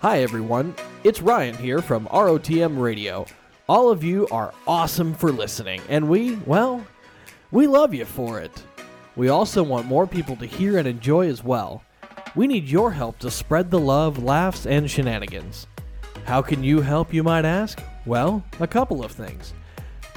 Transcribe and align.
Hi, 0.00 0.22
everyone. 0.22 0.74
It's 1.04 1.20
Ryan 1.20 1.54
here 1.54 1.82
from 1.82 2.06
ROTM 2.06 2.80
Radio. 2.80 3.26
All 3.68 3.90
of 3.90 4.02
you 4.02 4.26
are 4.28 4.54
awesome 4.66 5.12
for 5.12 5.30
listening, 5.30 5.82
and 5.90 6.08
we, 6.08 6.36
well, 6.46 6.86
we 7.50 7.66
love 7.66 7.92
you 7.92 8.06
for 8.06 8.40
it. 8.40 8.62
We 9.14 9.28
also 9.28 9.62
want 9.62 9.84
more 9.84 10.06
people 10.06 10.36
to 10.36 10.46
hear 10.46 10.78
and 10.78 10.88
enjoy 10.88 11.28
as 11.28 11.44
well. 11.44 11.82
We 12.34 12.46
need 12.46 12.66
your 12.66 12.92
help 12.92 13.18
to 13.18 13.30
spread 13.30 13.70
the 13.70 13.78
love, 13.78 14.22
laughs, 14.22 14.64
and 14.64 14.90
shenanigans. 14.90 15.66
How 16.24 16.40
can 16.40 16.64
you 16.64 16.80
help, 16.80 17.12
you 17.12 17.22
might 17.22 17.44
ask? 17.44 17.78
Well, 18.06 18.42
a 18.58 18.66
couple 18.66 19.04
of 19.04 19.12
things. 19.12 19.52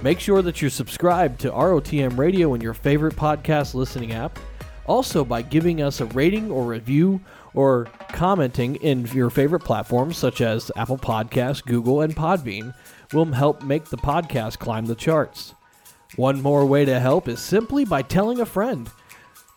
Make 0.02 0.22
sure 0.22 0.42
that 0.44 0.62
you're 0.62 0.72
subscribed 0.72 1.42
to 1.42 1.52
ROTM 1.52 2.18
Radio 2.18 2.54
in 2.54 2.62
your 2.62 2.74
favorite 2.74 3.18
podcast 3.18 3.74
listening 3.74 4.14
app. 4.14 4.40
Also, 4.86 5.24
by 5.24 5.42
giving 5.42 5.82
us 5.82 6.02
a 6.02 6.06
rating 6.08 6.52
or 6.52 6.66
review 6.66 7.22
or 7.54 7.88
commenting 8.10 8.76
in 8.76 9.06
your 9.08 9.30
favorite 9.30 9.64
platforms 9.64 10.18
such 10.18 10.42
as 10.42 10.72
Apple 10.76 10.98
Podcasts, 10.98 11.64
Google, 11.64 12.02
and 12.02 12.16
Podbean 12.16 12.74
will 13.14 13.26
help 13.26 13.64
make 13.64 13.86
the 13.86 13.98
podcast 13.98 14.60
climb 14.60 14.86
the 14.86 14.96
charts. 14.96 15.54
One 16.16 16.42
more 16.42 16.66
way 16.66 16.86
to 16.86 17.00
help 17.00 17.28
is 17.28 17.40
simply 17.40 17.86
by 17.86 18.02
telling 18.02 18.40
a 18.40 18.46
friend. 18.46 18.90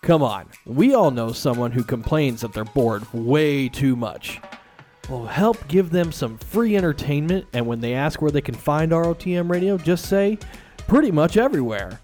Come 0.03 0.23
on, 0.23 0.47
we 0.65 0.95
all 0.95 1.11
know 1.11 1.33
someone 1.33 1.73
who 1.73 1.83
complains 1.83 2.43
that 2.43 2.53
they're 2.53 2.65
bored 2.65 3.13
way 3.13 3.69
too 3.69 3.97
much. 3.97 4.41
Well, 5.09 5.27
help 5.27 5.69
give 5.69 5.91
them 5.91 6.13
some 6.13 6.39
free 6.39 6.77
entertainment, 6.77 7.47
and 7.53 7.67
when 7.67 7.81
they 7.81 7.95
ask 7.95 8.21
where 8.21 8.31
they 8.31 8.41
can 8.41 8.55
find 8.55 8.93
ROTM 8.93 9.51
Radio, 9.51 9.79
just 9.79 10.07
say 10.07 10.39
pretty 10.87 11.11
much 11.11 11.37
everywhere. 11.37 12.01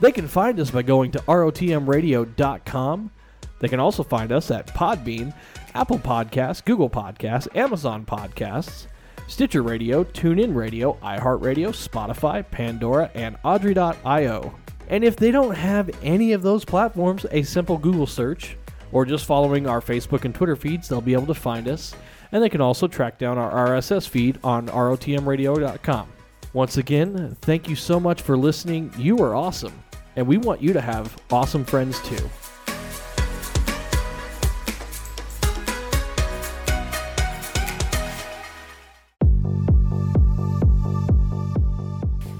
They 0.00 0.12
can 0.12 0.26
find 0.26 0.58
us 0.58 0.70
by 0.70 0.82
going 0.82 1.12
to 1.12 1.18
rotmradio.com. 1.20 3.10
They 3.58 3.68
can 3.68 3.80
also 3.80 4.02
find 4.02 4.32
us 4.32 4.50
at 4.50 4.66
Podbean, 4.68 5.34
Apple 5.74 5.98
Podcasts, 5.98 6.64
Google 6.64 6.88
Podcasts, 6.88 7.54
Amazon 7.54 8.06
Podcasts, 8.06 8.86
Stitcher 9.28 9.62
Radio, 9.62 10.02
TuneIn 10.02 10.56
Radio, 10.56 10.94
iHeartRadio, 11.02 11.68
Spotify, 11.68 12.48
Pandora, 12.50 13.10
and 13.14 13.36
Audrey.io. 13.44 14.54
And 14.88 15.04
if 15.04 15.16
they 15.16 15.30
don't 15.30 15.54
have 15.54 15.90
any 16.02 16.32
of 16.32 16.42
those 16.42 16.64
platforms, 16.64 17.26
a 17.30 17.42
simple 17.42 17.76
Google 17.78 18.06
search 18.06 18.56
or 18.92 19.04
just 19.04 19.26
following 19.26 19.66
our 19.68 19.80
Facebook 19.80 20.24
and 20.24 20.34
Twitter 20.34 20.56
feeds, 20.56 20.88
they'll 20.88 21.00
be 21.00 21.12
able 21.12 21.26
to 21.26 21.34
find 21.34 21.68
us. 21.68 21.94
And 22.32 22.42
they 22.42 22.48
can 22.48 22.60
also 22.60 22.88
track 22.88 23.18
down 23.18 23.38
our 23.38 23.68
RSS 23.68 24.08
feed 24.08 24.38
on 24.42 24.66
rotmradio.com. 24.68 26.08
Once 26.52 26.76
again, 26.78 27.36
thank 27.42 27.68
you 27.68 27.76
so 27.76 28.00
much 28.00 28.22
for 28.22 28.36
listening. 28.36 28.92
You 28.98 29.18
are 29.18 29.36
awesome. 29.36 29.72
And 30.16 30.26
we 30.26 30.38
want 30.38 30.62
you 30.62 30.72
to 30.72 30.80
have 30.80 31.16
awesome 31.30 31.64
friends 31.64 32.00
too. 32.00 32.28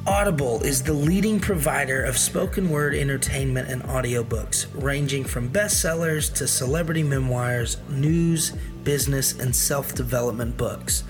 Audible 0.07 0.61
is 0.63 0.83
the 0.83 0.93
leading 0.93 1.41
provider 1.41 2.05
of 2.05 2.19
spoken 2.19 2.69
word 2.69 2.95
entertainment 2.95 3.71
and 3.71 3.83
audiobooks, 3.85 4.67
ranging 4.75 5.25
from 5.25 5.48
bestsellers 5.48 6.33
to 6.35 6.47
celebrity 6.47 7.03
memoirs, 7.03 7.79
news, 7.89 8.53
business, 8.85 9.39
and 9.39 9.55
self 9.57 9.95
development 9.95 10.57
books. 10.57 11.05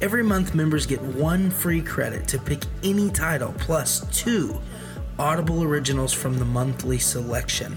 Every 0.00 0.24
month, 0.24 0.54
members 0.54 0.84
get 0.84 1.00
one 1.00 1.50
free 1.50 1.80
credit 1.80 2.26
to 2.28 2.38
pick 2.38 2.64
any 2.82 3.08
title, 3.08 3.54
plus 3.58 4.04
two 4.10 4.60
Audible 5.18 5.62
originals 5.62 6.12
from 6.12 6.38
the 6.38 6.44
monthly 6.44 6.98
selection, 6.98 7.76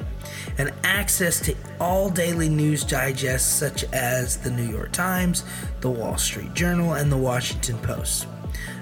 and 0.58 0.74
access 0.84 1.40
to 1.40 1.56
all 1.80 2.10
daily 2.10 2.50
news 2.50 2.84
digests 2.84 3.50
such 3.50 3.86
as 3.94 4.38
the 4.38 4.52
New 4.52 4.70
York 4.70 4.92
Times, 4.92 5.46
the 5.80 5.90
Wall 5.90 6.18
Street 6.18 6.54
Journal, 6.54 6.94
and 6.94 7.10
the 7.10 7.18
Washington 7.18 7.78
Post. 7.78 8.28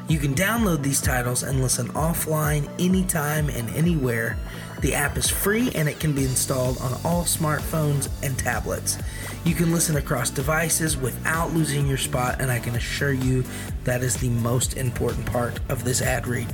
You 0.08 0.20
can 0.20 0.34
download 0.34 0.82
these 0.82 1.02
titles 1.02 1.44
and 1.44 1.62
listen 1.62 1.90
offline 1.90 2.68
anytime 2.80 3.50
and 3.50 3.70
anywhere. 3.76 4.38
The 4.82 4.94
app 4.94 5.18
is 5.18 5.30
free 5.30 5.72
and 5.74 5.90
it 5.90 6.00
can 6.00 6.14
be 6.14 6.24
installed 6.24 6.78
on 6.80 6.94
all 7.04 7.24
smartphones 7.24 8.10
and 8.24 8.38
tablets. 8.38 8.98
You 9.44 9.56
can 9.56 9.72
listen 9.72 9.96
across 9.96 10.30
devices 10.30 10.98
without 10.98 11.54
losing 11.54 11.88
your 11.88 11.98
spot, 11.98 12.42
and 12.42 12.52
I 12.52 12.60
can 12.60 12.76
assure 12.76 13.14
you 13.14 13.46
that 13.86 14.04
is 14.04 14.18
the 14.18 14.30
most 14.30 14.76
important 14.76 15.26
part 15.26 15.60
of 15.70 15.84
this 15.84 16.02
ad 16.02 16.28
read. 16.28 16.54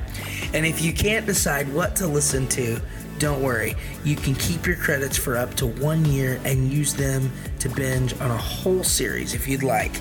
And 0.53 0.65
if 0.65 0.81
you 0.81 0.93
can't 0.93 1.25
decide 1.25 1.73
what 1.73 1.95
to 1.97 2.07
listen 2.07 2.47
to, 2.49 2.79
don't 3.17 3.41
worry. 3.41 3.75
You 4.03 4.15
can 4.15 4.35
keep 4.35 4.67
your 4.67 4.75
credits 4.75 5.17
for 5.17 5.37
up 5.37 5.53
to 5.55 5.65
one 5.65 6.05
year 6.05 6.39
and 6.45 6.71
use 6.71 6.93
them 6.93 7.31
to 7.59 7.69
binge 7.69 8.13
on 8.19 8.29
a 8.29 8.37
whole 8.37 8.83
series 8.83 9.33
if 9.33 9.47
you'd 9.47 9.63
like. 9.63 9.93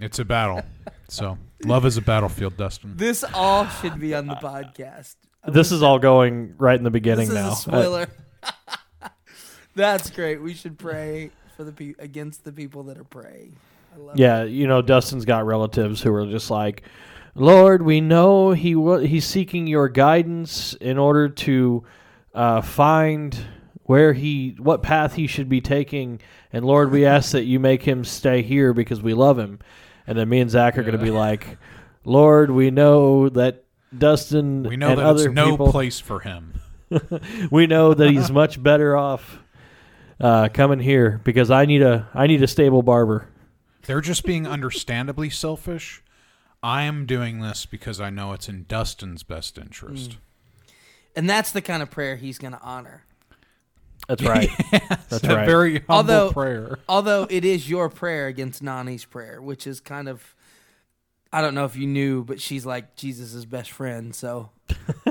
it's 0.00 0.18
a 0.18 0.24
battle. 0.24 0.62
So 1.08 1.38
love 1.64 1.86
is 1.86 1.96
a 1.96 2.02
battlefield, 2.02 2.56
Dustin. 2.56 2.94
This 2.96 3.22
all 3.32 3.66
should 3.68 4.00
be 4.00 4.14
on 4.16 4.26
the 4.26 4.34
podcast. 4.34 5.14
This 5.46 5.70
is 5.70 5.80
all 5.82 6.00
going 6.00 6.54
right 6.58 6.76
in 6.76 6.82
the 6.82 6.90
beginning 6.90 7.28
This 7.28 7.38
is 7.38 7.44
now. 7.44 7.52
a 7.52 7.54
spoiler. 7.56 8.06
That's 9.76 10.10
great. 10.10 10.42
We 10.42 10.52
should 10.54 10.76
pray 10.76 11.30
for 11.58 11.64
the 11.64 11.72
pe- 11.72 11.94
against 11.98 12.44
the 12.44 12.52
people 12.52 12.84
that 12.84 12.96
are 12.96 13.04
praying. 13.04 13.56
I 13.92 13.98
love 13.98 14.16
yeah, 14.16 14.44
you 14.44 14.68
know, 14.68 14.80
Dustin's 14.80 15.24
got 15.24 15.44
relatives 15.44 16.00
who 16.00 16.14
are 16.14 16.24
just 16.24 16.52
like, 16.52 16.84
Lord, 17.34 17.82
we 17.82 18.00
know 18.00 18.52
he 18.52 18.76
wa- 18.76 18.98
he's 18.98 19.26
seeking 19.26 19.66
your 19.66 19.88
guidance 19.88 20.74
in 20.74 20.98
order 20.98 21.28
to 21.28 21.84
uh, 22.32 22.60
find 22.60 23.36
where 23.82 24.12
he 24.12 24.54
what 24.60 24.84
path 24.84 25.14
he 25.14 25.26
should 25.26 25.48
be 25.48 25.60
taking, 25.60 26.20
and 26.52 26.64
Lord, 26.64 26.92
we 26.92 27.04
ask 27.04 27.32
that 27.32 27.42
you 27.42 27.58
make 27.58 27.82
him 27.82 28.04
stay 28.04 28.42
here 28.42 28.72
because 28.72 29.02
we 29.02 29.12
love 29.12 29.36
him. 29.36 29.58
And 30.06 30.16
then 30.16 30.28
me 30.28 30.38
and 30.38 30.48
Zach 30.48 30.78
are 30.78 30.82
going 30.82 30.96
to 30.96 31.04
be 31.04 31.10
like, 31.10 31.58
Lord, 32.04 32.52
we 32.52 32.70
know 32.70 33.28
that 33.30 33.64
Dustin 33.96 34.62
We 34.62 34.76
know 34.76 34.90
and 34.90 35.00
that 35.00 35.06
other 35.06 35.26
it's 35.26 35.34
no 35.34 35.50
people, 35.50 35.72
place 35.72 35.98
for 35.98 36.20
him. 36.20 36.60
we 37.50 37.66
know 37.66 37.94
that 37.94 38.10
he's 38.10 38.30
much 38.30 38.62
better 38.62 38.96
off 38.96 39.40
uh, 40.20 40.48
coming 40.52 40.80
here 40.80 41.20
because 41.24 41.50
I 41.50 41.64
need 41.64 41.82
a 41.82 42.08
I 42.14 42.26
need 42.26 42.42
a 42.42 42.48
stable 42.48 42.82
barber. 42.82 43.28
They're 43.82 44.00
just 44.00 44.24
being 44.24 44.46
understandably 44.46 45.30
selfish. 45.30 46.02
I 46.62 46.82
am 46.82 47.06
doing 47.06 47.40
this 47.40 47.66
because 47.66 48.00
I 48.00 48.10
know 48.10 48.32
it's 48.32 48.48
in 48.48 48.64
Dustin's 48.68 49.22
best 49.22 49.56
interest. 49.58 50.18
And 51.14 51.28
that's 51.30 51.52
the 51.52 51.62
kind 51.62 51.82
of 51.82 51.90
prayer 51.90 52.16
he's 52.16 52.38
going 52.38 52.52
to 52.52 52.60
honor. 52.60 53.04
That's 54.08 54.22
right. 54.22 54.50
That's 55.08 55.24
a 55.24 55.36
right. 55.36 55.46
very 55.46 55.74
humble 55.80 55.94
Although- 55.94 56.32
prayer. 56.32 56.78
Although 56.88 57.26
it 57.30 57.44
is 57.44 57.68
your 57.68 57.88
prayer 57.88 58.26
against 58.26 58.62
Nani's 58.62 59.04
prayer, 59.04 59.40
which 59.42 59.66
is 59.66 59.80
kind 59.80 60.08
of 60.08 60.34
I 61.32 61.42
don't 61.42 61.54
know 61.54 61.64
if 61.66 61.76
you 61.76 61.86
knew, 61.86 62.24
but 62.24 62.40
she's 62.40 62.64
like 62.64 62.96
Jesus' 62.96 63.44
best 63.44 63.70
friend, 63.70 64.14
so 64.14 64.50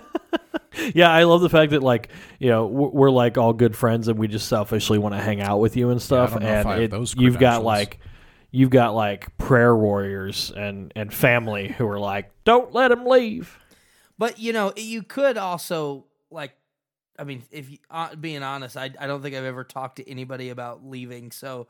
yeah, 0.93 1.11
I 1.11 1.23
love 1.23 1.41
the 1.41 1.49
fact 1.49 1.71
that 1.71 1.83
like 1.83 2.09
you 2.39 2.49
know 2.49 2.67
we're, 2.67 2.89
we're 2.89 3.11
like 3.11 3.37
all 3.37 3.53
good 3.53 3.75
friends 3.75 4.07
and 4.07 4.17
we 4.17 4.27
just 4.27 4.47
selfishly 4.47 4.97
want 4.97 5.15
to 5.15 5.21
hang 5.21 5.41
out 5.41 5.59
with 5.59 5.75
you 5.75 5.89
and 5.89 6.01
stuff. 6.01 6.31
don't 6.31 6.41
know 6.41 6.47
if 6.47 6.51
and 6.51 6.67
I 6.67 6.73
have 6.73 6.81
it, 6.83 6.91
those 6.91 7.15
you've 7.15 7.39
got 7.39 7.63
like 7.63 7.99
you've 8.51 8.69
got 8.69 8.95
like 8.95 9.37
prayer 9.37 9.75
warriors 9.75 10.51
and 10.55 10.91
and 10.95 11.13
family 11.13 11.69
who 11.69 11.87
are 11.87 11.99
like, 11.99 12.31
don't 12.43 12.73
let 12.73 12.91
him 12.91 13.05
leave. 13.05 13.57
But 14.17 14.39
you 14.39 14.53
know, 14.53 14.73
you 14.75 15.03
could 15.03 15.37
also 15.37 16.05
like, 16.31 16.53
I 17.19 17.23
mean, 17.23 17.43
if 17.51 17.69
you, 17.69 17.77
uh, 17.89 18.15
being 18.15 18.43
honest, 18.43 18.77
I 18.77 18.91
I 18.99 19.07
don't 19.07 19.21
think 19.21 19.35
I've 19.35 19.43
ever 19.43 19.63
talked 19.63 19.97
to 19.97 20.09
anybody 20.09 20.49
about 20.49 20.85
leaving. 20.85 21.31
So 21.31 21.67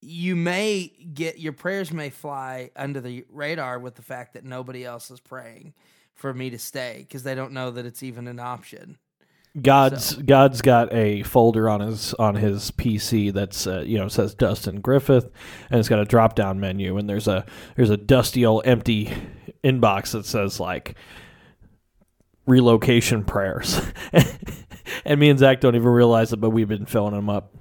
you 0.00 0.34
may 0.34 0.88
get 1.14 1.38
your 1.38 1.52
prayers 1.52 1.92
may 1.92 2.10
fly 2.10 2.70
under 2.74 3.00
the 3.00 3.24
radar 3.30 3.78
with 3.78 3.94
the 3.94 4.02
fact 4.02 4.34
that 4.34 4.44
nobody 4.44 4.84
else 4.84 5.10
is 5.10 5.20
praying 5.20 5.74
for 6.22 6.32
me 6.32 6.50
to 6.50 6.58
stay 6.58 6.98
because 7.06 7.24
they 7.24 7.34
don't 7.34 7.52
know 7.52 7.72
that 7.72 7.84
it's 7.84 8.02
even 8.02 8.28
an 8.28 8.38
option. 8.38 8.96
God's 9.60 10.14
God's 10.14 10.62
got 10.62 10.94
a 10.94 11.22
folder 11.24 11.68
on 11.68 11.80
his 11.80 12.14
on 12.14 12.36
his 12.36 12.70
PC 12.70 13.34
that's 13.34 13.66
uh, 13.66 13.80
you 13.80 13.98
know 13.98 14.08
says 14.08 14.34
Dustin 14.34 14.80
Griffith, 14.80 15.28
and 15.68 15.78
it's 15.78 15.90
got 15.90 15.98
a 15.98 16.06
drop 16.06 16.34
down 16.34 16.58
menu, 16.58 16.96
and 16.96 17.10
there's 17.10 17.28
a 17.28 17.44
there's 17.76 17.90
a 17.90 17.98
dusty 17.98 18.46
old 18.46 18.66
empty 18.66 19.12
inbox 19.62 20.12
that 20.12 20.24
says 20.24 20.58
like 20.58 20.94
relocation 22.46 23.24
prayers, 23.24 23.82
and 25.04 25.20
me 25.20 25.28
and 25.28 25.38
Zach 25.38 25.60
don't 25.60 25.76
even 25.76 25.88
realize 25.88 26.32
it, 26.32 26.38
but 26.38 26.50
we've 26.50 26.68
been 26.68 26.86
filling 26.86 27.14
them 27.14 27.28
up. 27.28 27.52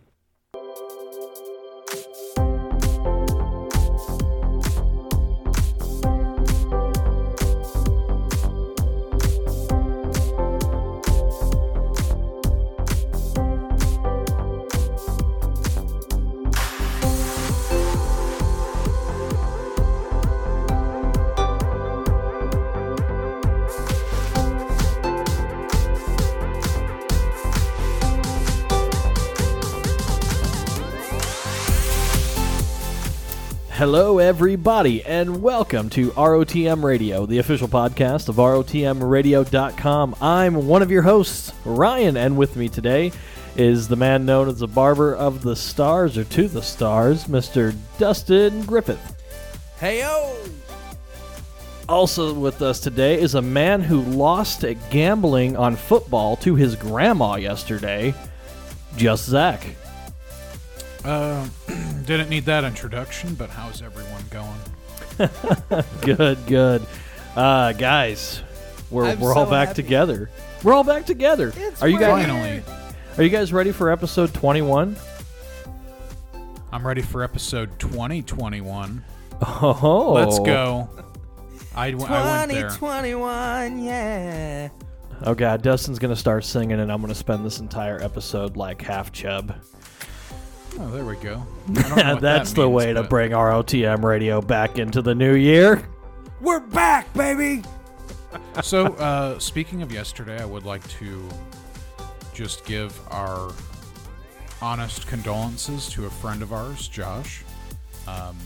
Everybody, 34.72 35.04
and 35.04 35.42
welcome 35.44 35.90
to 35.90 36.12
ROTM 36.12 36.82
Radio, 36.82 37.26
the 37.26 37.40
official 37.40 37.68
podcast 37.68 38.30
of 38.30 38.38
ROTMRadio.com. 38.38 40.16
I'm 40.22 40.66
one 40.66 40.82
of 40.82 40.90
your 40.90 41.02
hosts, 41.02 41.52
Ryan, 41.66 42.16
and 42.16 42.38
with 42.38 42.56
me 42.56 42.70
today 42.70 43.12
is 43.58 43.90
the 43.90 43.98
man 43.98 44.26
known 44.26 44.48
as 44.48 44.60
the 44.60 44.70
Barber 44.70 45.14
of 45.14 45.42
the 45.42 45.58
Stars, 45.58 46.18
or 46.18 46.24
to 46.24 46.48
the 46.48 46.62
Stars, 46.62 47.26
Mr. 47.26 47.76
Dustin 47.98 48.64
Griffith. 48.64 49.18
Heyo! 49.78 50.38
Also 51.90 52.34
with 52.34 52.62
us 52.62 52.80
today 52.80 53.20
is 53.20 53.36
a 53.36 53.42
man 53.42 53.82
who 53.82 54.00
lost 54.00 54.64
at 54.64 54.90
gambling 54.90 55.58
on 55.58 55.76
football 55.76 56.38
to 56.38 56.56
his 56.56 56.78
grandma 56.78 57.36
yesterday, 57.36 58.14
just 58.96 59.26
Zach. 59.26 59.68
Uh, 61.04 61.48
didn't 62.06 62.30
need 62.30 62.46
that 62.46 62.64
introduction, 62.64 63.34
but 63.36 63.50
how's 63.50 63.82
everyone 63.82 64.24
going? 64.30 64.60
Good, 66.02 66.38
good. 66.48 66.86
Uh, 67.36 67.74
guys, 67.74 68.42
we're, 68.90 69.06
I'm 69.06 69.20
we're 69.20 69.34
all 69.36 69.46
so 69.46 69.52
back 69.52 69.70
happy. 69.70 69.84
together. 69.84 70.30
We're 70.64 70.74
all 70.74 70.84
back 70.84 71.06
together. 71.06 71.54
It's 71.56 71.82
Are 71.82 71.88
you 71.88 72.00
guys 72.00 72.26
Finally, 72.26 72.64
Are 73.18 73.24
you 73.24 73.30
guys 73.30 73.54
ready 73.54 73.72
for 73.72 73.92
episode 73.92 74.34
21? 74.34 74.96
I'm 76.72 76.88
ready 76.88 77.02
for 77.02 77.24
episode 77.24 77.78
2021. 77.80 79.04
Oh, 79.44 80.14
Let's 80.14 80.40
go. 80.40 80.90
I, 81.76 81.92
w- 81.92 82.10
I 82.12 82.38
went 82.40 82.52
there. 82.52 82.70
2021, 82.70 83.84
yeah. 83.84 84.70
Oh 85.24 85.36
god, 85.36 85.62
Dustin's 85.62 86.00
gonna 86.00 86.16
start 86.16 86.44
singing, 86.46 86.80
and 86.80 86.92
I'm 86.92 87.00
gonna 87.02 87.14
spend 87.14 87.46
this 87.46 87.60
entire 87.60 88.02
episode 88.02 88.58
like 88.58 88.82
half 88.82 89.12
chub. 89.12 89.56
Oh, 90.80 90.90
there 90.90 91.06
we 91.06 91.16
go. 91.18 91.44
I 91.70 91.74
don't 91.82 91.90
know 91.98 92.14
what 92.14 92.22
That's 92.22 92.50
that 92.52 92.56
the 92.56 92.62
means, 92.68 92.74
way 92.76 92.94
to 92.94 93.02
but- 93.02 93.10
bring 93.10 93.32
ROTM 93.32 94.04
radio 94.04 94.42
back 94.42 94.78
into 94.80 95.02
the 95.02 95.14
new 95.16 95.34
year. 95.36 95.88
We're 96.40 96.60
back, 96.60 97.12
baby. 97.14 97.64
So, 98.64 98.88
uh, 98.96 99.38
speaking 99.40 99.82
of 99.82 99.92
yesterday, 99.92 100.42
I 100.42 100.46
would 100.46 100.66
like 100.66 100.88
to 101.00 101.28
just 102.34 102.66
give 102.66 102.98
our 103.12 103.52
honest 104.62 105.08
condolences 105.08 105.90
to 105.90 106.06
a 106.06 106.10
friend 106.10 106.42
of 106.42 106.54
ours, 106.54 106.88
Josh. 106.88 107.44
Um, 108.08 108.38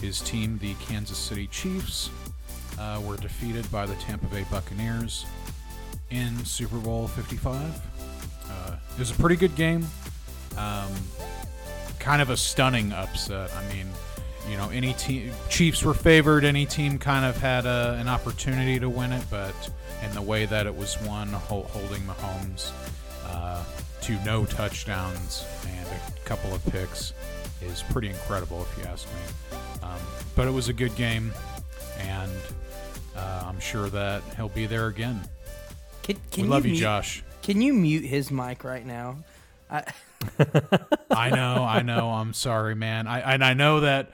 his 0.00 0.20
team, 0.20 0.58
the 0.58 0.74
Kansas 0.74 1.18
City 1.18 1.46
Chiefs, 1.48 2.10
uh, 2.78 3.00
were 3.04 3.16
defeated 3.18 3.70
by 3.70 3.84
the 3.86 3.94
Tampa 3.96 4.26
Bay 4.26 4.44
Buccaneers 4.50 5.26
in 6.10 6.36
Super 6.44 6.78
Bowl 6.78 7.06
55. 7.06 7.54
Uh, 8.48 8.76
it 8.94 8.98
was 8.98 9.10
a 9.10 9.14
pretty 9.14 9.36
good 9.36 9.54
game. 9.54 9.86
Um, 10.56 10.90
kind 12.00 12.20
of 12.20 12.30
a 12.30 12.36
stunning 12.36 12.92
upset. 12.92 13.52
I 13.54 13.74
mean, 13.74 13.86
you 14.48 14.56
know, 14.56 14.70
any 14.70 14.94
team 14.94 15.32
Chiefs 15.48 15.84
were 15.84 15.94
favored. 15.94 16.44
Any 16.44 16.66
team 16.66 16.98
kind 16.98 17.24
of 17.24 17.36
had 17.36 17.66
a, 17.66 17.96
an 18.00 18.08
opportunity 18.08 18.80
to 18.80 18.88
win 18.88 19.12
it, 19.12 19.22
but 19.30 19.54
in 20.02 20.12
the 20.14 20.22
way 20.22 20.46
that 20.46 20.66
it 20.66 20.74
was 20.74 21.00
won, 21.02 21.28
holding 21.28 22.00
Mahomes 22.02 22.72
uh, 23.26 23.62
to 24.00 24.24
no 24.24 24.44
touchdowns 24.46 25.44
and 25.68 25.86
a 25.86 26.20
couple 26.24 26.52
of 26.54 26.64
picks 26.66 27.12
is 27.62 27.82
pretty 27.90 28.08
incredible, 28.08 28.62
if 28.62 28.78
you 28.78 28.84
ask 28.90 29.06
me. 29.06 29.58
Um, 29.82 30.00
but 30.34 30.48
it 30.48 30.50
was 30.52 30.68
a 30.68 30.72
good 30.72 30.94
game, 30.96 31.32
and 31.98 32.32
uh, 33.14 33.44
I'm 33.46 33.60
sure 33.60 33.90
that 33.90 34.22
he'll 34.36 34.48
be 34.48 34.66
there 34.66 34.86
again. 34.86 35.20
Can, 36.02 36.16
can 36.30 36.44
we 36.44 36.48
love 36.48 36.64
you, 36.64 36.72
mute- 36.72 36.80
Josh. 36.80 37.22
Can 37.42 37.60
you 37.60 37.72
mute 37.74 38.04
his 38.04 38.30
mic 38.30 38.64
right 38.64 38.84
now? 38.86 39.16
I, 39.70 39.84
I 41.10 41.30
know, 41.30 41.64
I 41.64 41.82
know. 41.82 42.10
I'm 42.10 42.32
sorry, 42.34 42.74
man. 42.74 43.06
I 43.06 43.20
and 43.34 43.44
I 43.44 43.54
know 43.54 43.80
that 43.80 44.10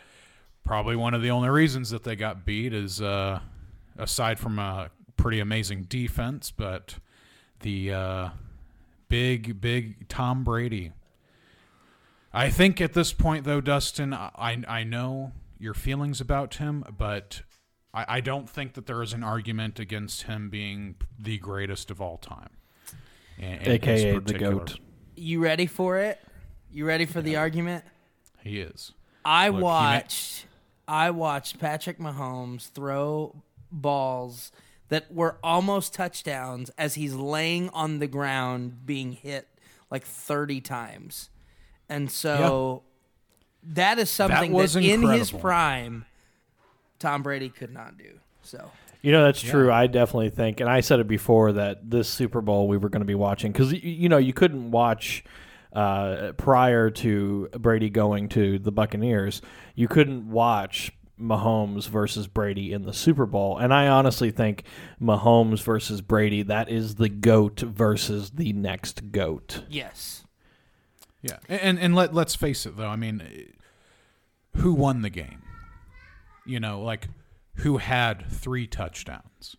probably 0.65 0.97
one 0.97 1.15
of 1.15 1.23
the 1.23 1.31
only 1.31 1.49
reasons 1.49 1.91
that 1.91 2.05
they 2.05 2.17
got 2.17 2.45
beat 2.45 2.73
is 2.73 3.01
uh, 3.01 3.41
aside 3.99 4.39
from 4.39 4.59
a 4.59 4.91
pretty 5.17 5.41
amazing 5.41 5.85
defense, 5.89 6.51
but 6.51 6.97
the 7.61 7.93
uh, 7.93 8.29
big, 9.09 9.61
big 9.61 10.09
Tom 10.09 10.45
Brady. 10.45 10.93
I 12.33 12.51
think 12.51 12.81
at 12.81 12.93
this 12.93 13.13
point, 13.13 13.45
though, 13.45 13.61
Dustin, 13.63 14.13
I 14.13 14.63
I 14.69 14.85
know 14.85 15.33
your 15.59 15.73
feelings 15.75 16.21
about 16.21 16.57
him, 16.57 16.85
but 16.99 17.41
I, 17.95 18.05
I 18.09 18.21
don't 18.21 18.49
think 18.49 18.75
that 18.75 18.85
there 18.87 19.03
is 19.03 19.15
an 19.15 19.23
argument 19.25 19.81
against 19.81 20.25
him 20.25 20.51
being 20.51 20.97
the 21.19 21.39
greatest 21.39 21.91
of 21.91 22.01
all 22.03 22.19
time. 22.19 22.51
in- 23.39 23.55
in 23.55 23.73
AKA 23.73 24.19
the 24.19 24.35
goat. 24.39 24.79
You 25.17 25.43
ready 25.43 25.67
for 25.67 25.99
it? 25.99 26.21
You 26.71 26.87
ready 26.87 27.07
for 27.07 27.21
the 27.21 27.37
argument? 27.37 27.85
He 28.43 28.61
is. 28.61 28.93
I 29.25 29.49
Look, 29.49 29.63
watched 29.63 30.47
I 30.89 31.11
watched 31.11 31.59
Patrick 31.59 31.99
Mahomes 31.99 32.71
throw 32.71 33.43
balls 33.73 34.53
that 34.89 35.13
were 35.13 35.37
almost 35.43 35.95
touchdowns 35.95 36.71
as 36.79 36.95
he's 36.95 37.15
laying 37.15 37.69
on 37.71 37.99
the 37.99 38.07
ground 38.07 38.87
being 38.87 39.13
hit 39.13 39.49
like 39.91 40.05
30 40.05 40.61
times. 40.61 41.31
And 41.89 42.11
so 42.11 42.83
that 43.63 43.99
is 43.99 44.11
something 44.11 44.53
that, 44.53 44.57
was 44.57 44.77
in 44.77 45.03
his 45.03 45.31
prime 45.31 46.07
Tom 46.99 47.23
Brady 47.23 47.49
could 47.49 47.73
not 47.73 47.99
do. 47.99 48.21
So 48.43 48.71
You 49.07 49.13
know 49.13 49.23
that's 49.23 49.41
true. 49.41 49.71
I 49.71 49.87
definitely 49.87 50.31
think, 50.31 50.59
and 50.59 50.69
I 50.69 50.81
said 50.81 50.99
it 50.99 51.07
before 51.07 51.53
that 51.53 51.89
this 51.89 52.09
Super 52.09 52.41
Bowl 52.41 52.67
we 52.67 52.77
were 52.77 52.89
going 52.89 53.03
to 53.03 53.07
be 53.07 53.15
watching 53.15 53.53
because 53.53 53.73
you 53.73 54.09
know 54.09 54.19
you 54.19 54.33
couldn't 54.33 54.73
watch 54.73 55.23
uh, 55.73 56.33
prior 56.37 56.91
to 56.91 57.49
Brady 57.57 57.89
going 57.89 58.29
to 58.31 58.59
the 58.59 58.73
Buccaneers. 58.73 59.43
You 59.77 59.87
couldn't 59.87 60.29
watch 60.29 60.91
Mahomes 61.21 61.87
versus 61.87 62.27
Brady 62.27 62.73
in 62.73 62.83
the 62.83 62.93
Super 62.93 63.27
Bowl, 63.27 63.59
and 63.59 63.73
I 63.73 63.87
honestly 63.87 64.33
think 64.33 64.65
Mahomes 65.01 65.63
versus 65.63 66.01
Brady 66.01 66.43
that 66.43 66.69
is 66.69 66.97
the 66.97 67.09
goat 67.09 67.61
versus 67.61 68.31
the 68.31 68.53
next 68.55 69.13
goat. 69.13 69.63
yes. 69.69 70.25
Yeah, 71.23 71.39
and 71.49 71.79
and 71.79 71.95
let 71.95 72.13
let's 72.13 72.35
face 72.35 72.67
it 72.67 72.77
though. 72.77 72.89
I 72.89 72.97
mean, 72.97 73.53
who 74.57 74.75
won 74.75 75.03
the 75.03 75.11
game? 75.11 75.43
You 76.45 76.59
know, 76.59 76.83
like 76.83 77.07
who 77.57 77.79
had 77.79 78.27
three 78.31 78.67
touchdowns? 78.67 79.57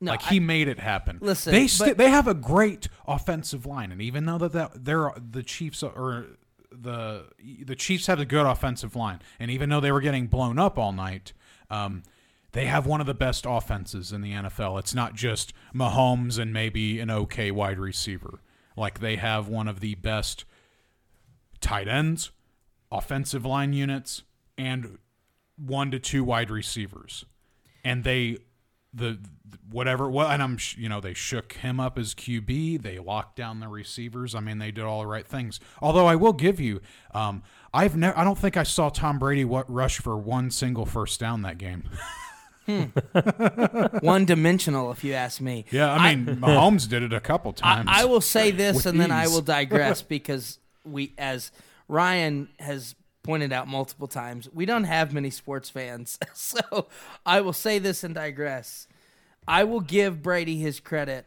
No, 0.00 0.12
like 0.12 0.22
I- 0.26 0.30
he 0.30 0.40
made 0.40 0.68
it 0.68 0.78
happen. 0.78 1.18
Listen, 1.20 1.52
they 1.52 1.68
but- 1.78 1.96
they 1.98 2.10
have 2.10 2.26
a 2.26 2.34
great 2.34 2.88
offensive 3.06 3.66
line, 3.66 3.92
and 3.92 4.00
even 4.00 4.24
though 4.26 4.38
that, 4.38 4.52
that 4.52 4.84
they're 4.84 5.12
the 5.16 5.42
Chiefs 5.42 5.82
or 5.82 6.26
the 6.72 7.26
the 7.64 7.74
Chiefs 7.76 8.06
had 8.06 8.20
a 8.20 8.24
good 8.24 8.46
offensive 8.46 8.96
line, 8.96 9.20
and 9.38 9.50
even 9.50 9.68
though 9.68 9.80
they 9.80 9.92
were 9.92 10.00
getting 10.00 10.26
blown 10.26 10.58
up 10.58 10.78
all 10.78 10.92
night, 10.92 11.32
um, 11.68 12.02
they 12.52 12.66
have 12.66 12.86
one 12.86 13.00
of 13.00 13.06
the 13.06 13.14
best 13.14 13.44
offenses 13.48 14.10
in 14.12 14.22
the 14.22 14.32
NFL. 14.32 14.78
It's 14.78 14.94
not 14.94 15.14
just 15.14 15.52
Mahomes 15.74 16.38
and 16.38 16.52
maybe 16.52 16.98
an 17.00 17.10
okay 17.10 17.50
wide 17.50 17.78
receiver. 17.78 18.40
Like 18.76 19.00
they 19.00 19.16
have 19.16 19.48
one 19.48 19.68
of 19.68 19.80
the 19.80 19.94
best 19.96 20.44
tight 21.60 21.88
ends, 21.88 22.30
offensive 22.90 23.44
line 23.44 23.72
units, 23.72 24.22
and 24.56 24.98
one 25.64 25.90
to 25.90 25.98
two 25.98 26.24
wide 26.24 26.50
receivers. 26.50 27.24
And 27.84 28.04
they 28.04 28.38
the 28.92 29.18
whatever 29.70 30.10
well 30.10 30.28
and 30.28 30.42
I'm 30.42 30.56
sh- 30.56 30.76
you 30.76 30.88
know 30.88 31.00
they 31.00 31.14
shook 31.14 31.52
him 31.52 31.78
up 31.78 31.96
as 31.96 32.12
QB 32.12 32.82
they 32.82 32.98
locked 32.98 33.36
down 33.36 33.60
the 33.60 33.68
receivers. 33.68 34.34
I 34.34 34.40
mean 34.40 34.58
they 34.58 34.70
did 34.70 34.84
all 34.84 35.00
the 35.00 35.06
right 35.06 35.26
things. 35.26 35.60
Although 35.80 36.06
I 36.06 36.16
will 36.16 36.32
give 36.32 36.58
you 36.60 36.80
um 37.14 37.42
I've 37.72 37.96
never 37.96 38.18
I 38.18 38.24
don't 38.24 38.38
think 38.38 38.56
I 38.56 38.64
saw 38.64 38.88
Tom 38.88 39.18
Brady 39.18 39.44
what 39.44 39.70
rush 39.72 39.98
for 39.98 40.16
one 40.16 40.50
single 40.50 40.86
first 40.86 41.20
down 41.20 41.42
that 41.42 41.58
game. 41.58 41.84
One 44.00 44.24
dimensional, 44.26 44.92
if 44.92 45.02
you 45.02 45.14
ask 45.14 45.40
me. 45.40 45.64
yeah 45.70 45.92
I 45.92 46.14
mean 46.14 46.36
Mahomes 46.40 46.88
did 46.88 47.02
it 47.02 47.12
a 47.12 47.20
couple 47.20 47.52
times 47.52 47.88
I 47.90 48.04
will 48.04 48.20
say 48.20 48.50
this, 48.52 48.86
and 48.86 49.00
then 49.00 49.10
I 49.10 49.26
will 49.26 49.40
digress 49.40 50.02
because 50.16 50.58
we, 50.84 51.12
as 51.18 51.50
Ryan 51.88 52.48
has 52.58 52.94
pointed 53.22 53.52
out 53.52 53.68
multiple 53.68 54.08
times, 54.08 54.48
we 54.52 54.64
don't 54.66 54.84
have 54.84 55.12
many 55.12 55.30
sports 55.30 55.68
fans. 55.70 56.18
So 56.34 56.88
I 57.26 57.40
will 57.42 57.52
say 57.52 57.78
this 57.78 58.02
and 58.04 58.14
digress. 58.14 58.86
I 59.46 59.64
will 59.64 59.80
give 59.80 60.22
Brady 60.22 60.56
his 60.58 60.80
credit. 60.80 61.26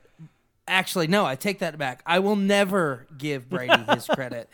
Actually, 0.67 1.07
no, 1.07 1.25
I 1.25 1.35
take 1.35 1.59
that 1.59 1.77
back. 1.77 2.01
I 2.05 2.19
will 2.19 2.35
never 2.35 3.05
give 3.17 3.49
Brady 3.49 3.83
his 3.89 4.05
credit. 4.13 4.49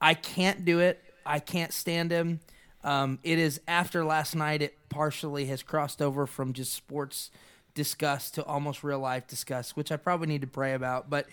I 0.00 0.14
can't 0.14 0.64
do 0.64 0.80
it. 0.80 1.02
I 1.26 1.38
can't 1.38 1.72
stand 1.72 2.10
him. 2.10 2.40
Um, 2.82 3.18
it 3.22 3.38
is 3.38 3.60
after 3.66 4.04
last 4.04 4.34
night. 4.36 4.60
It 4.62 4.76
partially 4.90 5.46
has 5.46 5.62
crossed 5.62 6.02
over 6.02 6.26
from 6.26 6.52
just 6.52 6.74
sports 6.74 7.30
disgust 7.74 8.34
to 8.34 8.44
almost 8.44 8.84
real 8.84 8.98
life 9.00 9.26
disgust, 9.26 9.76
which 9.76 9.90
I 9.90 9.96
probably 9.96 10.26
need 10.28 10.42
to 10.42 10.46
pray 10.46 10.74
about. 10.74 11.08
But 11.10 11.26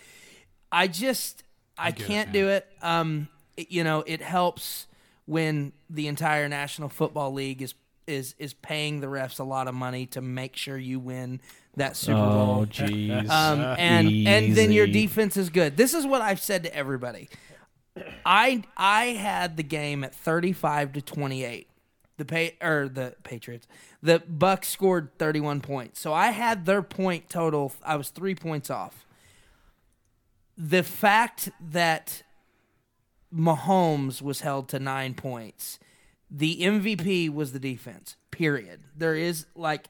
I 0.72 0.88
just 0.88 1.44
I, 1.76 1.88
it, 1.90 1.96
can't 1.96 2.28
man. 2.28 2.32
do 2.32 2.48
it. 2.48 2.66
Um, 2.80 3.28
it- 3.56 3.70
you 3.70 3.84
know, 3.84 4.02
it 4.06 4.22
helps 4.22 4.86
when 5.26 5.72
the 5.88 6.08
entire 6.08 6.48
National 6.48 6.88
Football 6.88 7.32
League 7.32 7.62
is 7.62 7.74
is 8.06 8.34
is 8.38 8.52
paying 8.54 9.00
the 9.00 9.06
refs 9.06 9.38
a 9.38 9.44
lot 9.44 9.68
of 9.68 9.74
money 9.74 10.06
to 10.06 10.20
make 10.20 10.56
sure 10.56 10.76
you 10.76 10.98
win 10.98 11.40
that 11.76 11.96
Super 11.96 12.18
Bowl. 12.18 12.60
Oh, 12.62 12.66
jeez. 12.66 13.28
Um, 13.30 13.60
and 13.78 14.08
and 14.26 14.56
then 14.56 14.72
your 14.72 14.86
defense 14.86 15.36
is 15.36 15.50
good. 15.50 15.76
This 15.76 15.94
is 15.94 16.04
what 16.06 16.20
I've 16.20 16.40
said 16.40 16.64
to 16.64 16.74
everybody. 16.74 17.28
I 18.24 18.62
I 18.76 19.06
had 19.06 19.56
the 19.56 19.62
game 19.62 20.04
at 20.04 20.14
thirty 20.14 20.52
five 20.52 20.92
to 20.94 21.02
twenty 21.02 21.44
eight. 21.44 21.68
The 22.18 22.24
pay 22.24 22.56
or 22.60 22.88
the 22.88 23.14
Patriots. 23.22 23.66
The 24.02 24.22
Bucks 24.28 24.68
scored 24.68 25.16
thirty 25.18 25.40
one 25.40 25.60
points. 25.60 26.00
So 26.00 26.12
I 26.12 26.28
had 26.28 26.66
their 26.66 26.82
point 26.82 27.28
total. 27.30 27.72
I 27.84 27.96
was 27.96 28.10
three 28.10 28.34
points 28.34 28.70
off. 28.70 29.06
The 30.58 30.82
fact 30.82 31.50
that 31.70 32.22
Mahomes 33.34 34.20
was 34.22 34.40
held 34.40 34.68
to 34.70 34.78
nine 34.78 35.14
points, 35.14 35.78
the 36.30 36.60
MVP 36.60 37.32
was 37.32 37.52
the 37.52 37.58
defense. 37.60 38.16
Period. 38.30 38.80
There 38.96 39.14
is 39.14 39.46
like 39.54 39.88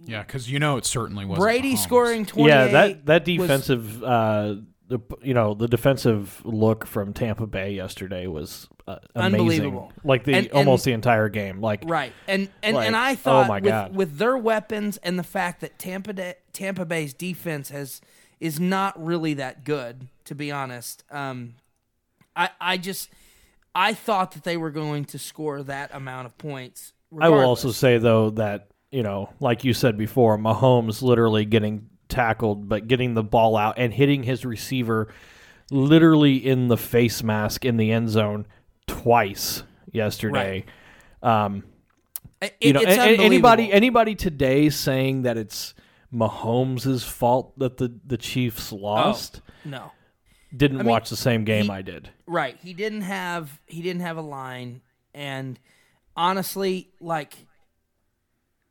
yeah 0.00 0.22
because 0.22 0.50
you 0.50 0.58
know 0.58 0.76
it 0.76 0.84
certainly 0.84 1.24
was 1.24 1.38
Brady 1.38 1.76
scoring 1.76 2.26
twenty. 2.26 2.48
yeah, 2.48 2.66
that 2.68 3.06
that 3.06 3.24
defensive, 3.24 4.02
uh, 4.02 4.56
the 4.88 4.98
you 5.22 5.32
know 5.34 5.54
the 5.54 5.68
defensive 5.68 6.42
look 6.44 6.86
from 6.86 7.12
Tampa 7.12 7.46
Bay 7.46 7.72
yesterday 7.72 8.26
was 8.26 8.68
uh, 8.86 8.96
amazing. 9.14 9.40
Unbelievable. 9.40 9.92
Like 10.04 10.24
the 10.24 10.34
And- 10.34 10.46
and- 10.46 10.54
almost 10.54 10.84
the 10.84 10.92
entire 10.92 11.28
game. 11.28 11.60
Like 11.60 11.82
Right, 11.86 12.12
and 12.28 12.48
and, 12.62 12.76
Like, 12.76 12.86
and 12.86 12.96
I 12.96 13.14
thought 13.14 13.30
oh 13.30 13.42
thought 13.42 13.48
my 13.48 13.60
with, 13.60 13.64
God. 13.70 13.96
with 13.96 14.18
their 14.18 14.36
weapons 14.36 14.98
and 14.98 15.18
the 15.18 15.22
fact 15.24 15.60
that 15.62 15.78
Tampa 15.78 16.12
da- 16.12 16.34
Tampa 16.52 16.84
Bay's 16.84 17.14
defense 17.14 17.70
has 17.70 18.00
is 18.40 18.60
not 18.60 19.02
really 19.02 19.34
that 19.34 19.64
good, 19.64 20.08
to 20.26 20.34
be 20.34 20.50
honest. 20.50 21.02
Um, 21.10 21.54
I 22.36 22.50
I 22.60 22.76
just 22.78 23.10
I 23.74 23.94
thought 23.94 24.32
that 24.32 24.44
they 24.44 24.56
were 24.56 24.70
going 24.70 25.04
to 25.06 25.18
score 25.18 25.62
that 25.64 25.94
amount 25.94 26.26
of 26.26 26.38
points. 26.38 26.92
I 27.20 27.28
will 27.28 27.40
also 27.44 27.70
say 27.70 27.98
though 27.98 28.30
that 28.30 28.68
you 28.90 29.02
know, 29.02 29.30
like 29.40 29.64
you 29.64 29.74
said 29.74 29.96
before, 29.98 30.38
Mahomes 30.38 31.02
literally 31.02 31.44
getting 31.44 31.88
tackled, 32.08 32.68
but 32.68 32.86
getting 32.86 33.14
the 33.14 33.24
ball 33.24 33.56
out 33.56 33.74
and 33.76 33.92
hitting 33.92 34.22
his 34.22 34.44
receiver 34.44 35.12
literally 35.70 36.36
in 36.36 36.68
the 36.68 36.76
face 36.76 37.22
mask 37.22 37.64
in 37.64 37.76
the 37.76 37.90
end 37.90 38.08
zone 38.10 38.46
twice 38.86 39.62
yesterday. 39.90 40.64
Um, 41.22 41.64
It- 42.40 42.54
you 42.60 42.72
know, 42.74 42.80
it's 42.82 42.96
a- 42.98 43.14
a- 43.20 43.24
anybody 43.24 43.72
anybody 43.72 44.14
today 44.14 44.68
saying 44.68 45.22
that 45.22 45.36
it's 45.38 45.74
Mahomes' 46.12 47.02
fault 47.04 47.58
that 47.58 47.78
the 47.78 47.92
the 48.06 48.16
Chiefs 48.18 48.70
lost 48.70 49.40
no. 49.64 49.90
Didn't. 50.56 50.78
I 50.80 50.82
mean, 50.82 50.90
watch 50.90 51.10
the 51.10 51.16
same 51.16 51.44
game 51.44 51.64
he- 51.64 51.70
I 51.70 51.82
did. 51.82 52.10
Right. 52.26 52.56
He 52.62 52.74
didn't 52.74 53.02
have 53.02 53.60
he 53.66 53.82
didn't 53.82 54.02
have 54.02 54.16
a 54.16 54.22
line 54.22 54.80
and 55.14 55.58
honestly 56.16 56.90
like 57.00 57.34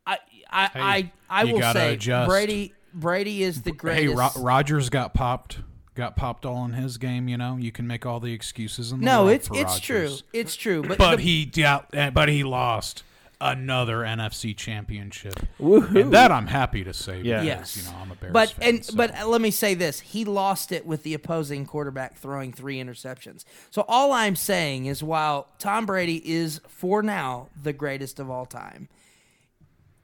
I 0.06 0.18
I 0.50 0.70
I, 0.76 1.12
I 1.30 1.44
will 1.46 1.62
say 1.74 1.94
adjust. 1.94 2.30
Brady 2.30 2.74
Brady 2.94 3.44
is 3.44 3.62
the 3.62 3.72
hey 3.72 3.76
greatest. 3.76 4.36
Ro- 4.36 4.44
Rodgers 4.44 4.90
got 4.90 5.14
popped 5.14 5.60
got 5.96 6.16
popped 6.16 6.46
all 6.46 6.66
in 6.66 6.74
his 6.74 6.98
game 6.98 7.28
you 7.28 7.38
know 7.38 7.56
you 7.58 7.72
can 7.72 7.86
make 7.86 8.06
all 8.06 8.20
the 8.20 8.34
excuses 8.34 8.92
in 8.92 9.00
the 9.00 9.06
no, 9.06 9.24
world 9.26 9.36
it's 9.36 9.48
for 9.48 9.58
it's 9.58 9.80
true. 9.80 10.16
It's 10.32 10.56
true. 10.56 10.82
But, 10.84 10.98
but 10.98 11.18
the- 11.18 11.22
he 11.24 11.52
yeah, 11.54 11.82
eh, 11.94 12.10
but 12.10 12.30
he 12.30 12.44
lost 12.44 13.04
another 13.44 13.98
NFC 14.00 14.56
championship. 14.56 15.36
Woohoo. 15.60 16.02
And 16.04 16.14
that 16.14 16.32
I'm 16.32 16.48
happy 16.48 16.84
to 16.86 16.94
say 16.94 17.22
Yeah. 17.22 17.42
because 17.42 17.76
Yes. 17.76 17.78
you 17.78 17.92
know 17.92 17.98
I'm 18.02 18.12
a 18.12 18.16
Bears 18.16 18.34
but 18.34 18.50
fan. 18.52 18.70
and 18.70 18.86
so. 18.86 18.96
but 18.96 19.28
let 19.28 19.42
me 19.42 19.52
say 19.52 19.74
this: 19.74 20.00
he 20.00 20.26
lost 20.26 20.72
it 20.72 20.86
with 20.86 21.04
the 21.04 21.14
opposing 21.14 21.66
quarterback 21.66 22.18
throwing 22.18 22.52
three 22.54 22.78
interceptions. 22.82 23.44
So 23.70 23.84
all 23.88 24.12
I'm 24.14 24.36
saying 24.36 24.86
is, 24.86 25.04
while 25.04 25.48
Tom 25.60 25.86
Brady 25.86 26.22
is 26.30 26.62
for 26.68 27.04
now 27.04 27.50
the 27.62 27.74
greatest 27.74 28.20
of 28.20 28.30
all 28.30 28.46
time, 28.46 28.88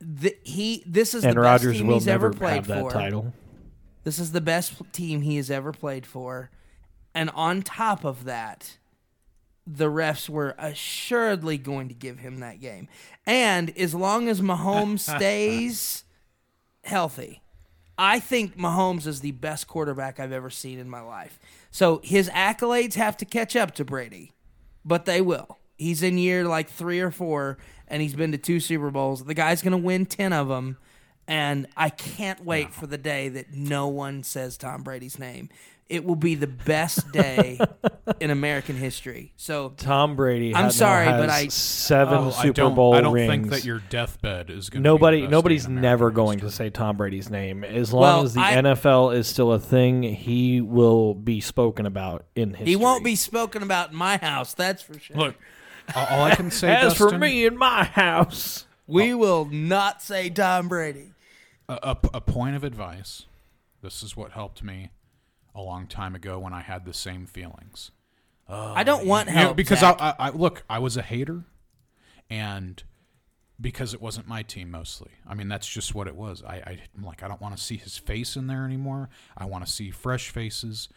the, 0.02 0.36
he 0.44 0.84
this 0.86 1.14
is 1.14 1.24
and 1.26 1.38
the 1.38 1.42
best 1.42 1.64
team 1.64 1.88
will 1.88 1.96
he's 1.96 2.06
never 2.06 2.28
ever 2.28 2.38
played 2.38 2.56
have 2.56 2.68
that 2.68 2.80
for. 2.82 2.92
title. 2.92 3.34
This 4.04 4.20
is 4.20 4.32
the 4.32 4.42
best 4.42 4.74
team 4.94 5.22
he 5.22 5.36
has 5.38 5.50
ever 5.52 5.72
played 5.72 6.06
for. 6.06 6.50
And 7.14 7.30
on 7.32 7.64
top 7.64 8.06
of 8.06 8.24
that, 8.26 8.78
the 9.72 9.86
refs 9.86 10.28
were 10.28 10.56
assuredly 10.58 11.58
going 11.58 11.90
to 11.90 11.94
give 11.94 12.20
him 12.20 12.40
that 12.40 12.60
game. 12.60 12.88
And 13.26 13.76
as 13.78 13.94
long 13.94 14.28
as 14.28 14.42
Mahomes 14.42 15.00
stays 15.18 16.04
healthy, 16.84 17.44
I 17.98 18.20
think 18.20 18.58
Mahomes 18.58 19.06
is 19.06 19.20
the 19.20 19.32
best 19.32 19.68
quarterback 19.68 20.20
I've 20.20 20.32
ever 20.32 20.50
seen 20.50 20.80
in 20.80 20.90
my 20.90 21.02
life. 21.02 21.38
So 21.70 22.02
his 22.04 22.30
accolades 22.30 22.96
have 22.96 23.16
to 23.18 23.26
catch 23.26 23.56
up 23.56 23.76
to 23.76 23.86
Brady, 23.86 24.32
but 24.84 25.06
they 25.06 25.22
will. 25.22 25.60
He's 25.78 26.02
in 26.02 26.18
year 26.18 26.46
like 26.46 26.70
three 26.70 27.00
or 27.00 27.12
four, 27.12 27.58
and 27.88 28.02
he's 28.02 28.16
been 28.16 28.32
to 28.32 28.38
two 28.38 28.60
Super 28.60 28.90
Bowls. 28.90 29.26
The 29.26 29.34
guy's 29.34 29.62
going 29.62 29.72
to 29.72 29.78
win 29.78 30.06
10 30.06 30.34
of 30.34 30.48
them. 30.48 30.78
And 31.28 31.68
I 31.78 31.90
can't 31.90 32.44
wait 32.44 32.74
for 32.74 32.88
the 32.88 32.98
day 32.98 33.30
that 33.30 33.54
no 33.54 33.88
one 33.88 34.24
says 34.24 34.58
Tom 34.58 34.82
Brady's 34.82 35.20
name. 35.20 35.50
It 35.90 36.06
will 36.06 36.16
be 36.16 36.36
the 36.36 36.46
best 36.48 37.12
day 37.12 37.60
in 38.20 38.30
American 38.30 38.76
history. 38.76 39.34
So 39.38 39.74
Tom 39.76 40.16
Brady. 40.16 40.54
I'm 40.54 40.70
sorry, 40.70 41.08
has 41.08 41.20
but 41.20 41.30
I- 41.32 41.48
seven 41.48 42.20
Oh, 42.20 42.28
I 42.28 42.44
Super 42.44 42.54
don't, 42.54 42.76
Bowl 42.76 42.94
I 42.94 43.02
don't 43.02 43.12
rings. 43.14 43.28
think 43.32 43.50
that 43.50 43.66
your 43.66 43.80
deathbed 43.90 44.52
is 44.52 44.70
going. 44.70 44.84
Nobody, 44.84 45.18
be 45.18 45.22
the 45.22 45.28
best 45.28 45.32
nobody's 45.32 45.66
day 45.66 45.70
in 45.72 45.82
never 45.82 46.06
American 46.10 46.16
going 46.16 46.40
to 46.42 46.52
say 46.52 46.70
Tom 46.70 46.96
Brady's 46.96 47.32
name. 47.32 47.64
As 47.64 47.92
long 47.92 48.02
Well, 48.04 48.22
as 48.24 48.36
the 48.36 48.42
I- 48.42 48.54
NFL 48.54 49.16
is 49.16 49.28
still 49.28 49.52
a 49.52 49.60
thing, 49.60 50.04
he 50.04 50.62
will 50.62 51.16
be 51.16 51.42
spoken 51.42 51.88
about 51.88 52.26
in 52.36 52.52
history. 52.52 52.68
he 52.68 52.76
won't 52.76 53.04
be 53.04 53.16
spoken 53.16 53.64
about 53.64 53.90
in 53.90 53.96
my 53.98 54.18
house, 54.18 54.54
that's 54.54 54.84
for 54.84 55.00
sure. 55.00 55.18
Look, 55.18 55.36
all, 55.96 56.06
all 56.06 56.22
I 56.24 56.36
can 56.36 56.52
say, 56.52 56.70
As 56.76 56.96
for 56.96 57.18
me 57.18 57.48
in 57.48 57.58
my 57.58 57.84
house, 57.86 58.68
we 58.86 59.16
will 59.16 59.46
not 59.46 60.04
say 60.04 60.30
Tom 60.30 60.68
Brady. 60.68 61.14
a, 61.68 61.74
a, 61.82 61.98
a 62.16 62.22
point 62.22 62.56
of 62.56 62.64
advice. 62.64 63.26
This 63.82 64.04
is 64.04 64.16
what 64.16 64.34
helped 64.34 64.62
me 64.62 64.90
a 65.56 65.62
long 65.62 65.88
time 65.88 66.16
ago 66.16 66.40
when 66.40 66.54
I 66.54 66.62
had 66.62 66.86
the 66.86 66.94
same 66.94 67.26
feelings. 67.26 67.92
I 68.48 68.84
don't 68.84 69.06
want 69.06 69.30
You 69.30 69.36
know, 69.36 69.42
help 69.42 69.58
because. 69.58 69.84
I, 69.84 69.92
I, 69.92 70.16
I 70.20 70.30
look, 70.32 70.64
I 70.70 70.80
was 70.80 70.98
a 70.98 71.04
hater, 71.04 71.44
and 72.30 72.82
because 73.62 73.94
it 73.94 74.02
wasn't 74.02 74.28
my 74.28 74.42
team 74.42 74.72
mostly. 74.72 75.12
I 75.28 75.36
mean, 75.36 75.50
that's 75.50 75.68
just 75.68 75.94
what 75.94 76.08
it 76.08 76.16
was. 76.16 76.44
I, 76.44 76.56
I 76.56 76.80
am 76.98 77.04
like, 77.04 77.24
I 77.24 77.28
don't 77.28 77.42
want 77.42 77.58
to 77.58 77.64
see 77.64 77.78
his 77.78 77.98
face 77.98 78.36
in 78.36 78.48
there 78.48 78.66
anymore. 78.66 79.10
I 79.38 79.46
want 79.46 79.66
to 79.66 79.72
see 79.72 79.92
fresh 79.92 80.30
faces. 80.30 80.90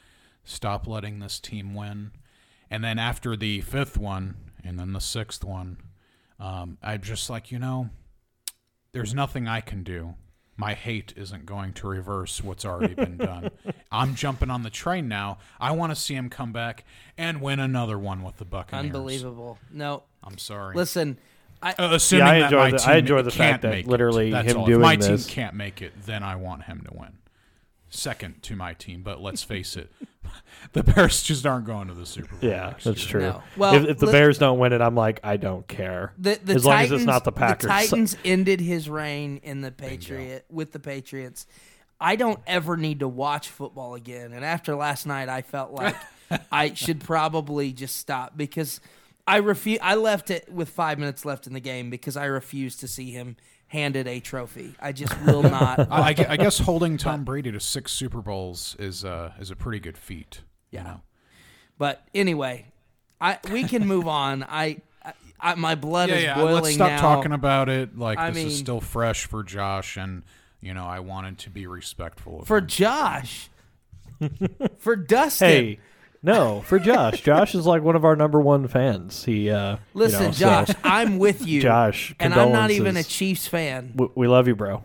Stop 0.45 0.87
letting 0.87 1.19
this 1.19 1.41
team 1.41 1.75
win. 1.75 2.13
And 2.71 2.83
then 2.83 2.99
after 2.99 3.37
the 3.37 3.61
fifth 3.61 3.99
one, 3.99 4.37
and 4.65 4.79
then 4.79 4.93
the 4.93 5.01
sixth 5.01 5.45
one, 5.45 5.79
um, 6.39 6.79
I'm 6.83 7.03
just 7.03 7.29
like, 7.29 7.51
you 7.51 7.59
know, 7.59 7.91
there's 8.93 9.15
nothing 9.15 9.49
I 9.49 9.61
can 9.61 9.83
do. 9.83 10.15
My 10.57 10.75
hate 10.75 11.15
isn't 11.17 11.47
going 11.47 11.73
to 11.75 11.89
reverse 11.89 12.43
what's 12.45 12.65
already 12.65 12.95
been 12.95 13.17
done. 13.17 13.51
I'm 13.93 14.15
jumping 14.15 14.51
on 14.51 14.63
the 14.63 14.71
train 14.71 15.09
now. 15.09 15.39
I 15.59 15.73
want 15.73 15.93
to 15.93 15.97
see 15.97 16.15
him 16.15 16.29
come 16.29 16.53
back 16.53 16.85
and 17.17 17.41
win 17.41 17.59
another 17.59 17.99
one 17.99 18.23
with 18.23 18.37
the 18.37 18.45
Buccaneers. 18.45 18.87
Unbelievable. 18.95 19.59
No, 19.73 20.05
I'm 20.23 20.37
sorry. 20.39 20.77
listen, 20.77 21.19
Uh, 21.63 21.73
assuming 21.79 22.27
I 22.27 22.39
that 22.41 22.45
enjoy 22.47 22.59
my 22.59 22.71
the- 22.71 22.77
team 22.79 22.89
I 22.91 22.97
enjoy 22.97 23.23
the 23.23 23.31
can't 23.31 23.39
fact 23.53 23.63
that 23.63 23.71
make 23.71 23.87
it. 23.87 23.91
literally 23.91 24.31
him 24.31 24.57
all. 24.59 24.67
doing 24.67 24.81
if 24.81 24.83
my 24.83 24.97
this- 24.97 25.27
team 25.27 25.35
can't 25.35 25.55
make 25.55 25.81
it, 25.81 25.93
then 26.05 26.23
I 26.23 26.37
want 26.37 26.65
him 26.65 26.85
to 26.89 26.97
win. 26.99 27.13
Second 27.95 28.43
to 28.45 28.57
my 28.57 28.73
team, 28.73 29.03
but 29.03 29.21
let's 29.21 29.43
face 29.43 29.77
it, 29.77 29.93
the 30.73 30.83
Bears 30.83 31.23
just 31.23 31.45
aren't 31.45 31.67
going 31.67 31.89
to 31.89 31.95
the 31.95 32.07
Super 32.07 32.37
Bowl. 32.37 32.51
Yeah, 32.51 32.69
next 32.69 32.85
that's 32.85 33.03
year. 33.03 33.11
true. 33.11 33.21
No. 33.21 33.43
Well, 33.59 33.75
if, 33.75 33.85
if 33.85 33.99
the 33.99 34.07
Bears 34.07 34.39
don't 34.39 34.59
win 34.59 34.73
it, 34.73 34.81
I'm 34.81 34.95
like, 34.95 35.21
I 35.23 35.37
don't 35.37 35.69
care. 35.69 36.15
The, 36.17 36.39
the 36.43 36.55
as 36.55 36.65
long 36.65 36.77
Titans, 36.77 36.93
as 36.93 37.01
it's 37.03 37.07
not 37.07 37.25
the 37.25 37.33
Packers. 37.33 37.69
Titans 37.69 38.17
ended 38.25 38.61
his 38.61 38.89
reign 38.89 39.41
in 39.43 39.61
the 39.61 39.71
Patriot 39.71 40.47
with 40.49 40.73
the 40.73 40.79
Patriots. 40.79 41.47
I 42.01 42.17
don't 42.17 42.41
ever 42.47 42.79
need 42.79 43.01
to 43.01 43.09
watch 43.09 43.51
football 43.51 43.95
again. 43.95 44.33
And 44.33 44.43
after 44.43 44.75
last 44.75 45.07
night, 45.07 45.29
I 45.29 45.43
felt 45.43 45.73
like 45.73 45.95
I 46.51 46.73
should 46.73 47.01
probably 47.01 47.75
just 47.75 47.97
stop 47.97 48.37
because 48.37 48.81
I 49.27 49.37
refuse. 49.37 49.81
I 49.83 49.97
left 49.97 50.31
it 50.31 50.51
with 50.51 50.71
five 50.71 50.99
minutes 50.99 51.27
left 51.27 51.47
in 51.47 51.53
the 51.53 51.61
game 51.61 51.91
because 51.91 52.17
I 52.17 52.25
refused 52.25 52.81
to 52.81 52.89
see 52.89 53.11
him 53.11 53.37
handed 53.73 54.07
a 54.07 54.21
trophy. 54.21 54.75
I 54.79 54.93
just 54.93 55.19
will 55.23 55.43
not. 55.43 55.81
I, 55.91 56.15
I 56.29 56.37
guess 56.37 56.59
holding 56.69 56.99
Tom 56.99 57.25
Brady 57.25 57.51
to 57.53 57.59
six 57.59 57.91
Super 57.91 58.21
Bowls 58.21 58.77
is 58.79 59.03
uh, 59.05 59.33
is 59.41 59.51
a 59.51 59.57
pretty 59.57 59.81
good 59.81 59.97
feat. 59.97 60.43
Yeah. 60.71 60.81
You 60.81 60.87
know? 60.89 61.01
But 61.79 62.07
anyway, 62.15 62.67
I 63.21 63.39
we 63.51 63.65
can 63.65 63.87
move 63.87 64.07
on. 64.23 64.43
I, 64.45 64.83
I, 65.05 65.13
I 65.41 65.55
my 65.55 65.75
blood 65.75 66.11
Yeah, 66.11 66.17
is 66.17 66.23
yeah. 66.25 66.35
boiling 66.35 66.63
Let's 66.65 66.75
stop 66.75 66.91
now. 66.91 67.01
talking 67.01 67.33
about 67.33 67.69
it. 67.71 67.97
Like 67.99 68.19
I 68.19 68.29
this 68.31 68.37
mean- 68.37 68.47
is 68.49 68.59
still 68.59 68.81
fresh 68.83 69.25
for 69.27 69.43
Josh, 69.43 69.97
and 69.97 70.23
you 70.61 70.75
know 70.75 70.85
I 70.85 71.01
wanted 71.01 71.39
to 71.39 71.51
be 71.51 71.67
respectful 71.67 72.43
of 72.43 72.47
for 72.47 72.59
him. 72.59 72.67
Josh. 72.67 73.49
for 74.79 74.95
Dustin. 74.97 75.49
Hey, 75.49 75.79
no, 76.23 76.61
for 76.63 76.79
Josh. 76.79 77.21
Josh 77.23 77.55
is 77.55 77.67
like 77.67 77.83
one 77.83 77.97
of 77.97 78.05
our 78.05 78.15
number 78.17 78.41
one 78.41 78.69
fans. 78.69 79.25
He, 79.25 79.51
uh, 79.51 79.77
Listen, 79.95 80.21
you 80.21 80.27
know, 80.29 80.33
so- 80.33 80.39
Josh, 80.45 80.69
I'm 80.85 81.19
with 81.19 81.47
you. 81.47 81.61
Josh, 81.61 82.15
and 82.21 82.33
I'm 82.35 82.53
not 82.53 82.71
even 82.71 82.97
a. 82.97 83.03
Chiefs 83.03 83.47
fan. 83.47 83.93
we, 83.97 84.09
we 84.15 84.29
love 84.29 84.47
you, 84.49 84.55
bro. 84.55 84.85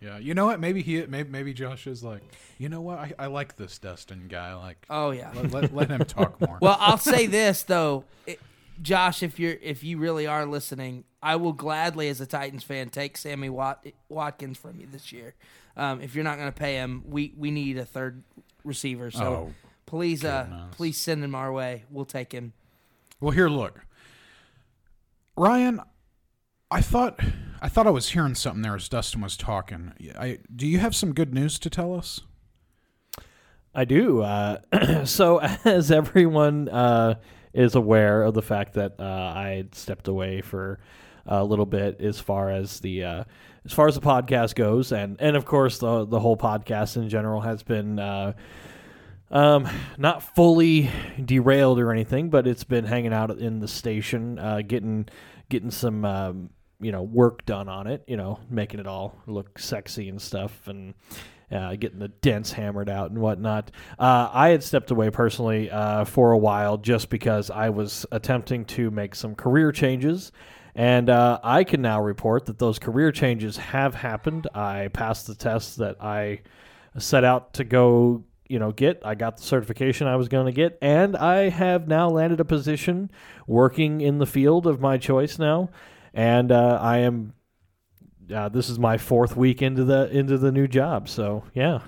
Yeah, 0.00 0.18
you 0.18 0.34
know 0.34 0.46
what? 0.46 0.60
Maybe 0.60 0.82
he, 0.82 1.04
maybe, 1.06 1.30
maybe 1.30 1.52
Josh 1.54 1.86
is 1.86 2.04
like, 2.04 2.20
you 2.58 2.68
know 2.68 2.80
what? 2.80 2.98
I, 2.98 3.12
I 3.18 3.26
like 3.26 3.56
this 3.56 3.78
Dustin 3.78 4.26
guy. 4.28 4.54
Like, 4.54 4.84
Oh 4.90 5.10
yeah. 5.10 5.32
let, 5.34 5.52
let, 5.52 5.74
let 5.74 5.90
him 5.90 6.04
talk 6.04 6.40
more. 6.46 6.58
Well, 6.60 6.76
I'll 6.78 6.98
say 6.98 7.26
this 7.26 7.62
though, 7.62 8.04
it, 8.26 8.38
Josh, 8.82 9.22
if 9.22 9.38
you're 9.40 9.56
if 9.62 9.82
you 9.82 9.98
really 9.98 10.26
are 10.26 10.44
listening, 10.46 11.04
I 11.22 11.36
will 11.36 11.54
gladly, 11.54 12.08
as 12.08 12.20
a 12.20 12.26
Titans 12.26 12.62
fan, 12.62 12.90
take 12.90 13.16
Sammy 13.16 13.48
Wat, 13.48 13.84
Watkins 14.08 14.58
from 14.58 14.78
you 14.80 14.86
this 14.90 15.12
year. 15.12 15.34
Um, 15.76 16.00
if 16.02 16.14
you're 16.14 16.24
not 16.24 16.36
going 16.38 16.52
to 16.52 16.58
pay 16.58 16.74
him, 16.74 17.02
we 17.08 17.32
we 17.36 17.50
need 17.50 17.78
a 17.78 17.84
third 17.86 18.22
receiver. 18.64 19.10
So 19.10 19.24
Oh, 19.24 19.54
please, 19.86 20.24
uh, 20.24 20.44
goodness. 20.44 20.76
please 20.76 20.96
send 20.98 21.24
him 21.24 21.34
our 21.34 21.52
way. 21.52 21.84
We'll 21.90 22.04
take 22.04 22.32
him. 22.32 22.52
Well, 23.20 23.32
here, 23.32 23.48
look, 23.48 23.86
Ryan. 25.36 25.80
I 26.68 26.80
thought, 26.80 27.20
I 27.62 27.68
thought 27.68 27.86
I 27.86 27.90
was 27.90 28.10
hearing 28.10 28.34
something 28.34 28.62
there 28.62 28.74
as 28.74 28.88
Dustin 28.88 29.20
was 29.20 29.36
talking. 29.36 29.92
I, 30.18 30.38
do 30.54 30.66
you 30.66 30.80
have 30.80 30.96
some 30.96 31.14
good 31.14 31.32
news 31.32 31.60
to 31.60 31.70
tell 31.70 31.94
us? 31.94 32.22
I 33.72 33.84
do. 33.84 34.22
Uh, 34.22 34.58
so, 35.04 35.38
as 35.64 35.92
everyone 35.92 36.68
uh, 36.68 37.16
is 37.54 37.74
aware 37.74 38.22
of 38.22 38.34
the 38.34 38.42
fact 38.42 38.74
that 38.74 38.96
uh, 38.98 39.02
I 39.04 39.66
stepped 39.72 40.08
away 40.08 40.40
for 40.40 40.80
a 41.26 41.44
little 41.44 41.66
bit 41.66 42.00
as 42.00 42.18
far 42.18 42.50
as 42.50 42.80
the 42.80 43.04
uh, 43.04 43.24
as 43.64 43.72
far 43.72 43.88
as 43.88 43.94
the 43.94 44.00
podcast 44.00 44.54
goes, 44.54 44.92
and 44.92 45.16
and 45.20 45.36
of 45.36 45.44
course 45.44 45.78
the 45.78 46.04
the 46.04 46.20
whole 46.20 46.36
podcast 46.36 46.96
in 46.96 47.08
general 47.08 47.40
has 47.40 47.62
been. 47.62 47.98
Uh, 47.98 48.32
um, 49.30 49.68
not 49.98 50.22
fully 50.34 50.90
derailed 51.24 51.78
or 51.78 51.92
anything, 51.92 52.30
but 52.30 52.46
it's 52.46 52.64
been 52.64 52.84
hanging 52.84 53.12
out 53.12 53.30
in 53.30 53.60
the 53.60 53.68
station, 53.68 54.38
uh, 54.38 54.62
getting 54.66 55.08
getting 55.48 55.70
some 55.70 56.04
um, 56.04 56.50
you 56.80 56.92
know 56.92 57.02
work 57.02 57.44
done 57.44 57.68
on 57.68 57.86
it. 57.86 58.04
You 58.06 58.16
know, 58.16 58.40
making 58.50 58.80
it 58.80 58.86
all 58.86 59.16
look 59.26 59.58
sexy 59.58 60.08
and 60.08 60.20
stuff, 60.20 60.66
and 60.68 60.94
uh, 61.50 61.76
getting 61.76 61.98
the 61.98 62.08
dents 62.08 62.52
hammered 62.52 62.88
out 62.88 63.10
and 63.10 63.20
whatnot. 63.20 63.70
Uh, 63.98 64.28
I 64.32 64.48
had 64.48 64.62
stepped 64.62 64.90
away 64.90 65.10
personally 65.10 65.70
uh, 65.70 66.04
for 66.04 66.32
a 66.32 66.38
while 66.38 66.76
just 66.76 67.08
because 67.08 67.50
I 67.50 67.70
was 67.70 68.06
attempting 68.12 68.64
to 68.66 68.90
make 68.90 69.14
some 69.14 69.34
career 69.34 69.72
changes. 69.72 70.32
And 70.74 71.08
uh, 71.08 71.40
I 71.42 71.64
can 71.64 71.80
now 71.80 72.02
report 72.02 72.44
that 72.46 72.58
those 72.58 72.78
career 72.78 73.10
changes 73.10 73.56
have 73.56 73.94
happened. 73.94 74.46
I 74.54 74.88
passed 74.88 75.26
the 75.26 75.34
test 75.34 75.78
that 75.78 75.96
I 76.02 76.40
set 76.98 77.24
out 77.24 77.54
to 77.54 77.64
go, 77.64 78.24
you 78.48 78.58
know, 78.58 78.72
get. 78.72 79.02
I 79.04 79.14
got 79.14 79.36
the 79.38 79.42
certification 79.42 80.06
I 80.06 80.16
was 80.16 80.28
going 80.28 80.46
to 80.46 80.52
get, 80.52 80.78
and 80.80 81.16
I 81.16 81.48
have 81.48 81.86
now 81.88 82.08
landed 82.08 82.40
a 82.40 82.44
position 82.44 83.10
working 83.46 84.00
in 84.00 84.18
the 84.18 84.26
field 84.26 84.66
of 84.66 84.80
my 84.80 84.98
choice 84.98 85.38
now. 85.38 85.70
And 86.14 86.50
uh, 86.52 86.78
I 86.80 86.98
am. 86.98 87.34
Uh, 88.34 88.48
this 88.48 88.68
is 88.68 88.78
my 88.78 88.98
fourth 88.98 89.36
week 89.36 89.62
into 89.62 89.84
the 89.84 90.10
into 90.10 90.36
the 90.38 90.50
new 90.50 90.66
job, 90.66 91.08
so 91.08 91.44
yeah. 91.54 91.80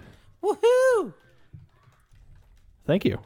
Woohoo! 0.43 1.13
Thank 2.87 3.05
you. 3.05 3.19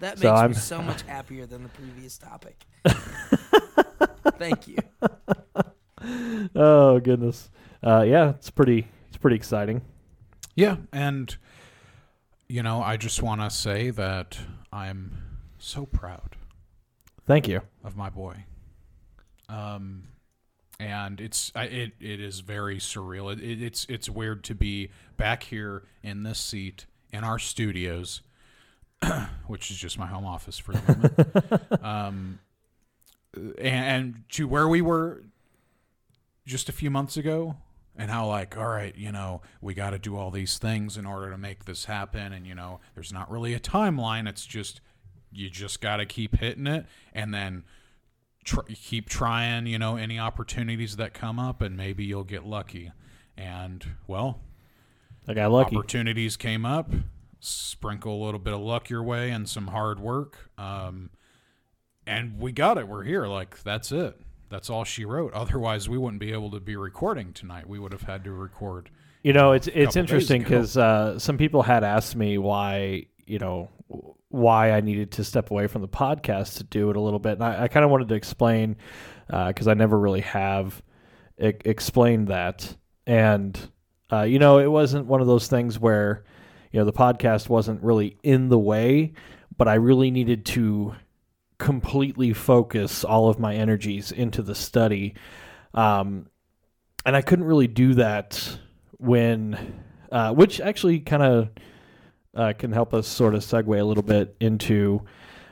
That 0.00 0.16
makes 0.18 0.22
So 0.22 0.32
me 0.32 0.38
I'm- 0.40 0.54
so 0.54 0.82
much 0.82 1.02
happier 1.02 1.46
than 1.46 1.62
the 1.62 1.68
previous 1.70 2.18
topic. 2.18 2.64
Thank 4.38 4.66
you. 4.68 4.78
Oh 6.54 6.98
goodness. 7.00 7.50
Uh, 7.82 8.02
yeah, 8.06 8.30
it's 8.30 8.50
pretty. 8.50 8.88
It's 9.08 9.16
pretty 9.16 9.36
exciting. 9.36 9.82
Yeah, 10.56 10.76
and 10.92 11.36
you 12.48 12.62
know, 12.62 12.82
I 12.82 12.96
just 12.96 13.22
want 13.22 13.40
to 13.40 13.50
say 13.50 13.90
that 13.90 14.38
I'm 14.72 15.12
so 15.58 15.86
proud 15.86 16.36
Thank 17.26 17.48
you. 17.48 17.62
of 17.82 17.96
my 17.96 18.10
boy. 18.10 18.44
Um, 19.48 20.04
and 20.80 21.20
it's 21.20 21.52
it 21.54 21.92
it 22.00 22.20
is 22.20 22.40
very 22.40 22.78
surreal. 22.78 23.32
It, 23.32 23.40
it, 23.40 23.62
it's 23.62 23.86
it's 23.88 24.08
weird 24.08 24.42
to 24.44 24.54
be 24.54 24.90
back 25.16 25.44
here 25.44 25.84
in 26.02 26.24
this 26.24 26.38
seat 26.38 26.86
in 27.12 27.22
our 27.22 27.38
studios, 27.38 28.22
which 29.46 29.70
is 29.70 29.76
just 29.76 29.98
my 29.98 30.06
home 30.06 30.26
office 30.26 30.58
for 30.58 30.72
the 30.72 30.92
moment. 30.92 31.82
um, 31.84 32.38
and, 33.34 33.56
and 33.58 34.24
to 34.30 34.48
where 34.48 34.68
we 34.68 34.82
were 34.82 35.22
just 36.46 36.68
a 36.68 36.72
few 36.72 36.90
months 36.90 37.16
ago 37.16 37.56
and 37.96 38.10
how 38.10 38.26
like 38.26 38.56
all 38.56 38.66
right 38.66 38.96
you 38.96 39.12
know 39.12 39.40
we 39.60 39.74
got 39.74 39.90
to 39.90 39.98
do 39.98 40.16
all 40.16 40.30
these 40.30 40.58
things 40.58 40.96
in 40.96 41.06
order 41.06 41.30
to 41.30 41.38
make 41.38 41.64
this 41.64 41.84
happen 41.84 42.32
and 42.32 42.46
you 42.46 42.54
know 42.54 42.80
there's 42.94 43.12
not 43.12 43.30
really 43.30 43.54
a 43.54 43.60
timeline 43.60 44.28
it's 44.28 44.44
just 44.44 44.80
you 45.32 45.50
just 45.50 45.80
got 45.80 45.96
to 45.96 46.06
keep 46.06 46.36
hitting 46.36 46.66
it 46.66 46.86
and 47.12 47.32
then 47.32 47.64
tr- 48.44 48.60
keep 48.68 49.08
trying 49.08 49.66
you 49.66 49.78
know 49.78 49.96
any 49.96 50.18
opportunities 50.18 50.96
that 50.96 51.14
come 51.14 51.38
up 51.38 51.60
and 51.60 51.76
maybe 51.76 52.04
you'll 52.04 52.24
get 52.24 52.44
lucky 52.44 52.90
and 53.36 53.84
well 54.06 54.40
I 55.26 55.34
got 55.34 55.50
lucky. 55.50 55.76
opportunities 55.76 56.36
came 56.36 56.66
up 56.66 56.90
sprinkle 57.40 58.22
a 58.22 58.24
little 58.24 58.40
bit 58.40 58.54
of 58.54 58.60
luck 58.60 58.88
your 58.90 59.02
way 59.02 59.30
and 59.30 59.48
some 59.48 59.68
hard 59.68 60.00
work 60.00 60.50
um, 60.58 61.10
and 62.06 62.38
we 62.38 62.52
got 62.52 62.78
it 62.78 62.88
we're 62.88 63.04
here 63.04 63.26
like 63.26 63.62
that's 63.62 63.92
it 63.92 64.18
that's 64.48 64.70
all 64.70 64.84
she 64.84 65.04
wrote. 65.04 65.32
Otherwise 65.32 65.88
we 65.88 65.98
wouldn't 65.98 66.20
be 66.20 66.32
able 66.32 66.50
to 66.52 66.60
be 66.60 66.76
recording 66.76 67.32
tonight. 67.32 67.68
We 67.68 67.78
would 67.78 67.92
have 67.92 68.02
had 68.02 68.24
to 68.24 68.32
record 68.32 68.90
You 69.22 69.32
know, 69.32 69.52
it's 69.52 69.68
it's 69.68 69.96
interesting 69.96 70.42
because 70.42 70.76
uh, 70.76 71.18
some 71.18 71.38
people 71.38 71.62
had 71.62 71.82
asked 71.84 72.14
me 72.16 72.38
why 72.38 73.06
you 73.26 73.38
know 73.38 73.70
why 74.28 74.72
I 74.72 74.80
needed 74.80 75.12
to 75.12 75.24
step 75.24 75.50
away 75.50 75.66
from 75.68 75.80
the 75.82 75.88
podcast 75.88 76.56
to 76.58 76.64
do 76.64 76.90
it 76.90 76.96
a 76.96 77.00
little 77.00 77.20
bit, 77.20 77.34
and 77.34 77.44
I, 77.44 77.64
I 77.64 77.68
kind 77.68 77.84
of 77.84 77.90
wanted 77.90 78.08
to 78.08 78.14
explain 78.14 78.76
because 79.28 79.68
I 79.68 79.74
never 79.74 79.98
really 79.98 80.20
have 80.22 80.82
e- 81.40 81.52
explained 81.64 82.28
that, 82.28 82.76
and 83.06 83.58
uh, 84.12 84.22
you 84.22 84.38
know, 84.38 84.58
it 84.58 84.70
wasn't 84.70 85.06
one 85.06 85.20
of 85.20 85.26
those 85.26 85.46
things 85.48 85.78
where 85.78 86.24
you 86.70 86.80
know 86.80 86.84
the 86.84 86.92
podcast 86.92 87.48
wasn't 87.48 87.82
really 87.82 88.18
in 88.22 88.48
the 88.48 88.58
way, 88.58 89.14
but 89.56 89.68
I 89.68 89.74
really 89.74 90.10
needed 90.10 90.44
to 90.46 90.94
completely 91.58 92.32
focus 92.32 93.04
all 93.04 93.28
of 93.28 93.38
my 93.38 93.54
energies 93.54 94.12
into 94.12 94.42
the 94.42 94.54
study. 94.54 95.14
Um, 95.72 96.26
and 97.06 97.16
I 97.16 97.22
couldn't 97.22 97.44
really 97.44 97.66
do 97.66 97.94
that 97.94 98.58
when, 98.98 99.82
uh, 100.10 100.32
which 100.32 100.60
actually 100.60 101.00
kind 101.00 101.22
of 101.22 101.50
uh, 102.34 102.52
can 102.58 102.72
help 102.72 102.94
us 102.94 103.06
sort 103.06 103.34
of 103.34 103.42
segue 103.42 103.78
a 103.78 103.84
little 103.84 104.02
bit 104.02 104.36
into 104.40 105.02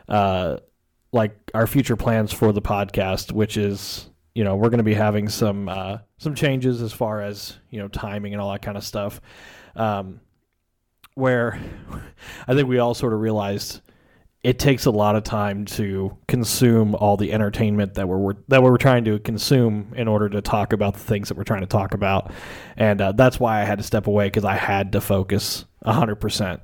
uh, 0.09 0.57
like 1.13 1.37
our 1.55 1.67
future 1.67 1.97
plans 1.97 2.33
for 2.33 2.53
the 2.53 2.63
podcast, 2.63 3.33
which 3.33 3.57
is 3.57 4.09
you 4.35 4.45
know 4.45 4.57
we're 4.57 4.71
going 4.71 4.79
to 4.79 4.85
be 4.85 4.95
having 4.95 5.29
some 5.29 5.69
uh, 5.69 5.99
some 6.19 6.35
changes 6.35 6.83
as 6.83 6.93
far 6.93 7.21
as 7.21 7.59
you 7.71 7.79
know 7.79 7.89
timing 7.89 8.33
and 8.33 8.41
all 8.41 8.51
that 8.53 8.63
kind 8.63 8.77
of 8.77 8.85
stuff. 8.85 9.21
Um, 9.77 10.21
where 11.15 11.61
I 12.49 12.55
think 12.55 12.69
we 12.69 12.79
all 12.79 12.95
sort 12.95 13.13
of 13.13 13.21
realized 13.21 13.81
it 14.45 14.59
takes 14.59 14.87
a 14.87 14.91
lot 14.91 15.15
of 15.15 15.23
time 15.23 15.65
to 15.65 16.17
consume 16.27 16.97
all 16.97 17.17
the 17.17 17.33
entertainment 17.33 17.95
that 17.95 18.09
we're 18.09 18.35
that 18.49 18.63
we're 18.63 18.77
trying 18.77 19.05
to 19.05 19.19
consume 19.21 19.93
in 19.97 20.09
order 20.09 20.29
to 20.29 20.41
talk 20.41 20.73
about 20.73 20.95
the 20.95 21.01
things 21.01 21.29
that 21.29 21.37
we're 21.37 21.45
trying 21.45 21.61
to 21.61 21.67
talk 21.67 21.95
about, 21.95 22.33
and 22.77 23.01
uh, 23.01 23.13
that's 23.13 23.39
why 23.39 23.61
I 23.61 23.65
had 23.65 23.79
to 23.79 23.85
step 23.85 24.07
away 24.07 24.27
because 24.27 24.45
I 24.45 24.57
had 24.57 24.93
to 24.93 25.01
focus 25.01 25.65
hundred 25.85 26.17
percent. 26.17 26.61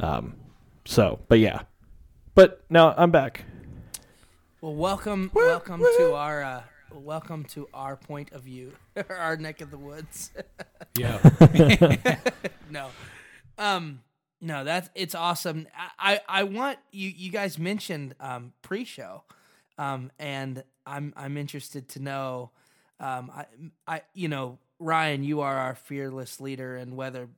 Um, 0.00 0.36
so, 0.84 1.20
but 1.28 1.38
yeah, 1.38 1.62
but 2.34 2.64
now 2.70 2.94
I'm 2.96 3.10
back. 3.10 3.44
Well, 4.62 4.74
welcome, 4.74 5.30
welcome 5.34 5.80
to 5.80 6.14
our 6.14 6.42
uh, 6.42 6.62
welcome 6.94 7.44
to 7.46 7.68
our 7.74 7.96
point 7.96 8.32
of 8.32 8.42
view, 8.42 8.72
our 9.10 9.36
neck 9.36 9.60
of 9.60 9.70
the 9.70 9.78
woods. 9.78 10.30
Yeah. 10.96 11.18
no, 12.70 12.88
um, 13.58 14.00
no, 14.42 14.64
that's 14.64 14.90
it's 14.96 15.14
awesome. 15.14 15.68
I, 15.98 16.20
I, 16.28 16.42
want 16.42 16.78
you. 16.90 17.08
You 17.08 17.30
guys 17.30 17.60
mentioned 17.60 18.16
um, 18.18 18.52
pre-show, 18.60 19.22
um, 19.78 20.10
and 20.18 20.64
I'm 20.84 21.14
I'm 21.16 21.36
interested 21.36 21.88
to 21.90 22.00
know. 22.00 22.50
Um, 22.98 23.30
I, 23.34 23.46
I, 23.86 24.02
you 24.14 24.26
know, 24.26 24.58
Ryan, 24.80 25.22
you 25.22 25.42
are 25.42 25.56
our 25.56 25.76
fearless 25.76 26.40
leader, 26.40 26.74
and 26.76 26.96
whether 26.96 27.28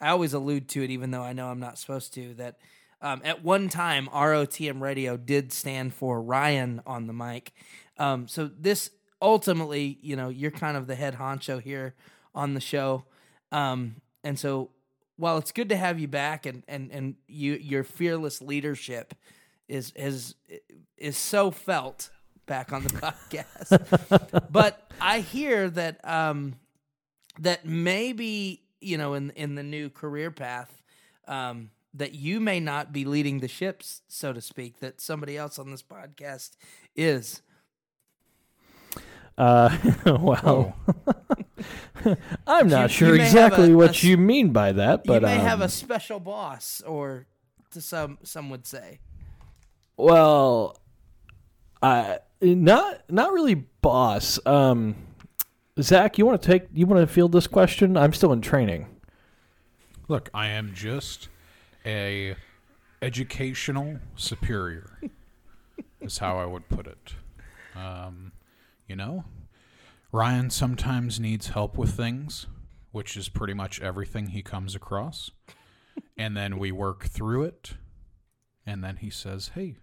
I 0.00 0.08
always 0.08 0.34
allude 0.34 0.68
to 0.70 0.82
it, 0.82 0.90
even 0.90 1.12
though 1.12 1.22
I 1.22 1.32
know 1.32 1.46
I'm 1.46 1.60
not 1.60 1.78
supposed 1.78 2.12
to. 2.14 2.34
That 2.34 2.58
um, 3.00 3.22
at 3.24 3.44
one 3.44 3.68
time, 3.68 4.08
ROTM 4.08 4.80
Radio 4.80 5.16
did 5.16 5.52
stand 5.52 5.94
for 5.94 6.20
Ryan 6.20 6.82
on 6.84 7.06
the 7.06 7.12
mic. 7.12 7.52
Um, 7.98 8.26
so 8.26 8.50
this 8.58 8.90
ultimately, 9.22 9.98
you 10.02 10.16
know, 10.16 10.28
you're 10.28 10.50
kind 10.50 10.76
of 10.76 10.88
the 10.88 10.96
head 10.96 11.14
honcho 11.14 11.62
here 11.62 11.94
on 12.34 12.54
the 12.54 12.60
show, 12.60 13.04
um, 13.52 14.00
and 14.24 14.36
so 14.36 14.70
while 15.18 15.36
it's 15.36 15.52
good 15.52 15.68
to 15.68 15.76
have 15.76 15.98
you 15.98 16.08
back, 16.08 16.46
and 16.46 16.62
and 16.68 16.90
and 16.90 17.16
you 17.26 17.54
your 17.54 17.84
fearless 17.84 18.40
leadership 18.40 19.14
is 19.68 19.92
is 19.94 20.34
is 20.96 21.16
so 21.16 21.50
felt 21.50 22.10
back 22.46 22.72
on 22.72 22.84
the 22.84 22.88
podcast. 22.90 24.50
but 24.50 24.90
I 25.00 25.20
hear 25.20 25.68
that 25.70 26.00
um, 26.08 26.54
that 27.40 27.66
maybe 27.66 28.62
you 28.80 28.96
know 28.96 29.14
in 29.14 29.30
in 29.30 29.54
the 29.56 29.62
new 29.62 29.90
career 29.90 30.30
path 30.30 30.82
um, 31.26 31.70
that 31.94 32.14
you 32.14 32.40
may 32.40 32.60
not 32.60 32.92
be 32.92 33.04
leading 33.04 33.40
the 33.40 33.48
ships, 33.48 34.02
so 34.08 34.32
to 34.32 34.40
speak. 34.40 34.80
That 34.80 35.00
somebody 35.00 35.36
else 35.36 35.58
on 35.58 35.70
this 35.70 35.82
podcast 35.82 36.50
is. 36.96 37.42
Uh, 39.36 39.76
well, 40.20 40.76
I'm 42.46 42.68
not 42.68 42.90
You- 42.90 42.96
sure 42.96 43.16
you 43.16 43.22
exactly 43.22 43.70
a- 43.70 43.74
a 43.74 43.76
what 43.76 43.90
s- 43.90 44.04
you 44.04 44.16
mean 44.16 44.52
by 44.52 44.72
that, 44.72 45.04
but 45.04 45.22
you 45.22 45.26
may 45.26 45.36
have 45.38 45.60
um, 45.60 45.66
a 45.66 45.68
special 45.68 46.20
boss, 46.20 46.80
or 46.86 47.26
to 47.72 47.80
some 47.80 48.18
some 48.22 48.50
would 48.50 48.66
say. 48.66 49.00
Well, 49.96 50.76
I 51.82 52.18
not 52.40 53.02
not 53.10 53.32
really 53.32 53.54
boss. 53.54 54.38
Um, 54.46 54.94
Zach, 55.80 56.18
you 56.18 56.26
want 56.26 56.40
to 56.42 56.46
take 56.46 56.68
you 56.72 56.86
want 56.86 57.00
to 57.06 57.12
field 57.12 57.32
this 57.32 57.46
question? 57.46 57.96
I'm 57.96 58.12
still 58.12 58.32
in 58.32 58.40
training. 58.40 58.86
Look, 60.08 60.30
I 60.32 60.48
am 60.48 60.72
just 60.74 61.28
a 61.84 62.34
educational 63.02 63.98
superior. 64.16 65.00
is 66.00 66.18
how 66.18 66.38
I 66.38 66.46
would 66.46 66.68
put 66.68 66.86
it. 66.86 67.14
Um, 67.76 68.32
you 68.86 68.96
know, 68.96 69.24
Ryan 70.12 70.50
sometimes 70.50 71.20
needs 71.20 71.48
help 71.48 71.76
with 71.76 71.90
things, 71.94 72.46
which 72.92 73.16
is 73.16 73.28
pretty 73.28 73.54
much 73.54 73.80
everything 73.80 74.28
he 74.28 74.42
comes 74.42 74.74
across, 74.74 75.30
and 76.16 76.36
then 76.36 76.58
we 76.58 76.72
work 76.72 77.04
through 77.04 77.44
it, 77.44 77.74
and 78.64 78.82
then 78.82 78.96
he 78.96 79.10
says, 79.10 79.48
"Hey, 79.54 79.76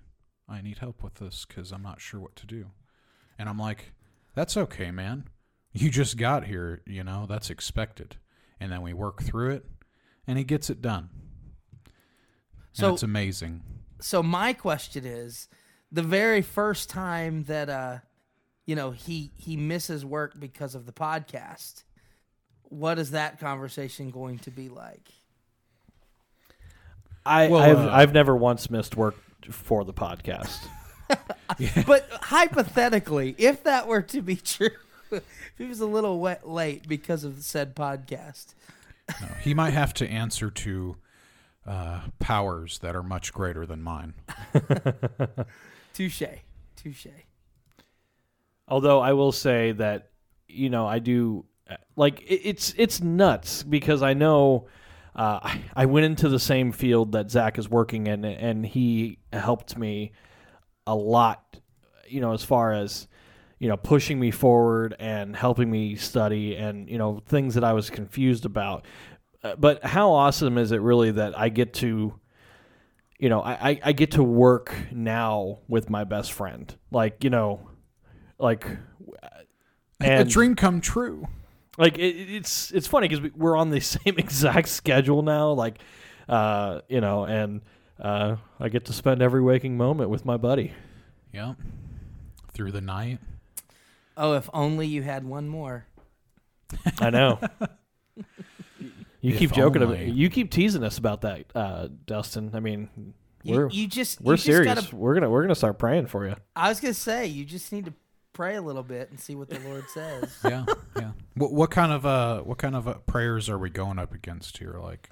I 0.49 0.61
need 0.61 0.79
help 0.79 1.03
with 1.03 1.15
this 1.15 1.45
because 1.45 1.71
I'm 1.71 1.83
not 1.83 2.01
sure 2.01 2.19
what 2.19 2.35
to 2.38 2.47
do," 2.47 2.71
and 3.38 3.47
I'm 3.47 3.59
like, 3.59 3.93
"That's 4.33 4.57
okay, 4.57 4.91
man. 4.91 5.29
You 5.77 5.89
just 5.91 6.15
got 6.17 6.45
here. 6.45 6.81
You 6.88 7.03
know, 7.03 7.25
that's 7.27 7.49
expected." 7.49 8.17
And 8.59 8.71
then 8.71 8.81
we 8.81 8.93
work 8.93 9.21
through 9.21 9.51
it, 9.51 9.65
and 10.25 10.38
he 10.38 10.43
gets 10.45 10.69
it 10.69 10.81
done. 10.81 11.09
So- 12.71 12.88
and 12.88 12.93
it's 12.93 13.03
amazing. 13.03 13.63
so 14.01 14.21
my 14.23 14.53
question 14.53 15.05
is 15.05 15.47
the 15.91 16.01
very 16.03 16.41
first 16.41 16.89
time 16.89 17.43
that 17.43 17.69
uh 17.69 17.99
you 18.65 18.75
know 18.75 18.91
he 18.91 19.32
he 19.36 19.56
misses 19.56 20.06
work 20.06 20.39
because 20.39 20.75
of 20.75 20.86
the 20.86 20.91
podcast. 20.91 21.84
What 22.63 22.99
is 22.99 23.12
that 23.12 23.39
conversation 23.39 24.10
going 24.10 24.39
to 24.39 24.51
be 24.51 24.69
like? 24.69 25.10
I 27.25 27.47
Well, 27.47 27.62
I've 27.62 27.78
uh, 27.78 27.89
I've 27.91 28.13
never 28.13 28.36
once 28.36 28.69
missed 28.69 28.95
work 28.95 29.15
for 29.51 29.84
the 29.84 29.93
podcast. 29.93 30.60
but 31.86 32.10
hypothetically 32.10 33.36
if 33.38 33.63
that 33.63 33.88
were 33.88 34.01
to 34.01 34.23
be 34.23 34.36
true 34.36 34.69
if 35.12 35.23
he 35.56 35.65
was 35.65 35.80
a 35.80 35.86
little 35.86 36.19
wet 36.19 36.49
late 36.49 36.88
because 36.88 37.23
of 37.23 37.38
the 37.38 37.43
said 37.43 37.75
podcast. 37.75 38.56
No, 39.21 39.28
he 39.41 39.54
might 39.54 39.73
have 39.73 39.93
to 39.95 40.08
answer 40.10 40.49
to 40.49 40.95
uh, 41.67 42.01
powers 42.17 42.80
that 42.80 42.95
are 42.95 43.04
much 43.04 43.32
greater 43.32 43.67
than 43.67 43.84
mine. 43.84 44.15
touche. 45.93 46.23
Touche 46.75 47.08
Although 48.67 48.99
I 48.99 49.13
will 49.13 49.32
say 49.32 49.71
that 49.73 50.10
you 50.47 50.69
know 50.69 50.88
I 50.88 50.99
do 50.99 51.45
like 51.95 52.23
it's 52.28 52.73
it's 52.78 53.01
nuts 53.01 53.63
because 53.63 54.01
I 54.01 54.13
know 54.13 54.67
uh, 55.15 55.39
I, 55.75 55.86
went 55.86 56.06
into 56.06 56.28
the 56.28 56.39
same 56.39 56.73
field 56.73 57.13
that 57.13 57.32
Zach 57.32 57.58
is 57.58 57.69
working 57.69 58.08
in 58.08 58.25
and 58.25 58.65
he 58.65 59.19
helped 59.32 59.78
me 59.78 60.12
a 60.86 60.93
lot. 60.93 61.60
You 62.08 62.21
know, 62.21 62.34
as 62.34 62.43
far 62.43 62.73
as 62.73 63.08
you 63.58 63.69
know, 63.69 63.78
pushing 63.78 64.19
me 64.19 64.32
forward 64.32 64.93
and 64.99 65.36
helping 65.36 65.71
me 65.71 65.95
study 65.95 66.56
and 66.56 66.89
you 66.89 66.97
know 66.97 67.21
things 67.28 67.56
that 67.56 67.63
I 67.63 67.73
was 67.73 67.89
confused 67.89 68.45
about. 68.45 68.86
Uh, 69.43 69.56
but 69.56 69.84
how 69.84 70.12
awesome 70.12 70.58
is 70.58 70.71
it 70.71 70.82
really 70.82 71.12
that 71.12 71.38
I 71.38 71.49
get 71.49 71.73
to 71.75 72.19
you 73.17 73.30
know, 73.30 73.41
I, 73.41 73.80
I 73.82 73.93
get 73.93 74.12
to 74.12 74.23
work 74.23 74.75
now 74.91 75.60
with 75.69 75.89
my 75.89 76.04
best 76.04 76.34
friend. 76.34 76.75
Like, 76.91 77.23
you 77.23 77.30
know, 77.30 77.62
like, 78.39 78.65
a 80.02 80.24
dream 80.26 80.56
come 80.56 80.82
true. 80.82 81.28
like 81.78 81.98
it, 81.98 82.15
it's 82.15 82.71
it's 82.71 82.88
funny 82.88 83.08
because 83.08 83.21
we, 83.21 83.32
we're 83.36 83.58
on 83.58 83.69
the 83.69 83.80
same 83.82 84.17
exact 84.17 84.67
schedule 84.69 85.21
now. 85.21 85.52
Like, 85.52 85.80
uh, 86.30 86.82
you 86.89 87.02
know, 87.02 87.26
and 87.26 87.62
uh, 88.00 88.36
I 88.60 88.69
get 88.69 88.86
to 88.86 88.93
spend 88.93 89.21
every 89.21 89.41
waking 89.41 89.78
moment 89.78 90.10
with 90.10 90.26
my 90.26 90.38
buddy. 90.38 90.74
Yep. 91.34 91.56
Through 92.54 92.71
the 92.71 92.82
night. 92.82 93.19
oh 94.17 94.34
if 94.34 94.50
only 94.54 94.88
you 94.88 95.02
had 95.04 95.26
one 95.26 95.48
more 95.50 95.86
I 97.00 97.10
know. 97.10 97.39
You 99.21 99.32
If 99.34 99.39
keep 99.39 99.54
joking 99.54 99.82
about 99.82 99.98
you 100.00 100.30
keep 100.30 100.52
teasing 100.52 100.84
us 100.84 101.00
about 101.00 101.21
that, 101.21 101.45
uh, 101.56 101.88
Dustin. 102.06 102.52
I 102.54 102.60
mean, 102.60 103.13
you, 103.41 103.56
we're 103.56 103.69
you 103.69 103.88
just 103.88 104.21
we're 104.21 104.34
you 104.34 104.38
just 104.38 104.45
serious. 104.45 104.76
gotta- 104.76 104.95
We're 104.95 105.15
gonna 105.15 105.32
we're 105.32 105.41
gonna 105.41 105.56
start 105.56 105.80
praying 105.80 106.06
for 106.08 106.28
you. 106.28 106.36
i 106.56 106.69
was 106.69 106.80
gonna 106.80 106.93
say 106.93 107.26
you 107.26 107.43
just 107.43 107.71
need 107.71 107.86
to 107.86 107.93
pray 108.36 108.58
a 108.58 108.62
little 108.62 108.84
bit 108.84 109.10
and 109.10 109.19
see 109.19 109.34
what 109.34 109.50
the 109.50 109.60
lord 109.67 109.89
says 109.89 110.38
Yeah, 110.43 110.65
yeah. 110.95 111.12
What 111.36 111.54
what 111.54 111.71
kind 111.71 111.91
of 111.91 112.06
uh 112.06 112.41
what 112.41 112.58
kind 112.58 112.76
of 112.76 112.88
uh, 112.88 112.95
prayers 113.06 113.50
are 113.50 113.58
we 113.58 113.69
going 113.69 113.98
up 113.98 114.13
against 114.13 114.58
here? 114.58 114.78
Like, 114.82 115.10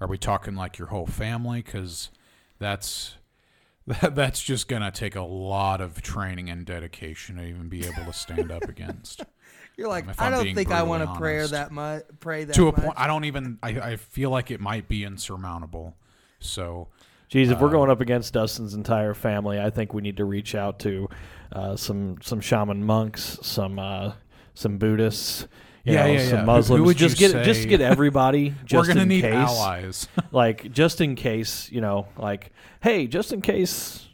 are 0.00 0.08
we 0.08 0.18
talking 0.18 0.56
like 0.56 0.78
your 0.78 0.88
whole 0.88 1.06
family? 1.06 1.62
Because 1.62 2.10
that's 2.58 3.16
that, 3.86 4.14
that's 4.14 4.42
just 4.42 4.68
gonna 4.68 4.90
take 4.90 5.16
a 5.16 5.22
lot 5.22 5.80
of 5.80 6.02
training 6.02 6.50
and 6.50 6.64
dedication 6.66 7.36
to 7.36 7.44
even 7.44 7.68
be 7.68 7.84
able 7.84 8.04
to 8.04 8.12
stand 8.12 8.50
up 8.50 8.64
against. 8.64 9.22
You're 9.76 9.88
like, 9.88 10.06
if 10.08 10.20
I 10.20 10.28
don't 10.28 10.54
think 10.54 10.70
I 10.70 10.82
want 10.82 11.02
to 11.02 11.18
pray 11.18 11.46
that 11.46 11.72
much. 11.72 12.02
Pray 12.20 12.44
that 12.44 12.54
to 12.54 12.68
a 12.68 12.72
much. 12.72 12.82
point, 12.82 12.94
I 12.96 13.06
don't 13.06 13.24
even. 13.24 13.58
I, 13.62 13.68
I 13.68 13.96
feel 13.96 14.30
like 14.30 14.50
it 14.50 14.60
might 14.60 14.86
be 14.86 15.02
insurmountable. 15.04 15.96
So 16.40 16.88
Geez, 17.32 17.50
if 17.50 17.58
we're 17.60 17.68
Uh, 17.68 17.72
going 17.72 17.90
up 17.90 18.02
against 18.02 18.34
Dustin's 18.34 18.74
entire 18.74 19.14
family, 19.14 19.58
I 19.58 19.70
think 19.70 19.94
we 19.94 20.02
need 20.02 20.18
to 20.18 20.24
reach 20.26 20.54
out 20.54 20.78
to 20.80 21.08
uh, 21.50 21.76
some 21.76 22.16
some 22.20 22.40
shaman 22.42 22.84
monks, 22.84 23.38
some 23.40 23.78
uh, 23.78 24.12
some 24.52 24.76
Buddhists, 24.76 25.46
you 25.82 25.94
Yeah, 25.94 26.06
know, 26.06 26.12
yeah, 26.12 26.18
some 26.18 26.28
yeah. 26.28 26.30
Who- 26.36 26.40
who 26.40 26.46
Muslims. 26.46 26.86
would 26.86 27.00
you 27.00 27.08
just 27.08 27.18
get 27.18 27.44
just 27.44 27.62
say- 27.62 27.68
get 27.70 27.80
everybody. 27.80 28.50
Just 28.66 28.74
we're 28.74 28.86
gonna 28.94 29.02
in 29.04 29.08
need 29.08 29.22
case, 29.22 29.32
allies. 29.34 30.08
like 30.30 30.70
just 30.72 31.00
in 31.00 31.14
case, 31.14 31.72
you 31.72 31.80
know, 31.80 32.06
like 32.18 32.52
hey, 32.82 33.06
just 33.06 33.32
in 33.32 33.40
case 33.40 34.06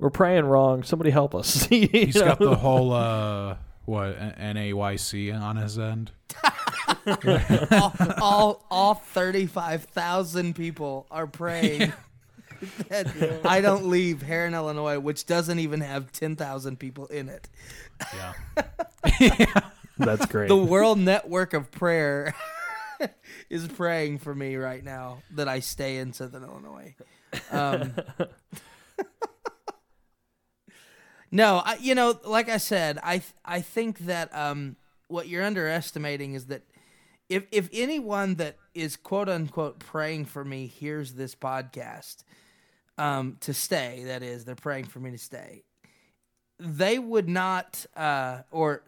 we're 0.00 0.10
praying 0.10 0.46
wrong, 0.46 0.82
somebody 0.82 1.10
help 1.10 1.32
us. 1.34 1.70
You 1.70 1.88
He's 1.92 2.16
know? 2.16 2.24
got 2.24 2.38
the 2.40 2.56
whole 2.56 2.92
uh 2.92 3.56
what 3.84 4.16
N 4.36 4.56
A 4.56 4.72
Y 4.72 4.96
C 4.96 5.30
on 5.30 5.54
his 5.56 5.78
end. 5.78 6.10
all, 7.70 7.92
all, 8.20 8.66
all 8.70 8.94
35,000 8.94 10.54
people 10.56 11.06
are 11.10 11.26
praying 11.28 11.92
that 12.88 13.40
I 13.44 13.60
don't 13.60 13.86
leave 13.86 14.22
Herrin, 14.22 14.54
Illinois, 14.54 14.98
which 14.98 15.26
doesn't 15.26 15.58
even 15.58 15.80
have 15.80 16.12
10,000 16.12 16.78
people 16.78 17.06
in 17.06 17.28
it. 17.28 17.48
Yeah. 19.20 19.60
That's 19.98 20.26
great. 20.26 20.48
The 20.48 20.56
World 20.56 20.98
Network 20.98 21.54
of 21.54 21.70
Prayer 21.70 22.34
is 23.50 23.66
praying 23.66 24.18
for 24.18 24.34
me 24.34 24.56
right 24.56 24.84
now 24.84 25.22
that 25.34 25.48
I 25.48 25.60
stay 25.60 25.98
in 25.98 26.12
Southern 26.12 26.42
Illinois. 26.42 26.94
Um, 27.50 27.94
no, 31.30 31.62
I, 31.64 31.76
you 31.80 31.94
know, 31.94 32.18
like 32.24 32.48
I 32.48 32.58
said, 32.58 32.98
I 33.02 33.22
I 33.44 33.60
think 33.60 34.00
that 34.00 34.34
um, 34.36 34.76
what 35.08 35.28
you're 35.28 35.44
underestimating 35.44 36.34
is 36.34 36.46
that 36.46 36.62
if 37.28 37.46
if 37.50 37.68
anyone 37.72 38.36
that 38.36 38.56
is 38.74 38.96
quote 38.96 39.28
unquote 39.28 39.78
praying 39.78 40.26
for 40.26 40.44
me 40.44 40.66
hears 40.66 41.14
this 41.14 41.34
podcast 41.34 42.24
um, 42.98 43.36
to 43.40 43.52
stay, 43.54 44.04
that 44.06 44.22
is, 44.22 44.44
they're 44.44 44.54
praying 44.54 44.86
for 44.86 45.00
me 45.00 45.10
to 45.10 45.18
stay. 45.18 45.62
they 46.58 46.98
would 46.98 47.28
not, 47.28 47.84
uh, 47.96 48.38
or 48.50 48.82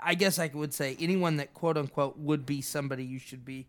I 0.00 0.14
guess 0.14 0.38
I 0.38 0.50
would 0.54 0.72
say 0.72 0.96
anyone 1.00 1.36
that 1.38 1.54
quote 1.54 1.76
unquote 1.76 2.18
would 2.18 2.46
be 2.46 2.62
somebody 2.62 3.04
you 3.04 3.18
should 3.18 3.44
be 3.44 3.66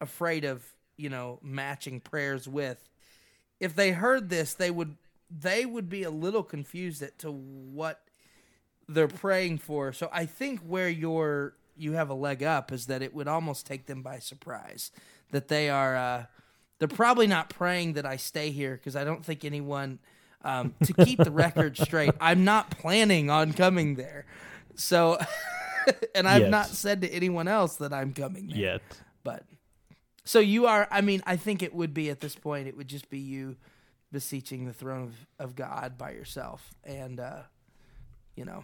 afraid 0.00 0.44
of, 0.44 0.64
you 0.96 1.08
know, 1.08 1.38
matching 1.42 2.00
prayers 2.00 2.46
with. 2.48 2.88
If 3.60 3.74
they 3.74 3.90
heard 3.92 4.28
this, 4.30 4.54
they 4.54 4.70
would 4.70 4.96
they 5.30 5.66
would 5.66 5.88
be 5.88 6.04
a 6.04 6.10
little 6.10 6.42
confused 6.42 7.02
as 7.02 7.10
to 7.18 7.30
what 7.30 8.00
they're 8.88 9.08
praying 9.08 9.58
for. 9.58 9.92
So 9.92 10.08
I 10.12 10.24
think 10.26 10.60
where 10.60 10.88
you're 10.88 11.54
you 11.76 11.92
have 11.92 12.10
a 12.10 12.14
leg 12.14 12.42
up 12.42 12.72
is 12.72 12.86
that 12.86 13.02
it 13.02 13.14
would 13.14 13.28
almost 13.28 13.66
take 13.66 13.86
them 13.86 14.02
by 14.02 14.18
surprise 14.20 14.90
that 15.32 15.48
they 15.48 15.68
are 15.68 15.96
uh, 15.96 16.24
they're 16.78 16.88
probably 16.88 17.26
not 17.26 17.48
praying 17.50 17.94
that 17.94 18.06
I 18.06 18.16
stay 18.16 18.50
here 18.50 18.74
because 18.74 18.94
I 18.96 19.04
don't 19.04 19.24
think 19.24 19.44
anyone 19.44 19.98
um, 20.42 20.74
to 20.84 20.92
keep 20.92 21.18
the 21.18 21.30
record 21.30 21.76
straight. 21.76 22.12
I'm 22.20 22.44
not 22.44 22.70
planning 22.70 23.28
on 23.30 23.52
coming 23.52 23.96
there, 23.96 24.24
so 24.76 25.18
and 26.14 26.28
I've 26.28 26.42
Yet. 26.42 26.50
not 26.50 26.66
said 26.66 27.00
to 27.02 27.08
anyone 27.12 27.48
else 27.48 27.76
that 27.76 27.92
I'm 27.92 28.12
coming 28.12 28.48
there 28.48 28.56
Yet. 28.58 28.82
but 29.24 29.42
so 30.24 30.38
you 30.38 30.66
are 30.66 30.86
i 30.90 31.00
mean 31.00 31.22
i 31.26 31.36
think 31.36 31.62
it 31.62 31.72
would 31.74 31.94
be 31.94 32.10
at 32.10 32.20
this 32.20 32.34
point 32.34 32.68
it 32.68 32.76
would 32.76 32.86
just 32.88 33.08
be 33.08 33.18
you 33.18 33.56
beseeching 34.12 34.66
the 34.66 34.72
throne 34.74 35.04
of, 35.04 35.46
of 35.46 35.56
god 35.56 35.96
by 35.96 36.10
yourself 36.10 36.74
and 36.84 37.18
uh 37.18 37.40
you 38.36 38.44
know 38.44 38.62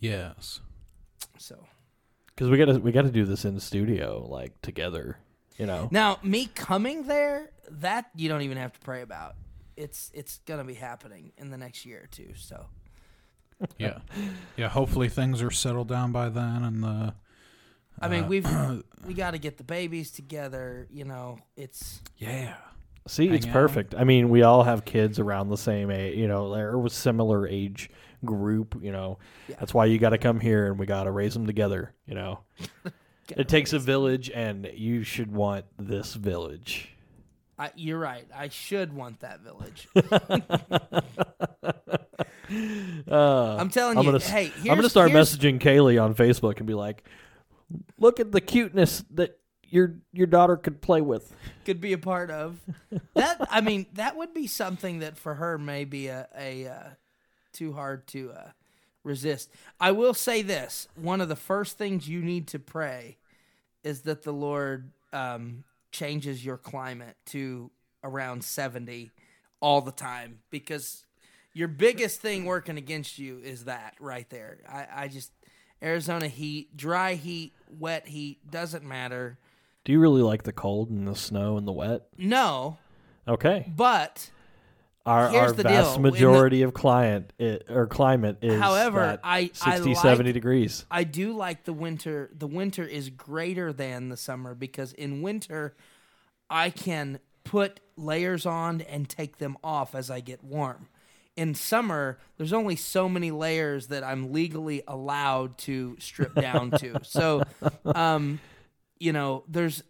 Yes. 0.00 0.60
so 1.38 1.64
Because 2.26 2.50
we 2.50 2.58
gotta 2.58 2.78
we 2.78 2.92
gotta 2.92 3.10
do 3.10 3.24
this 3.24 3.44
in 3.46 3.58
studio 3.60 4.26
like 4.28 4.60
together. 4.60 5.18
You 5.58 5.66
know. 5.66 5.88
now 5.92 6.18
me 6.22 6.46
coming 6.46 7.06
there 7.06 7.50
that 7.70 8.10
you 8.16 8.28
don't 8.28 8.42
even 8.42 8.56
have 8.58 8.72
to 8.72 8.80
pray 8.80 9.02
about 9.02 9.36
it's 9.76 10.10
it's 10.14 10.38
gonna 10.46 10.64
be 10.64 10.74
happening 10.74 11.32
in 11.38 11.50
the 11.50 11.56
next 11.56 11.86
year 11.86 12.00
or 12.04 12.06
two 12.08 12.30
so 12.34 12.66
Yeah. 13.78 13.98
Yeah. 14.56 14.68
Hopefully 14.68 15.08
things 15.08 15.40
are 15.42 15.50
settled 15.50 15.88
down 15.88 16.12
by 16.12 16.28
then, 16.28 16.64
and 16.64 16.82
the 16.82 17.14
i 18.00 18.08
mean 18.08 18.24
Uh, 18.24 18.28
we've 18.28 18.48
we 19.06 19.14
got 19.14 19.30
to 19.30 19.38
get 19.38 19.56
the 19.56 19.64
babies 19.64 20.10
together 20.10 20.86
you 20.90 21.04
know 21.04 21.38
it's 21.56 22.00
yeah. 22.18 22.56
See, 23.06 23.28
it's 23.28 23.44
hang 23.44 23.50
out. 23.54 23.60
perfect. 23.60 23.94
I 23.94 24.04
mean, 24.04 24.30
we 24.30 24.42
all 24.44 24.62
have 24.64 24.86
kids 24.86 25.18
around 25.18 25.50
the 25.50 25.58
same 25.58 25.90
age, 25.90 26.16
you 26.16 26.26
know, 26.26 26.54
or 26.54 26.78
with 26.78 26.94
similar 26.94 27.46
age 27.46 27.90
group, 28.24 28.78
you 28.80 28.92
know. 28.92 29.18
Yeah. 29.46 29.56
That's 29.60 29.74
why 29.74 29.84
you 29.84 29.98
got 29.98 30.10
to 30.10 30.18
come 30.18 30.40
here 30.40 30.68
and 30.68 30.78
we 30.78 30.86
got 30.86 31.04
to 31.04 31.10
raise 31.10 31.34
them 31.34 31.46
together, 31.46 31.92
you 32.06 32.14
know. 32.14 32.38
it 33.30 33.48
takes 33.48 33.72
a 33.72 33.78
village 33.78 34.30
and 34.30 34.68
you 34.74 35.02
should 35.02 35.32
want 35.32 35.64
this 35.78 36.14
village. 36.14 36.90
I, 37.56 37.70
you're 37.76 38.00
right 38.00 38.26
i 38.34 38.48
should 38.48 38.92
want 38.92 39.20
that 39.20 39.38
village 39.40 39.86
Uh, 43.08 43.56
i'm 43.60 43.70
telling 43.70 43.96
I'm 43.96 44.04
you 44.04 44.10
gonna, 44.10 44.24
hey 44.24 44.50
I'm 44.62 44.76
gonna 44.76 44.88
start 44.88 45.12
messaging 45.12 45.60
Kaylee 45.60 46.02
on 46.02 46.14
Facebook 46.14 46.58
and 46.58 46.66
be 46.66 46.74
like, 46.74 47.04
"Look 47.98 48.18
at 48.20 48.32
the 48.32 48.40
cuteness 48.40 49.04
that 49.12 49.38
your 49.68 49.96
your 50.12 50.26
daughter 50.26 50.56
could 50.56 50.82
play 50.82 51.00
with." 51.00 51.32
could 51.64 51.80
be 51.80 51.92
a 51.92 51.98
part 51.98 52.30
of. 52.30 52.58
That 53.14 53.46
I 53.50 53.60
mean, 53.60 53.86
that 53.94 54.16
would 54.16 54.34
be 54.34 54.46
something 54.46 54.98
that 54.98 55.16
for 55.16 55.34
her 55.34 55.56
may 55.56 55.84
be 55.84 56.08
a, 56.08 56.28
a 56.36 56.66
uh, 56.66 56.88
too 57.52 57.72
hard 57.72 58.06
to 58.08 58.32
uh, 58.32 58.50
resist. 59.04 59.50
I 59.78 59.92
will 59.92 60.14
say 60.14 60.42
this: 60.42 60.88
one 60.96 61.20
of 61.20 61.28
the 61.28 61.36
first 61.36 61.78
things 61.78 62.08
you 62.08 62.20
need 62.22 62.48
to 62.48 62.58
pray 62.58 63.18
is 63.84 64.00
that 64.02 64.22
the 64.22 64.32
Lord 64.32 64.90
um, 65.12 65.62
changes 65.92 66.44
your 66.44 66.56
climate 66.56 67.16
to 67.26 67.70
around 68.02 68.42
seventy 68.42 69.12
all 69.60 69.80
the 69.80 69.92
time, 69.92 70.40
because 70.50 71.06
your 71.52 71.68
biggest 71.68 72.20
thing 72.20 72.44
working 72.44 72.76
against 72.76 73.18
you 73.18 73.38
is 73.44 73.64
that 73.66 73.94
right 74.00 74.28
there. 74.28 74.58
I, 74.68 74.86
I 75.04 75.08
just 75.08 75.30
Arizona 75.82 76.28
heat, 76.28 76.76
dry 76.76 77.14
heat, 77.14 77.52
wet 77.78 78.08
heat 78.08 78.50
doesn't 78.50 78.84
matter. 78.84 79.38
Do 79.84 79.92
you 79.92 80.00
really 80.00 80.22
like 80.22 80.42
the 80.44 80.52
cold 80.52 80.90
and 80.90 81.06
the 81.06 81.14
snow 81.14 81.56
and 81.58 81.68
the 81.68 81.72
wet? 81.72 82.02
No, 82.16 82.78
Okay. 83.28 83.70
but 83.76 84.30
Our, 85.06 85.28
Here's 85.28 85.50
our 85.50 85.52
the 85.52 85.62
vast 85.64 85.74
deal. 85.74 85.96
In 85.96 86.02
the- 86.02 86.10
majority 86.10 86.62
of 86.62 86.72
client 86.72 87.32
i 87.38 87.58
or 87.68 87.86
climate 87.86 88.38
is 88.40 88.58
However, 88.58 89.18
I- 89.22 89.50
60, 89.52 89.90
I 89.90 89.94
70 89.94 90.32
degrees. 90.32 90.86
I 90.90 91.04
do 91.04 91.34
like 91.36 91.64
the 91.64 91.74
winter. 91.74 92.30
The 92.36 92.46
winter 92.46 92.84
is 92.84 93.10
greater 93.10 93.72
than 93.72 94.08
the 94.08 94.16
summer 94.16 94.54
because 94.54 94.92
in 94.94 95.20
winter, 95.20 95.74
I 96.48 96.70
can 96.70 97.18
put 97.44 97.80
layers 97.96 98.46
on 98.46 98.80
and 98.80 99.08
take 99.08 99.36
them 99.36 99.58
off 99.62 99.94
as 99.94 100.10
I 100.10 100.20
get 100.20 100.42
warm. 100.42 100.88
In 101.36 101.54
summer, 101.54 102.18
there's 102.38 102.52
only 102.52 102.76
so 102.76 103.08
many 103.08 103.30
layers 103.30 103.88
that 103.88 104.04
I'm 104.04 104.32
legally 104.32 104.82
allowed 104.88 105.58
to 105.58 105.96
strip 105.98 106.34
down 106.40 106.70
to. 106.72 107.00
So, 107.02 107.42
um, 107.84 108.40
you 108.98 109.12
know, 109.12 109.44
there's 109.48 109.82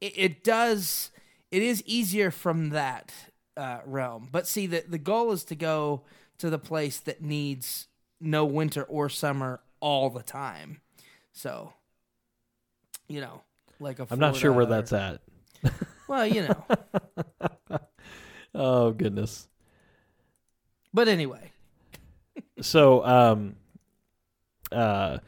it, 0.00 0.12
it 0.16 0.44
does 0.44 1.10
it 1.50 1.62
is 1.62 1.82
easier 1.86 2.30
from 2.30 2.70
that 2.70 3.12
uh, 3.56 3.80
realm. 3.84 4.28
But 4.30 4.46
see, 4.46 4.66
the 4.66 4.84
the 4.88 4.98
goal 4.98 5.32
is 5.32 5.44
to 5.44 5.54
go 5.54 6.02
to 6.38 6.50
the 6.50 6.58
place 6.58 6.98
that 7.00 7.22
needs 7.22 7.88
no 8.20 8.44
winter 8.44 8.82
or 8.84 9.08
summer 9.08 9.60
all 9.80 10.10
the 10.10 10.22
time. 10.22 10.80
So, 11.32 11.72
you 13.08 13.20
know, 13.20 13.42
like 13.80 13.98
a 13.98 14.06
I'm 14.10 14.18
not 14.18 14.36
sure 14.36 14.52
where 14.52 14.66
Florida 14.66 14.82
that's 14.82 14.92
at. 14.92 15.20
Well, 16.06 16.26
you 16.26 16.42
know, 16.42 17.78
Oh 18.54 18.92
goodness. 18.92 19.48
but 20.92 21.08
anyway, 21.08 21.52
So, 22.60 23.04
um, 23.04 23.56
uh, 24.70 25.18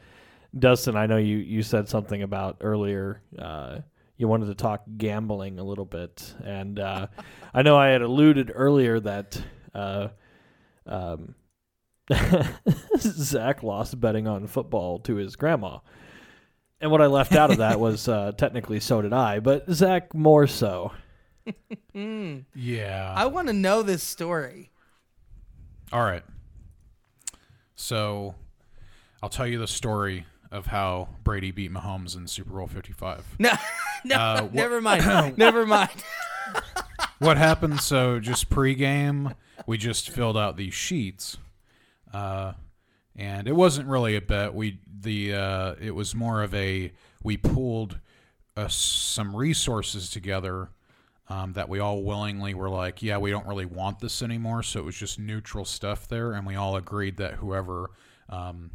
Dustin, 0.57 0.95
I 0.95 1.05
know 1.05 1.17
you 1.17 1.37
you 1.37 1.63
said 1.63 1.89
something 1.89 2.21
about 2.23 2.57
earlier. 2.61 3.21
Uh, 3.37 3.79
you 4.17 4.27
wanted 4.27 4.47
to 4.47 4.55
talk 4.55 4.83
gambling 4.97 5.59
a 5.59 5.63
little 5.63 5.85
bit, 5.85 6.33
and 6.43 6.79
uh, 6.79 7.07
I 7.53 7.61
know 7.61 7.77
I 7.77 7.87
had 7.87 8.01
alluded 8.01 8.51
earlier 8.53 8.99
that 8.99 9.41
uh, 9.73 10.07
um, 10.85 11.35
Zach 12.97 13.63
lost 13.63 13.99
betting 13.99 14.27
on 14.27 14.47
football 14.47 14.99
to 14.99 15.15
his 15.15 15.35
grandma. 15.35 15.79
And 16.81 16.91
what 16.91 17.01
I 17.01 17.07
left 17.07 17.33
out 17.33 17.51
of 17.51 17.57
that 17.57 17.79
was 17.79 18.07
uh, 18.07 18.33
technically 18.33 18.79
so 18.79 19.01
did 19.01 19.13
I, 19.13 19.39
but 19.39 19.69
Zach 19.71 20.13
more 20.13 20.47
so. 20.47 20.91
Yeah. 21.93 23.13
I 23.15 23.25
want 23.27 23.47
to 23.47 23.53
know 23.53 23.81
this 23.81 24.03
story. 24.03 24.71
All 25.91 26.03
right. 26.03 26.23
So, 27.75 28.35
I'll 29.21 29.29
tell 29.29 29.47
you 29.47 29.59
the 29.59 29.67
story 29.67 30.25
of 30.51 30.67
how 30.67 31.09
Brady 31.23 31.51
beat 31.51 31.71
Mahomes 31.71 32.15
in 32.15 32.27
Super 32.27 32.51
Bowl 32.51 32.67
55. 32.67 33.23
No, 33.39 33.51
no, 34.05 34.15
Uh, 34.15 34.41
what- 34.43 34.53
never 34.53 34.81
mind. 34.81 35.37
never 35.37 35.65
mind. 35.65 35.89
what 37.19 37.37
happened? 37.37 37.79
So, 37.81 38.19
just 38.19 38.49
pregame, 38.49 39.35
we 39.65 39.77
just 39.77 40.09
filled 40.09 40.37
out 40.37 40.57
these 40.57 40.73
sheets, 40.73 41.37
uh, 42.13 42.53
and 43.15 43.47
it 43.47 43.55
wasn't 43.55 43.87
really 43.87 44.15
a 44.15 44.21
bet. 44.21 44.53
We 44.53 44.79
the 45.01 45.33
uh, 45.33 45.75
it 45.81 45.91
was 45.91 46.13
more 46.15 46.43
of 46.43 46.53
a 46.53 46.91
we 47.23 47.37
pooled 47.37 47.99
uh, 48.57 48.67
some 48.67 49.35
resources 49.35 50.09
together. 50.09 50.69
Um, 51.27 51.53
that 51.53 51.69
we 51.69 51.79
all 51.79 52.03
willingly 52.03 52.53
were 52.53 52.69
like, 52.69 53.01
yeah, 53.01 53.17
we 53.17 53.31
don't 53.31 53.47
really 53.47 53.65
want 53.65 53.97
this 53.97 54.21
anymore. 54.21 54.61
So 54.61 54.79
it 54.79 54.85
was 54.85 54.95
just 54.95 55.17
neutral 55.17 55.65
stuff 55.65 56.07
there, 56.07 56.33
and 56.33 56.45
we 56.45 56.53
all 56.55 56.75
agreed 56.75 57.17
that 57.17 57.33
whoever 57.33 57.89
um, 58.29 58.69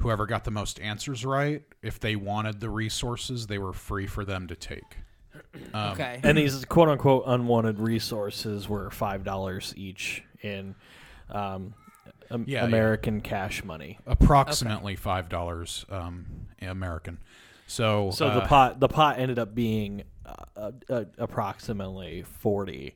whoever 0.00 0.26
got 0.26 0.44
the 0.44 0.50
most 0.50 0.80
answers 0.80 1.24
right, 1.24 1.62
if 1.82 1.98
they 2.00 2.16
wanted 2.16 2.60
the 2.60 2.70
resources, 2.70 3.46
they 3.46 3.58
were 3.58 3.72
free 3.72 4.06
for 4.06 4.24
them 4.24 4.46
to 4.48 4.54
take. 4.56 4.96
Um, 5.74 5.92
okay. 5.92 6.20
and 6.24 6.36
these 6.36 6.64
quote 6.64 6.88
unquote 6.88 7.24
unwanted 7.26 7.78
resources 7.78 8.68
were 8.68 8.90
five 8.90 9.22
dollars 9.24 9.72
each 9.76 10.22
in 10.42 10.74
um, 11.30 11.74
am- 12.30 12.44
Yeah, 12.46 12.60
yeah. 12.60 12.64
American 12.64 13.20
cash 13.20 13.62
money. 13.64 13.98
approximately 14.06 14.96
five 14.96 15.28
dollars 15.28 15.84
um, 15.90 16.26
American. 16.60 17.18
So, 17.66 18.10
So 18.10 18.28
uh, 18.28 18.34
the 18.40 18.46
pot 18.46 18.80
the 18.80 18.88
pot 18.88 19.18
ended 19.18 19.38
up 19.38 19.54
being 19.54 20.02
uh, 20.26 20.34
uh, 20.56 20.72
uh, 20.88 21.04
approximately 21.18 22.22
forty, 22.22 22.94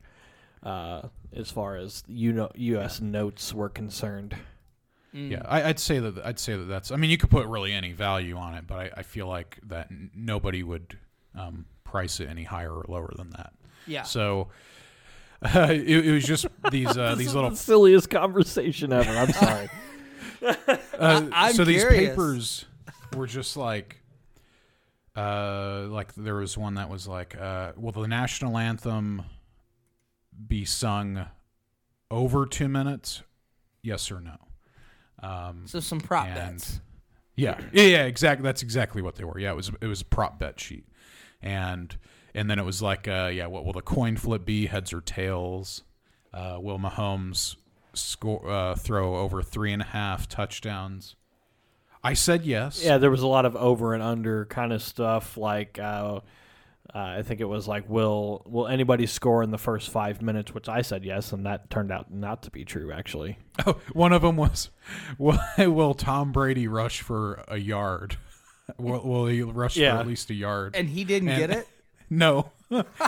uh, 0.63 1.03
as 1.35 1.51
far 1.51 1.77
as 1.77 2.03
you 2.09 2.33
know 2.33 2.51
U.S. 2.55 3.01
notes 3.01 3.53
were 3.55 3.69
concerned. 3.69 4.35
Yeah, 5.13 5.43
I, 5.45 5.65
I'd 5.65 5.79
say 5.79 5.99
that 5.99 6.19
I'd 6.25 6.39
say 6.39 6.57
that 6.57 6.65
that's. 6.65 6.91
I 6.91 6.97
mean, 6.97 7.11
you 7.11 7.19
could 7.19 7.31
put 7.31 7.47
really 7.47 7.73
any 7.73 7.93
value 7.93 8.37
on 8.37 8.55
it, 8.55 8.67
but 8.67 8.79
I, 8.79 8.91
I 8.99 9.03
feel 9.03 9.27
like 9.27 9.59
that 9.65 9.89
n- 9.91 10.11
nobody 10.15 10.63
would 10.63 10.99
um, 11.35 11.67
price 11.85 12.19
it 12.21 12.29
any 12.29 12.45
higher 12.45 12.73
or 12.73 12.85
lower 12.89 13.13
than 13.17 13.31
that. 13.31 13.53
yeah. 13.87 14.03
So 14.05 14.49
uh, 15.43 15.67
it, 15.71 16.07
it 16.07 16.13
was 16.13 16.25
just 16.25 16.47
these 16.71 16.97
uh, 16.97 17.11
This 17.11 17.19
these 17.19 17.27
is 17.29 17.35
little 17.35 17.51
the 17.51 17.57
silliest 17.57 18.11
conversation 18.11 18.93
ever. 18.93 19.11
I'm 19.11 19.33
sorry. 19.33 19.69
Uh, 20.99 21.29
I'm 21.33 21.55
so 21.55 21.65
these 21.65 21.85
papers 21.85 22.65
were 23.17 23.29
just 23.29 23.57
like 23.57 24.01
uh 25.15 25.87
like 25.89 26.13
there 26.15 26.35
was 26.35 26.59
one 26.59 26.75
that 26.75 26.89
was 26.89 27.07
like 27.07 27.37
uh 27.41 27.73
will 27.77 27.93
the 27.93 28.09
national 28.09 28.59
anthem 28.59 29.23
be 30.49 30.65
sung 30.65 31.27
over 32.11 32.45
2 32.45 32.67
minutes 32.69 33.23
yes 33.83 34.11
or 34.11 34.21
no. 34.21 34.37
Um, 35.23 35.63
So 35.67 35.81
some 35.81 36.01
prop 36.01 36.27
and 36.27 36.35
bets. 36.59 36.81
yeah, 37.37 37.61
yeah, 37.73 37.83
yeah, 37.85 38.05
exactly. 38.05 38.43
That's 38.45 38.63
exactly 38.63 39.03
what 39.03 39.15
they 39.17 39.25
were. 39.25 39.39
Yeah, 39.39 39.53
it 39.53 39.57
was 39.57 39.71
it 39.81 39.87
was 39.87 40.01
a 40.01 40.05
prop 40.05 40.39
bet 40.39 40.59
sheet, 40.61 40.85
and 41.41 41.97
and 42.35 42.51
then 42.51 42.59
it 42.59 42.65
was 42.65 42.83
like, 42.83 43.07
uh, 43.09 43.31
yeah, 43.33 43.47
what 43.47 43.65
will 43.65 43.73
the 43.73 43.83
coin 43.83 44.17
flip 44.17 44.45
be? 44.45 44.67
Heads 44.67 44.93
or 44.93 45.01
tails? 45.01 45.83
Uh, 46.35 46.59
will 46.61 46.79
Mahomes 46.79 47.57
score 47.95 48.49
uh, 48.51 48.75
throw 48.75 49.17
over 49.17 49.43
three 49.43 49.73
and 49.73 49.83
a 49.83 49.87
half 49.87 50.29
touchdowns? 50.29 51.15
I 52.03 52.15
said 52.15 52.45
yes. 52.45 52.83
Yeah, 52.83 52.99
there 52.99 53.11
was 53.11 53.23
a 53.23 53.27
lot 53.29 53.45
of 53.45 53.55
over 53.55 53.95
and 53.95 54.03
under 54.03 54.47
kind 54.47 54.73
of 54.73 54.83
stuff. 54.83 55.37
Like 55.37 55.79
uh, 55.79 56.21
uh, 56.95 56.99
I 56.99 57.23
think 57.23 57.41
it 57.41 57.45
was 57.47 57.67
like, 57.69 57.89
will 57.89 58.43
will 58.47 58.67
anybody 58.69 59.07
score 59.07 59.43
in 59.43 59.51
the 59.51 59.59
first 59.59 59.91
five 59.91 60.21
minutes? 60.23 60.53
Which 60.55 60.69
I 60.69 60.83
said 60.83 61.05
yes, 61.05 61.33
and 61.33 61.47
that 61.47 61.71
turned 61.71 61.91
out 61.93 62.13
not 62.13 62.43
to 62.45 62.51
be 62.51 62.65
true. 62.65 62.93
Actually, 62.93 63.39
Oh, 63.67 63.81
one 63.93 64.13
of 64.13 64.23
them 64.23 64.37
was, 64.37 64.71
will, 65.19 65.39
will 65.59 65.95
Tom 65.95 66.33
Brady 66.33 66.67
rush 66.69 67.01
for 67.01 67.45
a 67.49 67.57
yard? 67.59 68.17
will, 68.79 69.01
will 69.07 69.27
he 69.27 69.43
rush 69.43 69.77
Yeah. 69.77 69.95
for 69.95 70.01
at 70.01 70.07
least 70.07 70.31
a 70.31 70.35
yard? 70.35 70.75
And 70.77 70.89
he 70.89 71.05
didn't 71.05 71.29
And- 71.31 71.39
get 71.39 71.51
it? 71.51 71.69
no, 72.11 72.51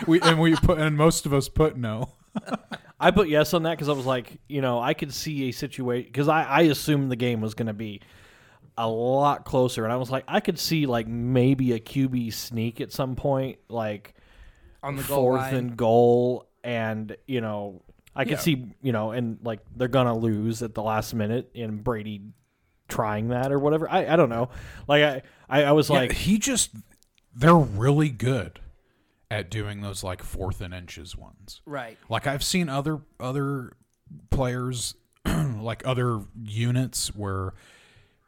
we 0.06 0.20
and 0.22 0.40
we 0.40 0.56
put 0.56 0.78
and 0.78 0.96
most 0.96 1.26
of 1.26 1.34
us 1.34 1.48
put 1.48 1.76
no. 1.76 2.12
I 2.98 3.10
put 3.10 3.28
yes 3.28 3.52
on 3.54 3.64
that 3.64 3.72
because 3.72 3.88
I 3.88 3.92
was 3.92 4.06
like, 4.06 4.38
you 4.48 4.60
know, 4.62 4.80
I 4.80 4.94
could 4.94 5.12
see 5.12 5.48
a 5.48 5.52
situation 5.52 6.06
because 6.08 6.28
I 6.28 6.42
I 6.44 6.60
assumed 6.62 7.10
the 7.12 7.16
game 7.16 7.40
was 7.42 7.54
going 7.54 7.66
to 7.66 7.72
be 7.74 8.00
a 8.76 8.88
lot 8.88 9.44
closer, 9.44 9.84
and 9.84 9.92
I 9.92 9.96
was 9.96 10.10
like, 10.10 10.24
I 10.28 10.40
could 10.40 10.58
see 10.58 10.86
like 10.86 11.06
maybe 11.06 11.72
a 11.72 11.80
QB 11.80 12.32
sneak 12.32 12.80
at 12.80 12.92
some 12.92 13.14
point, 13.16 13.58
like 13.68 14.14
On 14.82 14.96
the 14.96 15.02
fourth 15.02 15.42
line. 15.42 15.54
and 15.54 15.76
goal, 15.76 16.48
and 16.62 17.16
you 17.26 17.40
know, 17.40 17.82
I 18.16 18.24
could 18.24 18.32
Yeah. 18.32 18.38
see, 18.38 18.66
you 18.82 18.92
know, 18.92 19.12
and 19.12 19.38
like 19.42 19.60
they're 19.76 19.88
gonna 19.88 20.16
lose 20.16 20.62
at 20.62 20.74
the 20.74 20.82
last 20.82 21.14
minute, 21.14 21.50
and 21.54 21.82
Brady 21.84 22.22
trying 22.88 23.28
that 23.28 23.50
or 23.52 23.58
whatever. 23.58 23.88
I 23.90 24.06
I 24.12 24.16
don't 24.16 24.28
know. 24.28 24.50
Like 24.88 25.02
I 25.02 25.22
I, 25.48 25.64
I 25.64 25.72
was 25.72 25.88
Yeah, 25.88 25.96
like, 26.00 26.12
he 26.12 26.38
just 26.38 26.70
they're 27.34 27.56
really 27.56 28.10
good 28.10 28.60
at 29.30 29.50
doing 29.50 29.80
those 29.80 30.04
like 30.04 30.22
fourth 30.22 30.60
and 30.60 30.72
inches 30.74 31.16
ones. 31.16 31.60
Right. 31.66 31.96
Like 32.08 32.26
I've 32.26 32.44
seen 32.44 32.68
other 32.68 33.00
other 33.18 33.72
players 34.30 34.94
like 35.26 35.82
other 35.86 36.20
units 36.42 37.08
where 37.16 37.54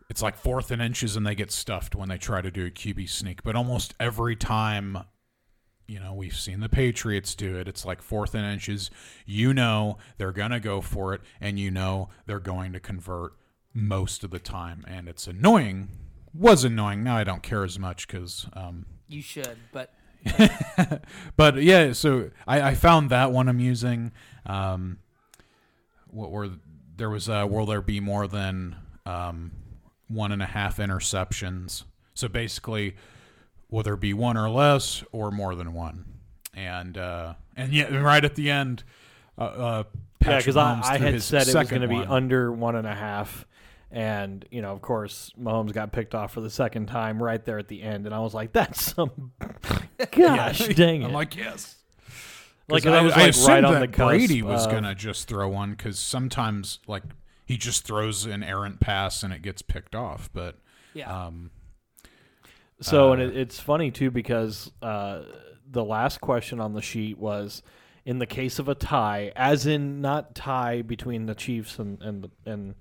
it's 0.08 0.22
like 0.22 0.36
fourth 0.36 0.70
and 0.70 0.80
inches 0.80 1.16
and 1.16 1.26
they 1.26 1.34
get 1.34 1.50
stuffed 1.50 1.94
when 1.94 2.08
they 2.08 2.18
try 2.18 2.40
to 2.40 2.50
do 2.50 2.66
a 2.66 2.70
QB 2.70 3.08
sneak. 3.08 3.42
But 3.42 3.56
almost 3.56 3.94
every 3.98 4.36
time 4.36 4.98
you 5.88 6.00
know, 6.00 6.12
we've 6.14 6.36
seen 6.36 6.60
the 6.60 6.68
Patriots 6.68 7.34
do 7.34 7.56
it. 7.56 7.68
It's 7.68 7.84
like 7.84 8.02
fourth 8.02 8.34
and 8.34 8.44
inches. 8.44 8.90
You 9.24 9.54
know 9.54 9.98
they're 10.18 10.32
gonna 10.32 10.60
go 10.60 10.80
for 10.80 11.14
it, 11.14 11.20
and 11.40 11.58
you 11.58 11.70
know 11.70 12.08
they're 12.26 12.40
going 12.40 12.72
to 12.72 12.80
convert 12.80 13.34
most 13.72 14.24
of 14.24 14.30
the 14.30 14.38
time. 14.38 14.84
And 14.88 15.08
it's 15.08 15.26
annoying. 15.26 15.90
Was 16.34 16.64
annoying. 16.64 17.04
Now 17.04 17.16
I 17.16 17.24
don't 17.24 17.42
care 17.42 17.64
as 17.64 17.78
much 17.78 18.06
because 18.08 18.46
um, 18.54 18.86
You 19.08 19.22
should, 19.22 19.58
but 19.72 19.94
but 21.36 21.62
yeah, 21.62 21.92
so 21.92 22.30
I, 22.46 22.62
I 22.62 22.74
found 22.74 23.10
that 23.10 23.30
one 23.30 23.48
amusing. 23.48 24.12
Um, 24.44 24.98
what 26.08 26.30
were 26.30 26.50
there 26.96 27.10
was 27.10 27.28
uh, 27.28 27.46
will 27.48 27.66
there 27.66 27.82
be 27.82 28.00
more 28.00 28.26
than 28.26 28.76
um, 29.04 29.52
one 30.08 30.32
and 30.32 30.42
a 30.42 30.46
half 30.46 30.76
interceptions? 30.78 31.84
So 32.14 32.28
basically, 32.28 32.96
will 33.70 33.82
there 33.82 33.96
be 33.96 34.14
one 34.14 34.36
or 34.36 34.48
less, 34.48 35.04
or 35.12 35.30
more 35.30 35.54
than 35.54 35.72
one? 35.72 36.04
And 36.54 36.96
uh, 36.96 37.34
and 37.54 37.72
yeah, 37.72 37.94
right 37.96 38.24
at 38.24 38.34
the 38.34 38.50
end, 38.50 38.84
uh, 39.38 39.42
uh, 39.42 39.84
yeah, 40.24 40.38
because 40.38 40.56
I, 40.56 40.80
I 40.82 40.98
had 40.98 41.22
said 41.22 41.48
it 41.48 41.54
was 41.54 41.68
going 41.68 41.82
to 41.82 41.88
be 41.88 41.96
under 41.96 42.50
one 42.52 42.76
and 42.76 42.86
a 42.86 42.94
half. 42.94 43.46
And, 43.92 44.44
you 44.50 44.62
know, 44.62 44.72
of 44.72 44.82
course, 44.82 45.30
Mahomes 45.40 45.72
got 45.72 45.92
picked 45.92 46.14
off 46.14 46.32
for 46.32 46.40
the 46.40 46.50
second 46.50 46.86
time 46.86 47.22
right 47.22 47.42
there 47.44 47.58
at 47.58 47.68
the 47.68 47.82
end. 47.82 48.04
And 48.04 48.14
I 48.14 48.18
was 48.18 48.34
like, 48.34 48.52
that's 48.52 48.94
some. 48.94 49.32
Gosh 50.10 50.66
dang 50.68 51.02
it. 51.02 51.06
I'm 51.06 51.12
like 51.12 51.36
yes. 51.36 51.76
Like, 52.68 52.84
I 52.84 53.00
was, 53.00 53.12
I 53.12 53.26
like, 53.26 53.36
right 53.46 53.64
on 53.64 53.80
the 53.80 53.86
cusp 53.86 54.08
Brady 54.08 54.42
was 54.42 54.66
of- 54.66 54.72
gonna 54.72 54.94
just 54.94 55.28
throw 55.28 55.48
one 55.48 55.70
because 55.70 56.00
sometimes 56.00 56.80
like 56.88 57.04
he 57.46 57.56
just 57.56 57.86
throws 57.86 58.26
an 58.26 58.42
errant 58.42 58.80
pass 58.80 59.22
and 59.22 59.32
it 59.32 59.40
gets 59.40 59.62
picked 59.62 59.94
off. 59.94 60.28
But 60.32 60.58
yeah. 60.92 61.26
um, 61.26 61.50
So, 62.80 63.12
and 63.12 63.22
Uh, 63.22 63.24
it, 63.26 63.36
it's 63.36 63.60
funny 63.60 63.90
too 63.90 64.10
because 64.10 64.70
uh, 64.82 65.22
the 65.70 65.84
last 65.84 66.20
question 66.20 66.60
on 66.60 66.74
the 66.74 66.82
sheet 66.82 67.18
was 67.18 67.62
in 68.04 68.18
the 68.18 68.26
case 68.26 68.58
of 68.58 68.68
a 68.68 68.74
tie, 68.74 69.32
as 69.34 69.66
in 69.66 70.00
not 70.00 70.34
tie 70.34 70.82
between 70.82 71.26
the 71.26 71.34
Chiefs 71.34 71.78
and 71.78 72.02
and 72.02 72.24
the, 72.24 72.50
and 72.50 72.74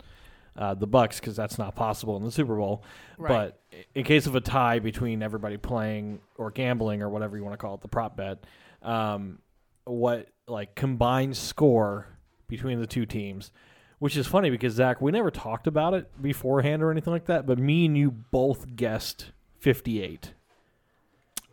uh, 0.57 0.73
the 0.73 0.87
Bucs, 0.87 1.19
because 1.19 1.35
that's 1.35 1.57
not 1.57 1.75
possible 1.75 2.17
in 2.17 2.23
the 2.23 2.31
Super 2.31 2.55
Bowl. 2.55 2.83
Right. 3.17 3.29
But 3.29 3.85
in 3.93 4.03
case 4.03 4.25
of 4.25 4.35
a 4.35 4.41
tie 4.41 4.79
between 4.79 5.21
everybody 5.21 5.57
playing 5.57 6.19
or 6.37 6.51
gambling 6.51 7.01
or 7.01 7.09
whatever 7.09 7.37
you 7.37 7.43
want 7.43 7.53
to 7.53 7.57
call 7.57 7.75
it, 7.75 7.81
the 7.81 7.87
prop 7.87 8.17
bet, 8.17 8.43
um, 8.81 9.39
what 9.85 10.29
like 10.47 10.75
combined 10.75 11.37
score 11.37 12.07
between 12.47 12.79
the 12.79 12.87
two 12.87 13.05
teams. 13.05 13.51
Which 13.99 14.17
is 14.17 14.27
funny 14.27 14.49
because 14.49 14.73
Zach, 14.73 15.01
we 15.01 15.11
never 15.11 15.31
talked 15.31 15.67
about 15.67 15.93
it 15.93 16.21
beforehand 16.21 16.83
or 16.83 16.91
anything 16.91 17.13
like 17.13 17.25
that, 17.25 17.45
but 17.45 17.57
me 17.57 17.85
and 17.85 17.97
you 17.97 18.11
both 18.11 18.75
guessed 18.75 19.31
58. 19.59 20.33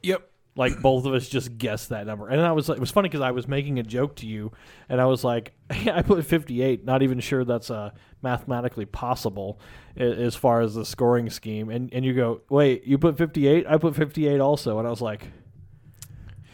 yep. 0.02 0.28
Like 0.55 0.83
both 0.83 1.07
of 1.07 1.14
us 1.14 1.31
just 1.31 1.57
guessed 1.57 1.88
that 1.88 2.07
number, 2.07 2.28
and 2.28 2.38
I 2.38 2.52
was 2.52 2.68
like, 2.68 2.76
it 2.76 2.81
was 2.81 2.90
funny 2.90 3.09
because 3.09 3.22
I 3.22 3.31
was 3.31 3.48
making 3.48 3.78
a 3.78 3.83
joke 3.83 4.16
to 4.16 4.26
you, 4.26 4.52
and 4.90 5.00
I 5.00 5.07
was 5.07 5.24
like, 5.24 5.55
I 5.70 6.02
put 6.02 6.26
58, 6.26 6.85
not 6.85 7.02
even 7.02 7.20
sure 7.20 7.42
that's 7.42 7.70
uh, 7.70 7.92
mathematically 8.20 8.85
possible 8.85 9.59
as 9.96 10.35
far 10.35 10.61
as 10.61 10.74
the 10.74 10.85
scoring 10.85 11.31
scheme, 11.31 11.70
and 11.70 11.90
and 11.94 12.05
you 12.05 12.12
go, 12.12 12.42
wait, 12.50 12.85
you 12.85 12.98
put 12.98 13.16
58, 13.16 13.64
I 13.66 13.78
put 13.78 13.96
58 13.96 14.40
also, 14.40 14.78
and 14.78 14.87
I 14.87 14.90
was 14.90 15.00
like, 15.00 15.28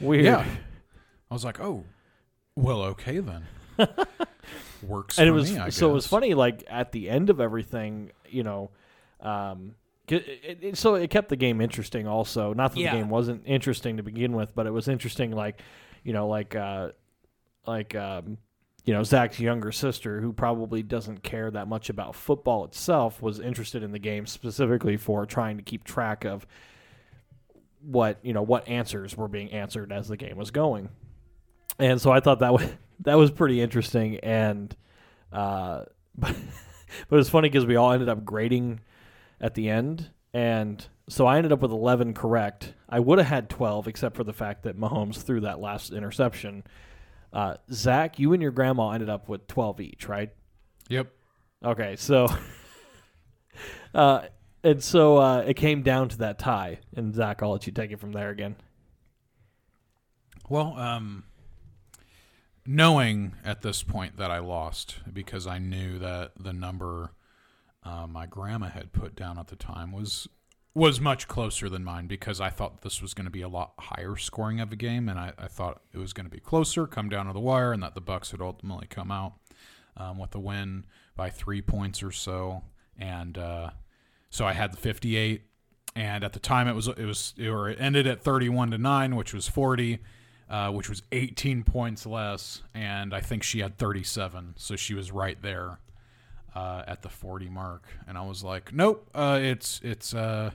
weird. 0.00 0.26
Yeah. 0.26 0.46
I 1.28 1.34
was 1.34 1.44
like, 1.44 1.58
oh, 1.58 1.82
well, 2.54 2.82
okay 2.82 3.18
then. 3.18 3.46
Works. 4.82 5.18
and 5.18 5.26
for 5.26 5.28
it 5.28 5.34
was 5.34 5.52
me, 5.52 5.58
I 5.58 5.68
so 5.70 5.90
it 5.90 5.92
was 5.92 6.06
funny 6.06 6.34
like 6.34 6.64
at 6.68 6.92
the 6.92 7.08
end 7.10 7.30
of 7.30 7.40
everything 7.40 8.10
you 8.28 8.42
know 8.42 8.70
um 9.20 9.74
'cause 10.06 10.20
it, 10.26 10.58
it, 10.62 10.76
so 10.78 10.94
it 10.94 11.10
kept 11.10 11.28
the 11.28 11.36
game 11.36 11.60
interesting 11.60 12.06
also 12.06 12.52
not 12.54 12.72
that 12.74 12.80
Yeah. 12.80 12.92
the 12.94 12.98
game 12.98 13.10
wasn't 13.10 13.42
interesting 13.46 13.96
to 13.98 14.02
begin 14.02 14.32
with 14.32 14.54
but 14.54 14.66
it 14.66 14.70
was 14.70 14.88
interesting 14.88 15.32
like 15.32 15.60
you 16.04 16.12
know 16.12 16.28
like 16.28 16.54
uh 16.54 16.90
like 17.66 17.94
um 17.94 18.38
you 18.84 18.94
know 18.94 19.02
Zach's 19.02 19.38
younger 19.38 19.70
sister 19.72 20.20
who 20.22 20.32
probably 20.32 20.82
doesn't 20.82 21.22
care 21.22 21.50
that 21.50 21.68
much 21.68 21.90
about 21.90 22.14
football 22.14 22.64
itself 22.64 23.20
was 23.20 23.38
interested 23.40 23.82
in 23.82 23.92
the 23.92 23.98
game 23.98 24.24
specifically 24.26 24.96
for 24.96 25.26
trying 25.26 25.56
to 25.58 25.62
keep 25.62 25.84
track 25.84 26.24
of 26.24 26.46
what 27.82 28.18
you 28.22 28.32
know 28.32 28.42
what 28.42 28.66
answers 28.68 29.16
were 29.16 29.28
being 29.28 29.52
answered 29.52 29.92
as 29.92 30.08
the 30.08 30.16
game 30.16 30.36
was 30.36 30.50
going 30.50 30.88
and 31.78 32.00
so 32.00 32.10
I 32.10 32.20
thought 32.20 32.40
that 32.40 32.52
was 32.52 32.68
that 33.00 33.14
was 33.14 33.30
pretty 33.30 33.60
interesting. 33.60 34.18
And 34.18 34.74
uh 35.32 35.84
but, 36.18 36.34
but 37.08 37.16
it 37.16 37.18
was 37.18 37.30
funny 37.30 37.48
because 37.48 37.66
we 37.66 37.76
all 37.76 37.92
ended 37.92 38.08
up 38.08 38.24
grading 38.24 38.80
at 39.40 39.54
the 39.54 39.68
end. 39.68 40.10
And 40.34 40.84
so 41.08 41.26
I 41.26 41.36
ended 41.36 41.52
up 41.52 41.60
with 41.60 41.70
11 41.70 42.14
correct. 42.14 42.74
I 42.88 43.00
would 43.00 43.18
have 43.18 43.28
had 43.28 43.48
12 43.48 43.88
except 43.88 44.16
for 44.16 44.24
the 44.24 44.32
fact 44.32 44.64
that 44.64 44.78
Mahomes 44.78 45.22
threw 45.22 45.40
that 45.40 45.60
last 45.60 45.92
interception. 45.92 46.64
Uh, 47.32 47.54
Zach 47.70 48.18
you 48.18 48.32
and 48.32 48.42
your 48.42 48.50
grandma 48.50 48.90
ended 48.90 49.08
up 49.08 49.28
with 49.28 49.46
12 49.46 49.80
each 49.80 50.08
right? 50.08 50.30
Yep. 50.88 51.12
Okay, 51.64 51.96
so 51.96 52.28
uh, 53.94 54.22
and 54.62 54.82
so 54.82 55.18
uh, 55.18 55.38
it 55.40 55.54
came 55.54 55.82
down 55.82 56.08
to 56.10 56.18
that 56.18 56.38
tie, 56.38 56.78
and 56.96 57.14
Zach, 57.14 57.42
I'll 57.42 57.52
let 57.52 57.66
you 57.66 57.72
take 57.72 57.90
it 57.90 58.00
from 58.00 58.12
there 58.12 58.30
again. 58.30 58.56
Well, 60.48 60.76
um, 60.78 61.24
knowing 62.70 63.32
at 63.46 63.62
this 63.62 63.82
point 63.82 64.18
that 64.18 64.30
I 64.30 64.40
lost 64.40 64.96
because 65.10 65.46
I 65.46 65.58
knew 65.58 65.98
that 66.00 66.32
the 66.38 66.52
number 66.52 67.12
uh, 67.82 68.06
my 68.06 68.26
grandma 68.26 68.68
had 68.68 68.92
put 68.92 69.16
down 69.16 69.38
at 69.38 69.46
the 69.46 69.56
time 69.56 69.90
was 69.90 70.28
was 70.74 71.00
much 71.00 71.26
closer 71.26 71.70
than 71.70 71.82
mine 71.82 72.06
because 72.06 72.42
I 72.42 72.50
thought 72.50 72.82
this 72.82 73.00
was 73.00 73.14
going 73.14 73.24
to 73.24 73.30
be 73.30 73.40
a 73.40 73.48
lot 73.48 73.72
higher 73.78 74.16
scoring 74.16 74.60
of 74.60 74.70
a 74.70 74.76
game, 74.76 75.08
and 75.08 75.18
I, 75.18 75.32
I 75.38 75.48
thought 75.48 75.80
it 75.94 75.98
was 75.98 76.12
going 76.12 76.26
to 76.26 76.30
be 76.30 76.40
closer, 76.40 76.86
come 76.86 77.08
down 77.08 77.26
to 77.26 77.32
the 77.32 77.40
wire, 77.40 77.72
and 77.72 77.82
that 77.82 77.94
the 77.94 78.02
Bucs 78.02 78.32
would 78.32 78.42
ultimately 78.42 78.86
come 78.86 79.10
out 79.10 79.32
um, 79.96 80.18
with 80.18 80.34
a 80.34 80.38
win 80.38 80.84
by 81.16 81.30
three 81.30 81.62
points 81.62 82.02
or 82.02 82.12
so, 82.12 82.62
and 82.98 83.38
uh, 83.38 83.70
so 84.28 84.46
I 84.46 84.52
had 84.52 84.74
the 84.74 84.76
58. 84.76 85.42
And 85.96 86.22
at 86.22 86.34
the 86.34 86.38
time, 86.38 86.68
it 86.68 86.74
was 86.74 86.86
it 86.86 87.06
was 87.06 87.32
or 87.40 87.70
it 87.70 87.80
ended 87.80 88.06
at 88.06 88.22
31 88.22 88.70
to 88.72 88.78
nine, 88.78 89.16
which 89.16 89.32
was 89.32 89.48
40 89.48 89.98
uh, 90.50 90.70
which 90.70 90.88
was 90.88 91.02
18 91.12 91.62
points 91.62 92.06
less, 92.06 92.62
and 92.74 93.14
I 93.14 93.20
think 93.20 93.42
she 93.42 93.60
had 93.60 93.76
37, 93.76 94.54
so 94.56 94.76
she 94.76 94.94
was 94.94 95.12
right 95.12 95.40
there 95.42 95.78
uh, 96.54 96.82
at 96.86 97.02
the 97.02 97.08
40 97.08 97.48
mark. 97.48 97.84
And 98.06 98.16
I 98.16 98.22
was 98.22 98.42
like, 98.42 98.72
nope, 98.72 99.08
uh, 99.14 99.38
it's 99.40 99.80
it's 99.84 100.14
uh, 100.14 100.52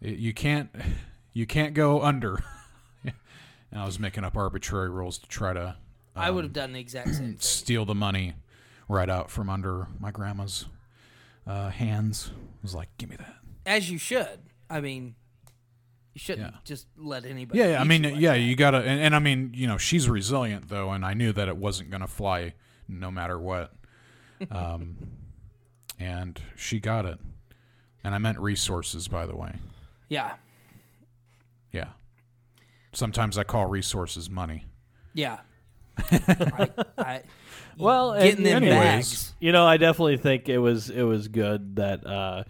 it, 0.00 0.18
you 0.18 0.32
can't 0.32 0.70
you 1.32 1.46
can't 1.46 1.74
go 1.74 2.02
under. 2.02 2.42
and 3.04 3.80
I 3.80 3.84
was 3.84 3.98
making 3.98 4.24
up 4.24 4.36
arbitrary 4.36 4.90
rules 4.90 5.18
to 5.18 5.28
try 5.28 5.52
to 5.52 5.76
I 6.16 6.30
would 6.30 6.40
um, 6.40 6.44
have 6.46 6.52
done 6.52 6.72
the 6.72 6.80
exact 6.80 7.14
same 7.14 7.38
steal 7.38 7.84
the 7.84 7.94
money 7.94 8.34
right 8.88 9.08
out 9.08 9.30
from 9.30 9.48
under 9.48 9.86
my 9.98 10.10
grandma's 10.10 10.66
uh, 11.46 11.70
hands. 11.70 12.30
I 12.34 12.58
was 12.62 12.74
like, 12.74 12.88
"Give 12.98 13.08
me 13.08 13.16
that." 13.16 13.36
As 13.66 13.90
you 13.90 13.98
should. 13.98 14.40
I 14.68 14.80
mean, 14.80 15.14
you 16.14 16.18
shouldn't 16.18 16.52
Yeah. 16.52 16.58
just 16.64 16.86
let 16.96 17.24
anybody. 17.24 17.58
Yeah, 17.58 17.68
yeah 17.72 17.80
I 17.80 17.84
mean, 17.84 18.04
you 18.04 18.10
like 18.10 18.20
yeah, 18.20 18.32
that. 18.32 18.40
you 18.40 18.56
gotta, 18.56 18.78
and, 18.78 19.00
and 19.00 19.14
I 19.14 19.18
mean, 19.18 19.52
you 19.54 19.66
know, 19.66 19.78
she's 19.78 20.08
resilient 20.08 20.68
though, 20.68 20.90
and 20.90 21.04
I 21.04 21.14
knew 21.14 21.32
that 21.32 21.48
it 21.48 21.56
wasn't 21.56 21.90
gonna 21.90 22.06
fly 22.08 22.54
no 22.88 23.10
matter 23.10 23.38
what. 23.38 23.72
Um, 24.50 24.96
and 25.98 26.40
she 26.56 26.80
got 26.80 27.04
it, 27.04 27.18
and 28.02 28.14
I 28.14 28.18
meant 28.18 28.38
resources, 28.38 29.06
by 29.06 29.26
the 29.26 29.36
way. 29.36 29.54
Yeah. 30.08 30.36
Yeah. 31.72 31.88
Sometimes 32.94 33.36
I 33.36 33.44
call 33.44 33.66
resources 33.66 34.30
money. 34.30 34.64
Yeah. 35.12 35.40
I, 35.98 36.70
I, 36.96 37.22
Well, 37.76 38.12
and 38.12 38.22
getting 38.22 38.44
them 38.44 38.62
anyways, 38.64 38.78
bags. 38.78 39.34
You 39.40 39.52
know, 39.52 39.66
I 39.66 39.76
definitely 39.76 40.16
think 40.16 40.48
it 40.48 40.58
was 40.58 40.88
it 40.88 41.02
was 41.02 41.28
good 41.28 41.76
that 41.76 42.06
uh, 42.06 42.44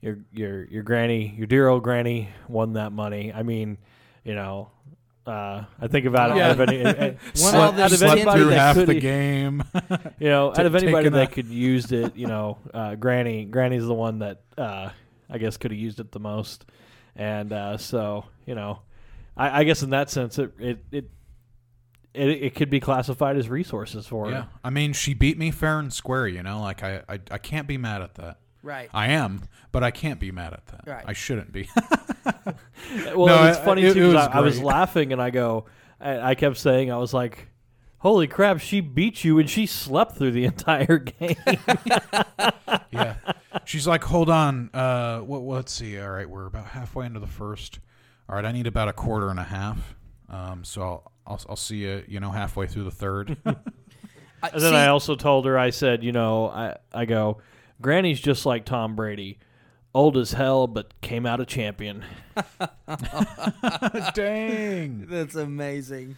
your 0.00 0.18
your 0.32 0.64
your 0.64 0.82
granny, 0.82 1.34
your 1.36 1.46
dear 1.46 1.68
old 1.68 1.82
granny, 1.82 2.28
won 2.48 2.74
that 2.74 2.92
money. 2.92 3.32
I 3.32 3.42
mean, 3.42 3.78
you 4.24 4.34
know, 4.34 4.70
uh, 5.26 5.64
I 5.80 5.88
think 5.88 6.06
about 6.06 6.30
it. 6.30 6.36
Yeah. 6.36 6.50
Out 6.50 6.60
of, 6.60 6.60
any, 6.68 6.76
eh, 6.84 7.14
Won 7.40 7.54
out 7.54 7.92
of 7.92 8.02
anybody 8.02 8.40
through 8.40 8.50
that 8.50 8.58
half 8.58 8.76
could, 8.76 8.88
the 8.88 9.00
game. 9.00 9.64
you 10.18 10.28
know, 10.28 10.50
out 10.56 10.66
of 10.66 10.74
anybody 10.74 11.08
that 11.08 11.30
a- 11.30 11.34
could 11.34 11.46
used 11.46 11.92
it, 11.92 12.16
you 12.16 12.26
know, 12.26 12.58
uh, 12.72 12.94
granny, 12.94 13.44
granny's 13.44 13.86
the 13.86 13.94
one 13.94 14.20
that 14.20 14.42
uh, 14.56 14.90
I 15.28 15.38
guess 15.38 15.56
could 15.56 15.72
have 15.72 15.80
used 15.80 15.98
it 15.98 16.12
the 16.12 16.20
most, 16.20 16.64
and 17.16 17.52
uh, 17.52 17.76
so 17.76 18.26
you 18.46 18.54
know, 18.54 18.80
I, 19.36 19.60
I 19.60 19.64
guess 19.64 19.82
in 19.82 19.90
that 19.90 20.10
sense, 20.10 20.38
it 20.38 20.52
it. 20.58 20.84
it 20.90 21.10
it, 22.14 22.28
it 22.28 22.54
could 22.54 22.70
be 22.70 22.80
classified 22.80 23.36
as 23.36 23.46
resources 23.50 24.06
for 24.06 24.30
yeah, 24.30 24.44
her. 24.44 24.48
I 24.64 24.70
mean, 24.70 24.94
she 24.94 25.12
beat 25.12 25.36
me 25.36 25.50
fair 25.50 25.78
and 25.78 25.92
square. 25.92 26.26
You 26.26 26.42
know, 26.42 26.62
like 26.62 26.82
I, 26.82 27.02
I, 27.06 27.20
I 27.30 27.36
can't 27.36 27.68
be 27.68 27.76
mad 27.76 28.00
at 28.00 28.14
that. 28.14 28.38
Right. 28.62 28.88
I 28.92 29.08
am, 29.08 29.42
but 29.72 29.82
I 29.84 29.90
can't 29.90 30.18
be 30.18 30.30
mad 30.32 30.52
at 30.52 30.66
that. 30.66 30.80
Right. 30.86 31.04
I 31.06 31.12
shouldn't 31.12 31.52
be. 31.52 31.68
Well, 33.14 33.26
No, 33.26 33.44
it's 33.48 33.58
I- 33.58 33.64
funny 33.64 33.82
it- 33.84 33.94
too. 33.94 34.10
it 34.10 34.12
'cause 34.14 34.28
was 34.28 34.34
I, 34.34 34.38
I 34.38 34.40
was 34.40 34.60
laughing 34.60 35.12
and 35.12 35.20
I 35.20 35.30
go, 35.30 35.66
I, 36.00 36.30
I 36.30 36.34
kept 36.34 36.56
saying, 36.56 36.90
I 36.92 36.96
was 36.98 37.12
like, 37.12 37.48
"Holy 37.98 38.26
crap, 38.28 38.60
she 38.60 38.80
beat 38.80 39.24
you 39.24 39.38
and 39.38 39.48
she 39.50 39.66
slept 39.66 40.16
through 40.16 40.30
the 40.32 40.44
entire 40.52 40.98
game." 40.98 41.36
yeah. 42.90 43.14
She's 43.64 43.86
like, 43.86 44.04
hold 44.04 44.30
on. 44.30 44.70
Uh, 44.72 45.20
what? 45.20 45.42
Let's 45.42 45.72
see. 45.72 45.98
All 46.00 46.10
right, 46.10 46.28
we're 46.28 46.46
about 46.46 46.66
halfway 46.66 47.06
into 47.06 47.20
the 47.20 47.26
first. 47.26 47.80
All 48.28 48.36
right, 48.36 48.44
I 48.44 48.52
need 48.52 48.66
about 48.66 48.88
a 48.88 48.92
quarter 48.92 49.28
and 49.30 49.40
a 49.40 49.44
half. 49.44 49.96
Um, 50.28 50.62
so 50.64 50.82
I'll, 50.82 51.12
I'll, 51.26 51.40
I'll 51.50 51.56
see 51.56 51.78
you. 51.78 52.04
You 52.06 52.20
know, 52.20 52.30
halfway 52.30 52.66
through 52.66 52.84
the 52.84 52.90
third. 52.90 53.36
And 53.44 53.56
then 54.52 54.60
see, 54.60 54.76
I 54.76 54.88
also 54.88 55.16
told 55.16 55.46
her, 55.46 55.58
I 55.58 55.70
said, 55.70 56.04
you 56.04 56.12
know, 56.12 56.48
I 56.48 56.76
I 56.92 57.04
go, 57.04 57.38
Granny's 57.80 58.20
just 58.20 58.46
like 58.46 58.64
Tom 58.64 58.96
Brady, 58.96 59.38
old 59.94 60.16
as 60.16 60.32
hell, 60.32 60.66
but 60.66 60.98
came 61.00 61.26
out 61.26 61.40
a 61.40 61.46
champion. 61.46 62.04
Dang. 64.14 65.06
that's 65.08 65.34
amazing. 65.34 66.16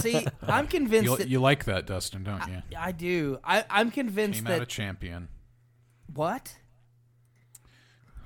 See, 0.00 0.24
I'm 0.42 0.68
convinced 0.68 1.10
You, 1.10 1.16
that 1.16 1.28
you 1.28 1.40
like 1.40 1.64
that, 1.64 1.86
Dustin, 1.86 2.22
don't 2.22 2.46
you? 2.48 2.62
I 2.78 2.92
do. 2.92 3.38
I, 3.42 3.64
I'm 3.68 3.90
convinced 3.90 4.38
Came 4.38 4.44
that 4.44 4.56
out 4.56 4.62
a 4.62 4.66
champion, 4.66 5.28
what? 6.12 6.56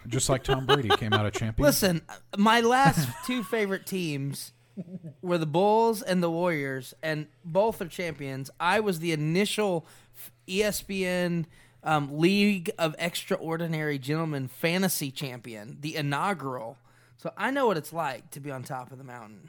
just 0.09 0.29
like 0.29 0.45
Tom 0.45 0.67
Brady 0.67 0.89
came 0.99 1.13
out 1.13 1.27
a 1.27 1.31
champion. 1.37 1.67
Listen, 1.67 2.03
my 2.37 2.61
last 2.61 3.09
two 3.27 3.43
favorite 3.43 3.87
teams 3.87 4.53
were 5.21 5.39
the 5.39 5.47
Bulls 5.47 6.01
and 6.03 6.23
the 6.23 6.31
Warriors, 6.31 6.95
and 7.03 7.27
both 7.45 7.81
are 7.81 7.89
champions. 7.89 8.51
I 8.61 8.81
was 8.81 9.01
the 9.01 9.11
initial 9.13 9.87
ESPN 10.47 11.47
um, 11.87 12.19
League 12.19 12.71
of 12.79 12.95
Extraordinary 12.99 13.99
Gentlemen 13.99 14.49
fantasy 14.49 15.11
champion, 15.11 15.79
the 15.81 15.97
inaugural. 15.97 16.77
So 17.17 17.33
I 17.39 17.51
know 17.51 17.67
what 17.67 17.77
it's 17.79 17.93
like 17.95 18.31
to 18.33 18.41
be 18.41 18.51
on 18.51 18.63
top 18.65 18.93
of 18.93 18.99
the 18.99 19.05
mountain. 19.05 19.49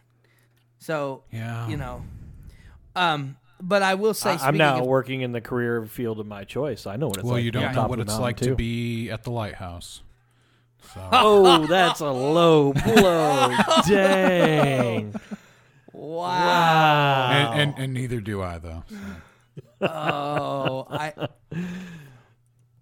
So 0.79 1.23
Yeah. 1.31 1.67
you 1.67 1.75
know, 1.75 2.03
um, 2.95 3.35
but 3.59 3.81
I 3.81 3.95
will 3.95 4.13
say, 4.13 4.31
I, 4.31 4.47
I'm 4.47 4.57
now 4.57 4.79
of- 4.81 4.85
working 4.87 5.21
in 5.21 5.31
the 5.31 5.41
career 5.41 5.85
field 5.85 6.19
of 6.19 6.27
my 6.27 6.43
choice. 6.43 6.85
I 6.87 6.95
know 6.95 7.07
what 7.07 7.17
it's 7.17 7.23
well, 7.25 7.33
like. 7.33 7.43
you 7.43 7.51
to 7.51 7.57
be 7.59 7.63
don't 7.65 7.75
know 7.75 7.87
what 7.87 7.99
it's 7.99 8.17
like 8.19 8.37
too. 8.37 8.49
to 8.51 8.55
be 8.55 9.09
at 9.09 9.23
the 9.23 9.31
lighthouse. 9.31 10.01
So 10.93 11.01
Oh, 11.11 11.65
that's 11.65 11.99
a 11.99 12.11
low 12.11 12.71
blow. 12.73 13.53
Dang. 13.87 15.13
wow. 15.91 16.27
Wow. 16.27 17.31
and, 17.31 17.59
and 17.71 17.79
and 17.83 17.93
neither 17.93 18.21
do 18.21 18.41
I 18.43 18.59
though. 18.59 18.83
so. 19.81 19.87
Oh, 19.87 20.87
I, 20.91 21.13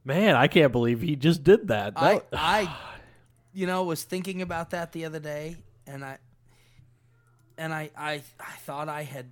Man, 0.05 0.35
I 0.35 0.47
can't 0.47 0.71
believe 0.71 1.01
he 1.01 1.15
just 1.15 1.43
did 1.43 1.67
that. 1.69 1.93
I, 1.95 2.13
That- 2.15 2.25
I, 2.33 2.75
you 3.53 3.65
know, 3.67 3.83
was 3.83 4.03
thinking 4.03 4.41
about 4.41 4.69
that 4.69 4.91
the 4.91 5.05
other 5.05 5.19
day, 5.19 5.57
and 5.87 6.05
I, 6.05 6.17
and 7.57 7.73
I, 7.73 7.89
I, 7.97 8.21
I 8.39 8.51
thought 8.65 8.87
I 8.87 9.03
had 9.03 9.31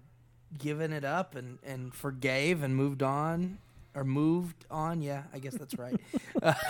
given 0.58 0.94
it 0.94 1.04
up 1.04 1.36
and 1.36 1.58
and 1.64 1.94
forgave 1.94 2.62
and 2.64 2.76
moved 2.76 3.04
on, 3.04 3.60
or 3.96 4.04
moved 4.04 4.66
on. 4.72 5.02
Yeah, 5.02 5.24
I 5.34 5.40
guess 5.40 5.54
that's 5.56 5.78
right. 5.78 5.96
Uh, 6.42 6.54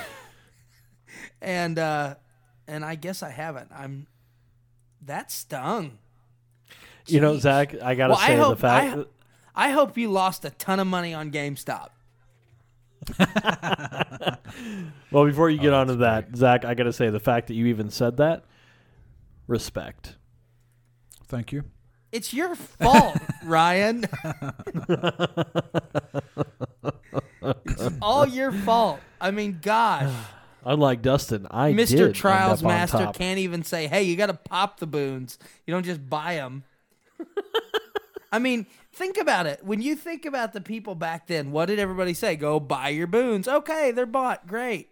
and 1.41 1.77
uh, 1.79 2.15
and 2.67 2.83
I 2.83 2.95
guess 2.95 3.23
I 3.23 3.29
haven't. 3.29 3.69
I'm. 3.73 4.07
That 5.05 5.31
stung. 5.31 5.97
you 7.07 7.19
know, 7.19 7.37
Zach, 7.37 7.75
I 7.81 7.93
gotta 7.95 8.13
Well, 8.13 8.21
I 8.21 8.27
say 8.27 8.35
hope- 8.37 8.57
the 8.57 8.61
fact. 8.61 8.97
I- 8.97 9.05
I 9.55 9.69
hope 9.69 9.97
you 9.99 10.09
lost 10.09 10.45
a 10.45 10.49
ton 10.49 10.79
of 10.79 10.87
money 10.87 11.13
on 11.13 11.29
GameStop. 11.31 11.89
well, 15.11 15.25
before 15.25 15.49
you 15.49 15.57
get 15.59 15.73
Oh, 15.73 15.77
on 15.79 15.87
to 15.87 15.95
that, 15.97 16.35
Zach, 16.35 16.65
I 16.65 16.73
gotta 16.73 16.93
say 16.93 17.09
the 17.09 17.19
fact 17.19 17.47
that 17.47 17.53
you 17.55 17.65
even 17.67 17.89
said 17.89 18.17
that, 18.17 18.43
respect. 19.47 20.15
Thank 21.27 21.51
you. 21.51 21.63
It's 22.11 22.33
your 22.33 22.53
fault, 22.55 23.17
Ryan. 23.43 24.05
it's 27.65 27.89
all 28.01 28.27
your 28.27 28.51
fault. 28.51 28.99
I 29.19 29.31
mean, 29.31 29.59
gosh, 29.61 30.13
Unlike 30.65 31.01
Dustin, 31.01 31.45
I 31.51 31.73
did 31.73 31.89
Mr. 31.89 32.05
end 32.05 32.15
Trials 32.15 32.61
up 32.61 32.67
on 32.67 32.71
Master 32.73 32.97
top. 32.99 33.15
can't 33.17 33.39
even 33.39 33.63
say, 33.63 33.87
"Hey, 33.87 34.03
you 34.03 34.15
got 34.15 34.27
to 34.27 34.33
pop 34.33 34.79
the 34.79 34.87
boons. 34.87 35.37
You 35.67 35.73
don't 35.73 35.83
just 35.83 36.07
buy 36.09 36.35
them." 36.35 36.63
I 38.31 38.39
mean, 38.39 38.65
think 38.93 39.17
about 39.17 39.45
it. 39.47 39.63
When 39.63 39.81
you 39.81 39.95
think 39.95 40.25
about 40.25 40.53
the 40.53 40.61
people 40.61 40.95
back 40.95 41.27
then, 41.27 41.51
what 41.51 41.65
did 41.65 41.79
everybody 41.79 42.13
say? 42.13 42.35
Go 42.35 42.59
buy 42.59 42.89
your 42.89 43.07
boons. 43.07 43.47
Okay, 43.47 43.91
they're 43.91 44.05
bought. 44.05 44.47
Great. 44.47 44.89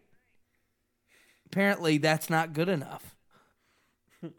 Apparently, 1.45 1.97
that's 1.97 2.29
not 2.29 2.53
good 2.53 2.69
enough. 2.69 3.15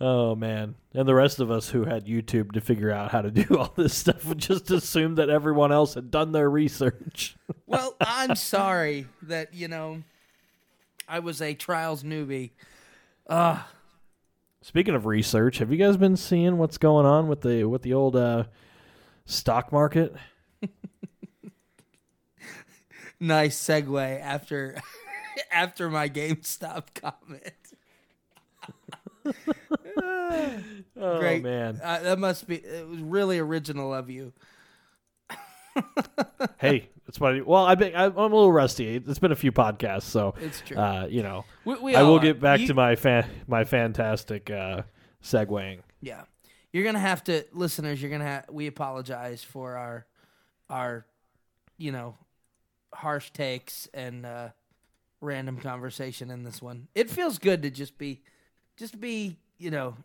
Oh 0.00 0.34
man, 0.34 0.74
and 0.92 1.06
the 1.06 1.14
rest 1.14 1.38
of 1.38 1.50
us 1.50 1.68
who 1.68 1.84
had 1.84 2.06
YouTube 2.06 2.52
to 2.52 2.60
figure 2.60 2.90
out 2.90 3.12
how 3.12 3.22
to 3.22 3.30
do 3.30 3.44
all 3.58 3.72
this 3.76 3.94
stuff 3.94 4.24
would 4.26 4.38
just 4.38 4.70
assume 4.70 5.14
that 5.14 5.30
everyone 5.30 5.72
else 5.72 5.94
had 5.94 6.10
done 6.10 6.32
their 6.32 6.50
research. 6.50 7.36
Well, 7.66 7.96
I'm 8.00 8.36
sorry 8.36 9.06
that, 9.22 9.54
you 9.54 9.66
know, 9.66 10.02
I 11.08 11.20
was 11.20 11.40
a 11.40 11.54
trials 11.54 12.04
newbie. 12.04 12.50
Uh, 13.26 13.60
Speaking 14.66 14.94
of 14.94 15.04
research, 15.04 15.58
have 15.58 15.70
you 15.70 15.76
guys 15.76 15.98
been 15.98 16.16
seeing 16.16 16.56
what's 16.56 16.78
going 16.78 17.04
on 17.04 17.28
with 17.28 17.42
the 17.42 17.64
with 17.64 17.82
the 17.82 17.92
old 17.92 18.16
uh, 18.16 18.44
stock 19.26 19.70
market? 19.70 20.14
nice 23.20 23.62
segue 23.62 24.20
after 24.22 24.80
after 25.52 25.90
my 25.90 26.08
GameStop 26.08 26.94
comment. 26.94 27.52
Oh 30.96 31.18
Great. 31.18 31.42
man, 31.42 31.78
Uh, 31.82 31.98
that 32.00 32.18
must 32.18 32.46
be 32.46 32.56
it 32.56 32.88
was 32.88 33.00
really 33.00 33.38
original 33.38 33.92
of 33.92 34.08
you. 34.08 34.32
hey, 36.58 36.88
funny. 37.18 37.40
Well, 37.40 37.64
I've 37.64 37.78
been, 37.78 37.94
I'm 37.94 38.16
a 38.16 38.22
little 38.22 38.52
rusty. 38.52 38.96
It's 38.96 39.18
been 39.18 39.32
a 39.32 39.36
few 39.36 39.52
podcasts, 39.52 40.02
so 40.02 40.34
It's 40.40 40.60
true. 40.60 40.76
uh, 40.76 41.06
you 41.08 41.22
know, 41.22 41.44
we, 41.64 41.74
we 41.76 41.94
I 41.94 42.02
will 42.02 42.16
are. 42.16 42.20
get 42.20 42.40
back 42.40 42.60
You- 42.60 42.66
to 42.68 42.74
my 42.74 42.96
fan 42.96 43.28
my 43.46 43.64
fantastic 43.64 44.50
uh, 44.50 44.82
segueing. 45.22 45.80
Yeah. 46.00 46.22
You're 46.72 46.82
going 46.82 46.94
to 46.96 47.00
have 47.00 47.22
to 47.24 47.44
listeners, 47.52 48.00
you're 48.02 48.10
to 48.22 48.26
have 48.26 48.46
we 48.50 48.66
apologize 48.66 49.42
for 49.44 49.76
our 49.76 50.06
our 50.68 51.06
you 51.78 51.92
know 51.92 52.16
harsh 52.92 53.30
takes 53.32 53.88
and 53.92 54.24
uh 54.24 54.48
random 55.20 55.56
conversation 55.58 56.30
in 56.30 56.42
this 56.42 56.60
one. 56.62 56.88
It 56.94 57.10
feels 57.10 57.38
good 57.38 57.62
to 57.62 57.70
just 57.70 57.96
be 57.98 58.22
just 58.76 59.00
be, 59.00 59.36
you 59.58 59.70
know, 59.70 59.96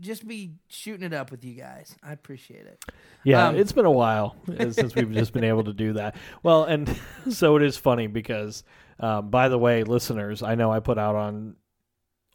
just 0.00 0.26
be 0.26 0.52
shooting 0.68 1.04
it 1.04 1.12
up 1.14 1.30
with 1.30 1.44
you 1.44 1.54
guys. 1.54 1.94
I 2.02 2.12
appreciate 2.12 2.66
it. 2.66 2.84
Yeah, 3.24 3.48
Um, 3.48 3.56
it's 3.56 3.72
been 3.72 3.86
a 3.86 3.90
while 3.90 4.36
since 4.70 4.94
we've 4.94 5.10
just 5.12 5.32
been 5.32 5.44
able 5.44 5.64
to 5.64 5.72
do 5.72 5.94
that. 5.94 6.16
Well, 6.42 6.64
and 6.64 6.98
so 7.30 7.56
it 7.56 7.62
is 7.62 7.76
funny 7.76 8.06
because, 8.06 8.62
um, 9.00 9.30
by 9.30 9.48
the 9.48 9.58
way, 9.58 9.84
listeners, 9.84 10.42
I 10.42 10.54
know 10.54 10.70
I 10.70 10.80
put 10.80 10.98
out 10.98 11.14
on 11.16 11.56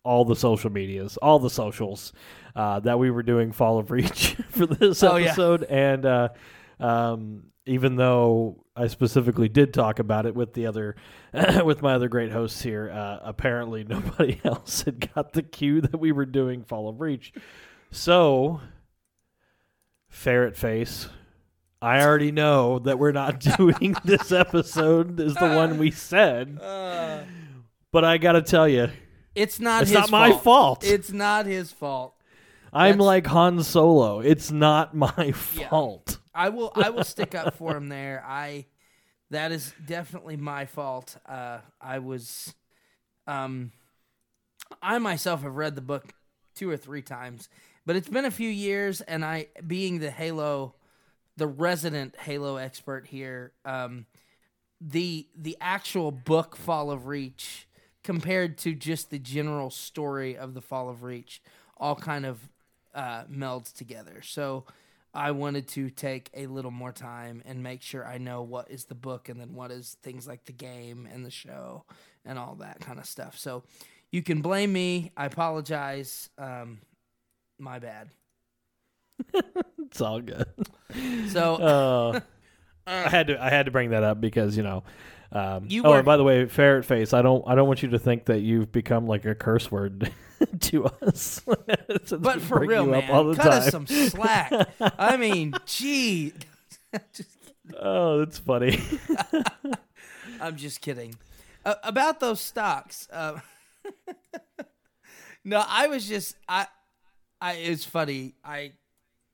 all 0.03 0.25
the 0.25 0.35
social 0.35 0.71
medias, 0.71 1.17
all 1.17 1.37
the 1.37 1.49
socials, 1.49 2.11
uh, 2.55 2.79
that 2.79 2.97
we 2.97 3.11
were 3.11 3.21
doing 3.23 3.51
Fall 3.51 3.77
of 3.77 3.91
Reach 3.91 4.33
for 4.49 4.65
this 4.65 5.03
Oh, 5.03 5.15
yeah. 5.17 5.27
episode, 5.27 5.63
and 5.63 6.05
uh, 6.05 6.29
Um, 6.81 7.43
even 7.65 7.95
though 7.95 8.65
I 8.75 8.87
specifically 8.87 9.47
did 9.47 9.73
talk 9.73 9.99
about 9.99 10.25
it 10.25 10.33
with 10.35 10.53
the 10.53 10.65
other, 10.65 10.95
with 11.63 11.81
my 11.81 11.93
other 11.93 12.07
great 12.09 12.31
hosts 12.31 12.61
here, 12.61 12.89
uh, 12.91 13.19
apparently 13.23 13.83
nobody 13.87 14.39
else 14.43 14.81
had 14.81 15.13
got 15.13 15.33
the 15.33 15.43
cue 15.43 15.81
that 15.81 15.99
we 15.99 16.11
were 16.11 16.25
doing 16.25 16.63
Fall 16.63 16.89
of 16.89 16.99
Reach. 17.01 17.33
So, 17.91 18.61
ferret 20.09 20.57
face. 20.57 21.07
I 21.81 22.01
already 22.03 22.31
know 22.31 22.79
that 22.79 22.99
we're 22.99 23.11
not 23.11 23.39
doing 23.57 23.95
this 24.05 24.31
episode 24.31 25.19
is 25.19 25.33
the 25.35 25.49
one 25.49 25.77
we 25.77 25.91
said. 25.91 26.57
but 26.59 28.05
I 28.05 28.17
got 28.17 28.33
to 28.33 28.41
tell 28.41 28.67
you, 28.67 28.89
It's 29.35 29.59
not 29.59 29.83
it's 29.83 29.91
his 29.91 29.99
not 29.99 30.11
my 30.11 30.31
fault. 30.31 30.83
It's 30.83 31.11
not 31.11 31.45
his 31.45 31.71
fault. 31.71 32.15
I'm 32.73 32.93
that's- 32.93 33.05
like 33.05 33.27
Han 33.27 33.61
Solo. 33.63 34.19
It's 34.19 34.51
not 34.51 34.95
my 34.95 35.31
fault. 35.31 36.17
I 36.33 36.49
will 36.49 36.71
I 36.75 36.89
will 36.89 37.03
stick 37.03 37.35
up 37.35 37.55
for 37.55 37.75
him 37.77 37.89
there. 37.89 38.23
I 38.25 38.65
that 39.29 39.51
is 39.51 39.73
definitely 39.85 40.37
my 40.37 40.65
fault. 40.65 41.17
Uh 41.25 41.59
I 41.79 41.99
was 41.99 42.53
um 43.27 43.71
I 44.81 44.97
myself 44.99 45.43
have 45.43 45.55
read 45.55 45.75
the 45.75 45.81
book 45.81 46.13
two 46.55 46.69
or 46.69 46.77
three 46.77 47.01
times, 47.01 47.49
but 47.85 47.95
it's 47.95 48.09
been 48.09 48.25
a 48.25 48.31
few 48.31 48.49
years 48.49 49.01
and 49.01 49.23
I 49.25 49.47
being 49.65 49.99
the 49.99 50.11
Halo 50.11 50.75
the 51.37 51.47
resident 51.47 52.15
Halo 52.17 52.57
expert 52.57 53.07
here, 53.07 53.53
um 53.65 54.05
the 54.79 55.27
the 55.35 55.57
actual 55.61 56.11
book 56.11 56.55
Fall 56.55 56.91
of 56.91 57.07
Reach 57.07 57.67
compared 58.03 58.57
to 58.59 58.73
just 58.73 59.11
the 59.11 59.19
general 59.19 59.69
story 59.69 60.35
of 60.35 60.53
the 60.53 60.61
Fall 60.61 60.89
of 60.89 61.03
Reach 61.03 61.41
all 61.77 61.95
kind 61.95 62.25
of 62.25 62.39
uh, 62.93 63.23
melds 63.25 63.73
together. 63.73 64.21
So 64.23 64.65
I 65.13 65.31
wanted 65.31 65.67
to 65.69 65.89
take 65.89 66.29
a 66.33 66.47
little 66.47 66.71
more 66.71 66.91
time 66.91 67.41
and 67.45 67.61
make 67.61 67.81
sure 67.81 68.05
I 68.05 68.17
know 68.17 68.41
what 68.43 68.71
is 68.71 68.85
the 68.85 68.95
book 68.95 69.29
and 69.29 69.39
then 69.39 69.53
what 69.53 69.71
is 69.71 69.97
things 70.01 70.27
like 70.27 70.45
the 70.45 70.53
game 70.53 71.07
and 71.11 71.25
the 71.25 71.31
show 71.31 71.83
and 72.25 72.39
all 72.39 72.55
that 72.55 72.79
kind 72.79 72.99
of 72.99 73.05
stuff. 73.05 73.37
So 73.37 73.63
you 74.11 74.21
can 74.23 74.41
blame 74.41 74.71
me. 74.71 75.11
I 75.17 75.25
apologize. 75.25 76.29
Um, 76.37 76.79
my 77.59 77.79
bad. 77.79 78.09
It's 79.91 79.99
all 79.99 80.21
good. 80.21 80.45
So 81.27 81.55
Uh, 81.61 82.19
I 82.87 83.09
had 83.09 83.27
to 83.27 83.43
I 83.43 83.49
had 83.49 83.65
to 83.65 83.71
bring 83.71 83.89
that 83.91 84.03
up 84.03 84.21
because 84.21 84.55
you 84.57 84.63
know. 84.63 84.83
Um, 85.33 85.65
You 85.69 85.83
oh, 85.83 85.91
were- 85.91 85.95
and 85.97 86.05
by 86.05 86.17
the 86.17 86.23
way, 86.23 86.45
ferret 86.45 86.85
face. 86.85 87.13
I 87.13 87.21
don't 87.21 87.43
I 87.47 87.55
don't 87.55 87.67
want 87.67 87.81
you 87.83 87.89
to 87.89 87.99
think 87.99 88.25
that 88.25 88.41
you've 88.41 88.71
become 88.71 89.07
like 89.07 89.25
a 89.25 89.33
curse 89.35 89.71
word 89.71 90.11
to 90.59 90.85
us. 90.85 91.41
But 92.19 92.41
for 92.41 92.59
real, 92.59 92.85
man, 92.85 93.07
cut 93.35 93.47
us 93.47 93.69
some 93.69 93.87
slack. 93.87 94.51
I 94.81 95.15
mean, 95.17 95.53
gee. 95.65 96.33
Oh, 97.79 98.19
that's 98.19 98.39
funny. 98.39 98.79
I'm 100.41 100.57
just 100.57 100.81
kidding. 100.81 101.15
Uh, 101.63 101.75
about 101.83 102.19
those 102.19 102.41
stocks. 102.41 103.07
Uh, 103.11 103.39
no, 105.45 105.63
I 105.65 105.87
was 105.87 106.07
just 106.07 106.35
I, 106.49 106.67
I. 107.39 107.53
It's 107.53 107.85
funny. 107.85 108.33
I, 108.43 108.73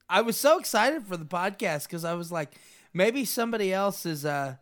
I 0.09 0.21
was 0.21 0.37
so 0.37 0.59
excited 0.59 1.05
for 1.05 1.17
the 1.17 1.25
podcast 1.25 1.83
because 1.83 2.05
I 2.05 2.13
was 2.13 2.31
like, 2.31 2.55
maybe 2.93 3.25
somebody 3.25 3.73
else 3.73 4.05
is 4.05 4.25
uh, 4.25 4.55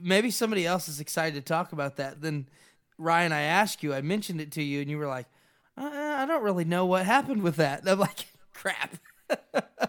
maybe 0.00 0.30
somebody 0.30 0.66
else 0.66 0.88
is 0.88 1.00
excited 1.00 1.34
to 1.34 1.40
talk 1.40 1.72
about 1.72 1.96
that. 1.96 2.20
Then 2.20 2.48
Ryan, 2.98 3.32
I 3.32 3.42
asked 3.42 3.82
you, 3.82 3.94
I 3.94 4.00
mentioned 4.00 4.40
it 4.40 4.52
to 4.52 4.62
you, 4.62 4.80
and 4.80 4.90
you 4.90 4.98
were 4.98 5.06
like, 5.06 5.26
uh, 5.76 6.16
I 6.18 6.26
don't 6.26 6.42
really 6.42 6.64
know 6.64 6.86
what 6.86 7.04
happened 7.04 7.42
with 7.42 7.56
that. 7.56 7.80
And 7.80 7.88
I'm 7.88 7.98
like, 7.98 8.26
crap. 8.52 8.94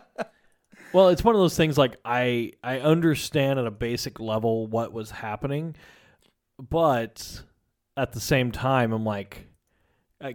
Well, 0.95 1.09
it's 1.09 1.25
one 1.25 1.35
of 1.35 1.41
those 1.41 1.57
things 1.57 1.77
like 1.77 1.97
I 2.05 2.53
I 2.63 2.79
understand 2.79 3.59
at 3.59 3.67
a 3.67 3.71
basic 3.71 4.21
level 4.21 4.65
what 4.65 4.93
was 4.93 5.11
happening, 5.11 5.75
but 6.57 7.41
at 7.97 8.13
the 8.13 8.21
same 8.21 8.53
time 8.53 8.93
I'm 8.93 9.03
like 9.03 9.45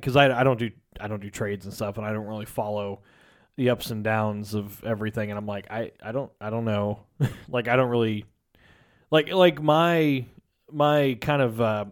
cuz 0.03 0.17
I 0.17 0.39
I 0.39 0.45
don't 0.45 0.59
do 0.59 0.71
I 1.01 1.09
don't 1.09 1.23
do 1.23 1.31
trades 1.31 1.65
and 1.65 1.73
stuff 1.73 1.97
and 1.97 2.07
I 2.07 2.13
don't 2.13 2.27
really 2.27 2.45
follow 2.45 3.01
the 3.57 3.71
ups 3.71 3.91
and 3.91 4.05
downs 4.05 4.53
of 4.53 4.85
everything 4.85 5.31
and 5.31 5.39
I'm 5.39 5.47
like 5.47 5.67
I 5.71 5.93
I 6.03 6.13
don't 6.13 6.31
I 6.43 6.51
don't 6.51 6.67
know. 6.67 7.07
like 7.49 7.67
I 7.67 7.77
don't 7.77 7.89
really 7.89 8.27
like 9.11 9.33
like 9.33 9.63
my 9.63 10.25
my 10.71 11.19
kind 11.21 11.43
of 11.43 11.61
uh 11.61 11.85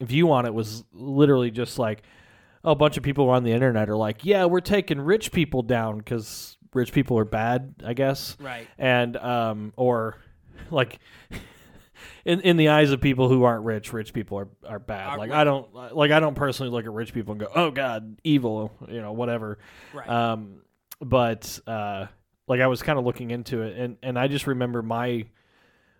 view 0.00 0.32
on 0.32 0.46
it 0.46 0.52
was 0.52 0.84
literally 0.92 1.50
just 1.50 1.78
like 1.78 2.02
oh, 2.64 2.72
a 2.72 2.74
bunch 2.74 2.96
of 2.96 3.02
people 3.02 3.28
on 3.28 3.44
the 3.44 3.52
internet 3.52 3.88
are 3.88 3.96
like, 3.96 4.24
"Yeah, 4.24 4.46
we're 4.46 4.60
taking 4.60 5.00
rich 5.00 5.32
people 5.32 5.62
down 5.62 6.00
cuz 6.00 6.56
rich 6.72 6.92
people 6.92 7.18
are 7.18 7.24
bad, 7.24 7.74
I 7.84 7.94
guess." 7.94 8.36
Right. 8.40 8.66
And 8.78 9.16
um 9.16 9.72
or 9.76 10.16
like 10.70 10.98
in 12.24 12.40
in 12.40 12.56
the 12.56 12.68
eyes 12.68 12.90
of 12.90 13.00
people 13.00 13.28
who 13.28 13.44
aren't 13.44 13.64
rich, 13.64 13.92
rich 13.92 14.12
people 14.12 14.38
are 14.38 14.48
are 14.66 14.78
bad. 14.78 15.08
Are 15.08 15.18
like 15.18 15.30
right. 15.30 15.40
I 15.40 15.44
don't 15.44 15.72
like 15.94 16.10
I 16.10 16.20
don't 16.20 16.34
personally 16.34 16.70
look 16.70 16.84
at 16.84 16.92
rich 16.92 17.12
people 17.12 17.32
and 17.32 17.40
go, 17.40 17.48
"Oh 17.54 17.70
god, 17.70 18.18
evil," 18.24 18.72
you 18.88 19.00
know, 19.00 19.12
whatever. 19.12 19.58
Right. 19.92 20.08
Um 20.08 20.62
but 21.00 21.60
uh 21.66 22.06
like 22.46 22.60
I 22.60 22.66
was 22.66 22.82
kind 22.82 22.98
of 22.98 23.04
looking 23.04 23.30
into 23.30 23.62
it 23.62 23.76
and 23.78 23.96
and 24.02 24.18
I 24.18 24.28
just 24.28 24.46
remember 24.46 24.82
my 24.82 25.26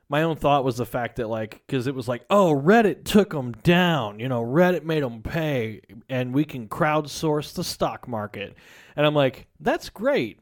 my 0.08 0.22
own 0.22 0.36
thought 0.36 0.64
was 0.64 0.76
the 0.76 0.86
fact 0.86 1.16
that 1.16 1.28
like 1.28 1.62
because 1.66 1.86
it 1.86 1.94
was 1.94 2.08
like 2.08 2.24
oh 2.30 2.54
reddit 2.54 3.04
took 3.04 3.30
them 3.30 3.52
down 3.62 4.18
you 4.18 4.28
know 4.28 4.42
reddit 4.42 4.84
made 4.84 5.02
them 5.02 5.22
pay 5.22 5.80
and 6.08 6.34
we 6.34 6.44
can 6.44 6.68
crowdsource 6.68 7.54
the 7.54 7.64
stock 7.64 8.06
market 8.06 8.54
and 8.96 9.06
i'm 9.06 9.14
like 9.14 9.46
that's 9.60 9.88
great 9.88 10.40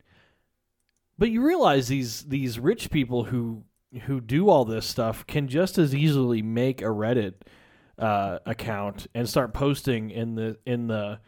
but 1.19 1.31
you 1.31 1.45
realize 1.45 1.89
these 1.89 2.23
these 2.25 2.59
rich 2.59 2.91
people 2.91 3.25
who 3.25 3.63
who 4.07 4.21
do 4.21 4.49
all 4.49 4.65
this 4.65 4.87
stuff 4.87 5.27
can 5.27 5.49
just 5.49 5.79
as 5.79 5.95
easily 5.95 6.43
make 6.43 6.81
a 6.81 6.87
reddit 6.87 7.35
uh, 7.99 8.39
account 8.47 9.07
and 9.15 9.29
start 9.29 9.53
posting 9.55 10.11
in 10.11 10.35
the 10.35 10.57
in 10.67 10.87
the 10.87 11.19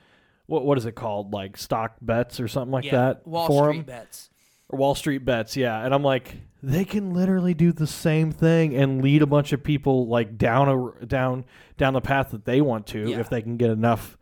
what 0.46 0.64
what 0.64 0.78
is 0.78 0.86
it 0.86 0.94
called 0.94 1.32
like 1.32 1.56
stock 1.56 1.96
bets 2.00 2.40
or 2.40 2.48
something 2.48 2.72
like 2.72 2.84
yeah. 2.84 2.92
that 2.92 3.26
Wall 3.26 3.46
forum 3.46 3.76
Street 3.76 3.86
bets. 3.86 4.30
or 4.68 4.78
Wall 4.78 4.94
Street 4.94 5.24
bets, 5.24 5.56
yeah. 5.56 5.84
And 5.84 5.94
I'm 5.94 6.02
like, 6.02 6.36
they 6.68 6.84
can 6.84 7.12
literally 7.14 7.54
do 7.54 7.72
the 7.72 7.86
same 7.86 8.30
thing 8.32 8.74
and 8.74 9.02
lead 9.02 9.22
a 9.22 9.26
bunch 9.26 9.52
of 9.52 9.62
people 9.62 10.06
like 10.08 10.36
down 10.38 10.68
a 11.00 11.06
down 11.06 11.44
down 11.76 11.92
the 11.94 12.00
path 12.00 12.30
that 12.30 12.44
they 12.44 12.60
want 12.60 12.86
to 12.88 13.10
Yeah. 13.10 13.20
if 13.20 13.28
they 13.30 13.42
can 13.42 13.56
get 13.56 13.70
enough, 13.70 14.16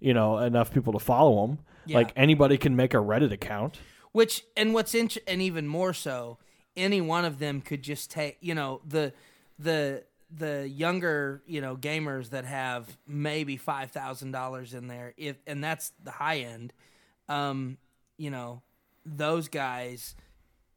you 0.00 0.14
know, 0.14 0.38
enough 0.38 0.72
people 0.72 0.92
to 0.94 0.98
follow 0.98 1.46
them. 1.46 1.58
Yeah. 1.86 1.98
Like 1.98 2.12
anybody 2.16 2.56
can 2.58 2.76
make 2.76 2.94
a 2.94 2.98
Reddit 2.98 3.32
account. 3.32 3.78
Which 4.12 4.44
and 4.56 4.72
what's 4.74 4.94
int- 4.94 5.18
and 5.26 5.42
even 5.42 5.66
more 5.66 5.92
so, 5.92 6.38
any 6.76 7.00
one 7.00 7.24
of 7.24 7.38
them 7.38 7.60
could 7.60 7.82
just 7.82 8.10
take 8.10 8.38
you 8.40 8.54
know 8.54 8.80
the 8.86 9.12
the 9.58 10.04
the 10.36 10.68
younger 10.68 11.42
you 11.46 11.60
know 11.60 11.76
gamers 11.76 12.30
that 12.30 12.44
have 12.44 12.96
maybe 13.06 13.56
five 13.56 13.90
thousand 13.90 14.32
dollars 14.32 14.72
in 14.74 14.88
there 14.88 15.14
if 15.16 15.36
and 15.46 15.62
that's 15.62 15.92
the 16.02 16.10
high 16.12 16.38
end, 16.38 16.72
um, 17.28 17.76
you 18.16 18.30
know 18.30 18.62
those 19.06 19.48
guys, 19.48 20.14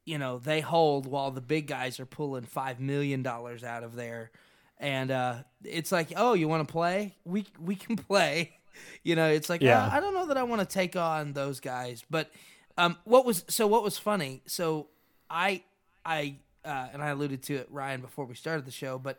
you 0.07 0.17
know 0.17 0.39
they 0.39 0.61
hold 0.61 1.05
while 1.05 1.29
the 1.31 1.41
big 1.41 1.67
guys 1.67 1.99
are 1.99 2.05
pulling 2.05 2.43
five 2.45 2.79
million 2.79 3.21
dollars 3.21 3.63
out 3.63 3.83
of 3.83 3.95
there, 3.95 4.31
and 4.79 5.11
uh, 5.11 5.35
it's 5.63 5.91
like 5.91 6.13
oh 6.15 6.33
you 6.33 6.47
want 6.47 6.67
to 6.67 6.71
play 6.71 7.15
we 7.25 7.45
we 7.59 7.75
can 7.75 7.95
play. 7.95 8.53
You 9.03 9.15
know, 9.15 9.27
it's 9.27 9.49
like 9.49 9.63
Yeah. 9.63 9.83
"Uh, 9.85 9.89
I 9.91 9.99
don't 9.99 10.13
know 10.13 10.27
that 10.27 10.37
I 10.37 10.43
want 10.43 10.61
to 10.61 10.67
take 10.67 10.95
on 10.95 11.33
those 11.33 11.59
guys, 11.59 12.03
but 12.11 12.29
um, 12.77 12.95
what 13.05 13.25
was 13.25 13.43
so? 13.47 13.65
What 13.65 13.81
was 13.81 13.97
funny? 13.97 14.43
So 14.45 14.89
I, 15.31 15.63
I, 16.05 16.35
uh, 16.63 16.89
and 16.93 17.01
I 17.01 17.07
alluded 17.07 17.41
to 17.43 17.55
it, 17.55 17.67
Ryan, 17.71 18.01
before 18.01 18.25
we 18.25 18.35
started 18.35 18.65
the 18.65 18.71
show, 18.71 18.99
but 18.99 19.17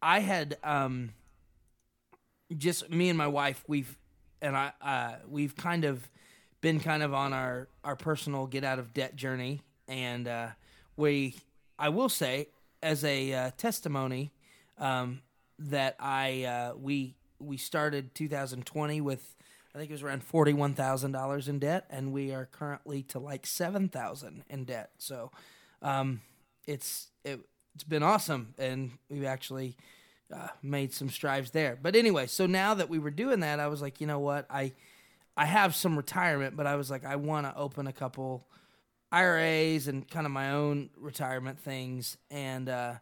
I 0.00 0.20
had 0.20 0.56
um, 0.64 1.12
just 2.56 2.88
me 2.90 3.10
and 3.10 3.18
my 3.18 3.26
wife. 3.26 3.62
We've 3.68 3.98
and 4.40 4.56
I, 4.56 4.72
uh, 4.80 5.16
we've 5.28 5.54
kind 5.56 5.84
of 5.84 6.08
been 6.62 6.80
kind 6.80 7.02
of 7.02 7.12
on 7.12 7.34
our 7.34 7.68
our 7.84 7.96
personal 7.96 8.46
get 8.46 8.64
out 8.64 8.78
of 8.78 8.94
debt 8.94 9.14
journey, 9.16 9.60
and 9.88 10.28
uh, 10.28 10.48
we, 10.96 11.36
I 11.78 11.88
will 11.88 12.08
say, 12.08 12.48
as 12.82 13.04
a 13.04 13.32
uh, 13.32 13.50
testimony, 13.56 14.32
um, 14.78 15.22
that 15.58 15.96
I 15.98 16.44
uh, 16.44 16.74
we 16.76 17.16
we 17.38 17.56
started 17.56 18.14
2020 18.14 19.00
with 19.00 19.36
I 19.76 19.78
think 19.78 19.90
it 19.90 19.94
was 19.94 20.02
around 20.02 20.24
forty 20.24 20.54
one 20.54 20.72
thousand 20.72 21.12
dollars 21.12 21.48
in 21.48 21.58
debt, 21.58 21.84
and 21.90 22.10
we 22.10 22.32
are 22.32 22.46
currently 22.46 23.02
to 23.04 23.18
like 23.18 23.46
seven 23.46 23.90
thousand 23.90 24.44
in 24.48 24.64
debt. 24.64 24.90
So, 24.96 25.30
um, 25.82 26.22
it's 26.66 27.08
it, 27.24 27.40
it's 27.74 27.84
been 27.84 28.02
awesome, 28.02 28.54
and 28.56 28.92
we've 29.10 29.24
actually 29.24 29.76
uh, 30.34 30.48
made 30.62 30.94
some 30.94 31.10
strides 31.10 31.50
there. 31.50 31.78
But 31.80 31.94
anyway, 31.94 32.26
so 32.26 32.46
now 32.46 32.72
that 32.72 32.88
we 32.88 32.98
were 32.98 33.10
doing 33.10 33.40
that, 33.40 33.60
I 33.60 33.68
was 33.68 33.82
like, 33.82 34.00
you 34.00 34.06
know 34.06 34.18
what, 34.18 34.46
I 34.48 34.72
I 35.36 35.44
have 35.44 35.74
some 35.74 35.94
retirement, 35.94 36.56
but 36.56 36.66
I 36.66 36.76
was 36.76 36.90
like, 36.90 37.04
I 37.04 37.16
want 37.16 37.44
to 37.46 37.54
open 37.54 37.86
a 37.86 37.92
couple 37.92 38.46
IRAs 39.12 39.88
and 39.88 40.08
kind 40.08 40.26
of 40.26 40.32
my 40.32 40.52
own 40.52 40.90
retirement 40.96 41.58
things, 41.60 42.16
and 42.30 42.68
uh, 42.68 42.94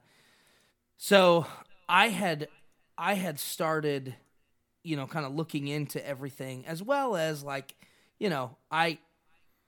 so 0.97 1.47
I 1.89 2.09
had 2.09 2.49
I 2.97 3.15
had 3.15 3.39
started 3.39 4.15
you 4.85 4.97
know, 4.97 5.07
kind 5.07 5.27
of 5.27 5.35
looking 5.35 5.67
into 5.67 6.07
everything 6.07 6.67
as 6.67 6.83
well 6.83 7.17
as 7.17 7.43
like, 7.43 7.75
you 8.19 8.29
know, 8.29 8.57
I 8.71 8.99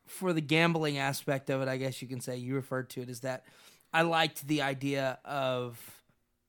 for 0.07 0.33
the 0.33 0.41
gambling 0.41 0.99
aspect 0.99 1.51
of 1.51 1.63
it, 1.63 1.69
I 1.69 1.79
guess 1.79 2.01
you 2.01 2.07
can 2.07 2.21
say 2.21 2.37
you 2.37 2.55
referred 2.55 2.91
to 2.91 3.01
it 3.01 3.09
as 3.09 3.21
that. 3.21 3.45
I 3.93 4.03
liked 4.03 4.47
the 4.47 4.63
idea 4.63 5.19
of 5.25 5.81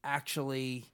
actually, 0.04 0.86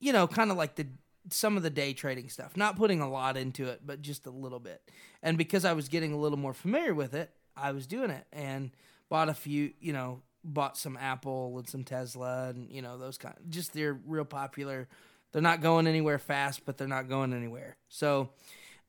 you 0.00 0.12
know, 0.12 0.26
kind 0.26 0.50
of 0.50 0.56
like 0.56 0.74
the 0.74 0.88
some 1.30 1.56
of 1.56 1.62
the 1.62 1.70
day 1.70 1.92
trading 1.92 2.28
stuff. 2.28 2.56
Not 2.56 2.76
putting 2.76 3.00
a 3.00 3.10
lot 3.10 3.36
into 3.36 3.66
it, 3.66 3.82
but 3.84 4.02
just 4.02 4.26
a 4.26 4.30
little 4.30 4.58
bit. 4.58 4.90
And 5.22 5.38
because 5.38 5.64
I 5.64 5.74
was 5.74 5.88
getting 5.88 6.12
a 6.12 6.18
little 6.18 6.38
more 6.38 6.54
familiar 6.54 6.94
with 6.94 7.14
it, 7.14 7.30
I 7.56 7.72
was 7.72 7.86
doing 7.86 8.10
it 8.10 8.26
and 8.32 8.70
bought 9.08 9.28
a 9.28 9.34
few, 9.34 9.72
you 9.80 9.92
know, 9.92 10.22
bought 10.44 10.76
some 10.76 10.96
Apple 10.96 11.56
and 11.58 11.68
some 11.68 11.84
Tesla 11.84 12.48
and 12.50 12.70
you 12.70 12.82
know 12.82 12.98
those 12.98 13.18
kind. 13.18 13.34
Just 13.48 13.72
they're 13.72 13.98
real 14.06 14.24
popular. 14.24 14.88
They're 15.32 15.42
not 15.42 15.60
going 15.60 15.86
anywhere 15.86 16.18
fast, 16.18 16.64
but 16.64 16.78
they're 16.78 16.86
not 16.86 17.08
going 17.08 17.32
anywhere. 17.32 17.76
So, 17.88 18.30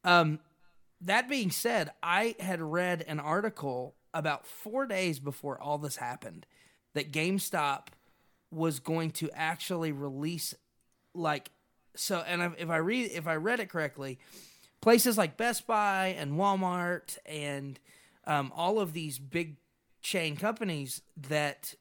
um, 0.03 0.39
that 1.01 1.27
being 1.27 1.49
said, 1.49 1.91
I 2.03 2.35
had 2.39 2.61
read 2.61 3.03
an 3.07 3.19
article 3.19 3.95
about 4.13 4.45
four 4.45 4.85
days 4.85 5.19
before 5.19 5.59
all 5.59 5.77
this 5.77 5.97
happened 5.97 6.45
that 6.93 7.11
GameStop 7.11 7.87
was 8.51 8.79
going 8.79 9.11
to 9.11 9.29
actually 9.33 9.91
release 9.91 10.53
like 11.13 11.51
so 11.95 12.23
and 12.27 12.55
if 12.57 12.69
I 12.69 12.77
read 12.77 13.11
if 13.11 13.27
I 13.27 13.35
read 13.35 13.59
it 13.59 13.69
correctly, 13.69 14.19
places 14.81 15.17
like 15.17 15.37
Best 15.37 15.65
Buy 15.67 16.15
and 16.17 16.33
Walmart 16.33 17.17
and 17.25 17.79
um, 18.27 18.51
all 18.55 18.79
of 18.79 18.93
these 18.93 19.19
big 19.19 19.57
chain 20.01 20.35
companies 20.35 21.01
that 21.29 21.73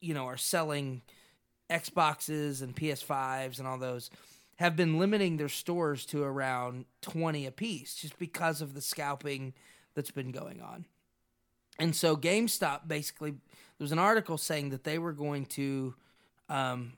you 0.00 0.14
know 0.14 0.26
are 0.26 0.36
selling 0.36 1.02
Xboxes 1.70 2.62
and 2.62 2.76
PS5s 2.76 3.58
and 3.58 3.66
all 3.66 3.78
those 3.78 4.10
have 4.56 4.76
been 4.76 4.98
limiting 4.98 5.38
their 5.38 5.48
stores 5.48 6.04
to 6.06 6.22
around 6.22 6.84
20 7.00 7.46
apiece 7.46 7.96
just 7.96 8.18
because 8.18 8.60
of 8.60 8.74
the 8.74 8.80
scalping 8.80 9.54
that's 9.94 10.10
been 10.10 10.30
going 10.30 10.60
on. 10.60 10.84
And 11.78 11.96
so 11.96 12.16
GameStop 12.16 12.86
basically, 12.86 13.30
there 13.30 13.38
was 13.80 13.92
an 13.92 13.98
article 13.98 14.38
saying 14.38 14.70
that 14.70 14.84
they 14.84 14.98
were 14.98 15.12
going 15.12 15.46
to 15.46 15.94
um, 16.48 16.92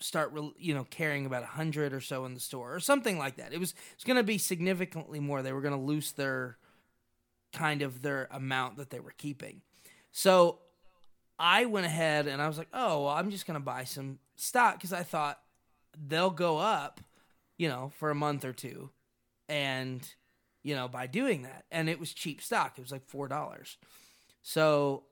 start, 0.00 0.32
you 0.58 0.74
know, 0.74 0.84
carrying 0.90 1.26
about 1.26 1.42
100 1.42 1.92
or 1.92 2.00
so 2.00 2.24
in 2.24 2.34
the 2.34 2.40
store 2.40 2.74
or 2.74 2.80
something 2.80 3.18
like 3.18 3.36
that. 3.36 3.52
It 3.52 3.60
was, 3.60 3.74
it's 3.94 4.04
going 4.04 4.16
to 4.16 4.24
be 4.24 4.38
significantly 4.38 5.20
more. 5.20 5.42
They 5.42 5.52
were 5.52 5.60
going 5.60 5.78
to 5.78 5.80
lose 5.80 6.12
their 6.12 6.56
kind 7.56 7.82
of 7.82 8.02
their 8.02 8.28
amount 8.30 8.76
that 8.76 8.90
they 8.90 9.00
were 9.00 9.14
keeping. 9.16 9.62
So 10.12 10.58
I 11.38 11.64
went 11.64 11.86
ahead 11.86 12.26
and 12.26 12.40
I 12.40 12.48
was 12.48 12.58
like, 12.58 12.68
oh, 12.72 13.04
well, 13.04 13.14
I'm 13.14 13.30
just 13.30 13.46
going 13.46 13.58
to 13.58 13.64
buy 13.64 13.84
some 13.84 14.18
stock 14.36 14.74
because 14.74 14.92
I 14.92 15.02
thought 15.02 15.40
they'll 16.06 16.30
go 16.30 16.58
up, 16.58 17.00
you 17.56 17.68
know, 17.68 17.90
for 17.98 18.10
a 18.10 18.14
month 18.14 18.44
or 18.44 18.52
two. 18.52 18.90
And, 19.48 20.06
you 20.62 20.74
know, 20.74 20.86
by 20.86 21.06
doing 21.06 21.42
that, 21.42 21.64
and 21.70 21.88
it 21.88 21.98
was 21.98 22.12
cheap 22.12 22.42
stock, 22.42 22.74
it 22.76 22.80
was 22.82 22.92
like 22.92 23.08
$4. 23.08 23.76
So 24.42 25.04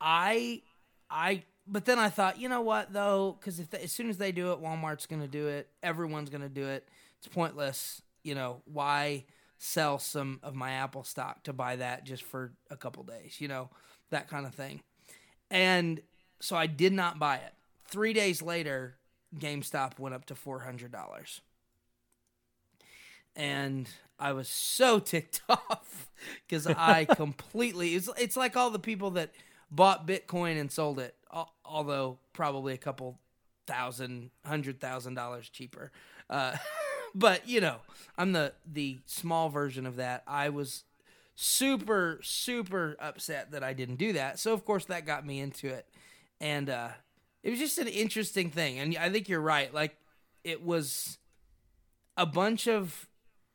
I, 0.00 0.62
I, 1.10 1.42
but 1.66 1.84
then 1.84 1.98
I 1.98 2.08
thought, 2.08 2.38
you 2.38 2.48
know 2.48 2.60
what 2.60 2.92
though, 2.92 3.36
because 3.38 3.60
as 3.60 3.92
soon 3.92 4.10
as 4.10 4.18
they 4.18 4.32
do 4.32 4.52
it, 4.52 4.60
Walmart's 4.62 5.06
going 5.06 5.22
to 5.22 5.28
do 5.28 5.48
it, 5.48 5.68
everyone's 5.82 6.30
going 6.30 6.42
to 6.42 6.48
do 6.48 6.66
it. 6.66 6.86
It's 7.18 7.28
pointless, 7.28 8.00
you 8.22 8.34
know. 8.34 8.62
Why 8.64 9.24
sell 9.62 9.98
some 9.98 10.40
of 10.42 10.54
my 10.54 10.72
Apple 10.72 11.04
stock 11.04 11.44
to 11.44 11.52
buy 11.52 11.76
that 11.76 12.04
just 12.04 12.22
for 12.22 12.52
a 12.70 12.76
couple 12.76 13.02
days, 13.02 13.36
you 13.40 13.46
know, 13.46 13.68
that 14.08 14.26
kind 14.26 14.46
of 14.46 14.54
thing. 14.54 14.80
And 15.50 16.00
so 16.40 16.56
I 16.56 16.66
did 16.66 16.94
not 16.94 17.18
buy 17.18 17.36
it. 17.36 17.52
Three 17.84 18.14
days 18.14 18.40
later, 18.40 18.96
GameStop 19.38 19.98
went 19.98 20.14
up 20.14 20.24
to 20.26 20.34
four 20.34 20.60
hundred 20.60 20.92
dollars, 20.92 21.42
and 23.36 23.88
I 24.18 24.32
was 24.32 24.48
so 24.48 24.98
ticked 24.98 25.42
off 25.48 26.10
because 26.48 26.66
I 26.66 27.04
completely 27.16 27.94
it's 27.94 28.08
it's 28.18 28.36
like 28.36 28.56
all 28.56 28.70
the 28.70 28.78
people 28.78 29.10
that 29.12 29.30
bought 29.70 30.06
Bitcoin 30.06 30.58
and 30.58 30.72
sold 30.72 30.98
it, 30.98 31.14
although 31.64 32.18
probably 32.32 32.72
a 32.72 32.78
couple 32.78 33.18
thousand, 33.66 34.30
hundred 34.46 34.80
thousand 34.80 35.14
dollars 35.14 35.50
cheaper. 35.50 35.92
Uh, 36.30 36.56
but 37.14 37.48
you 37.48 37.60
know, 37.60 37.76
I'm 38.16 38.32
the 38.32 38.52
the 38.70 38.98
small 39.06 39.48
version 39.48 39.86
of 39.86 39.96
that. 39.96 40.22
I 40.26 40.48
was 40.48 40.84
super 41.34 42.20
super 42.22 42.96
upset 43.00 43.52
that 43.52 43.62
I 43.62 43.72
didn't 43.72 43.96
do 43.96 44.12
that. 44.12 44.38
So 44.38 44.52
of 44.52 44.64
course 44.64 44.84
that 44.86 45.06
got 45.06 45.26
me 45.26 45.40
into 45.40 45.68
it, 45.68 45.86
and 46.40 46.68
uh, 46.68 46.88
it 47.42 47.50
was 47.50 47.58
just 47.58 47.78
an 47.78 47.88
interesting 47.88 48.50
thing. 48.50 48.78
And 48.78 48.96
I 48.98 49.10
think 49.10 49.28
you're 49.28 49.40
right. 49.40 49.72
Like 49.72 49.96
it 50.44 50.64
was 50.64 51.18
a 52.16 52.26
bunch 52.26 52.68
of 52.68 53.08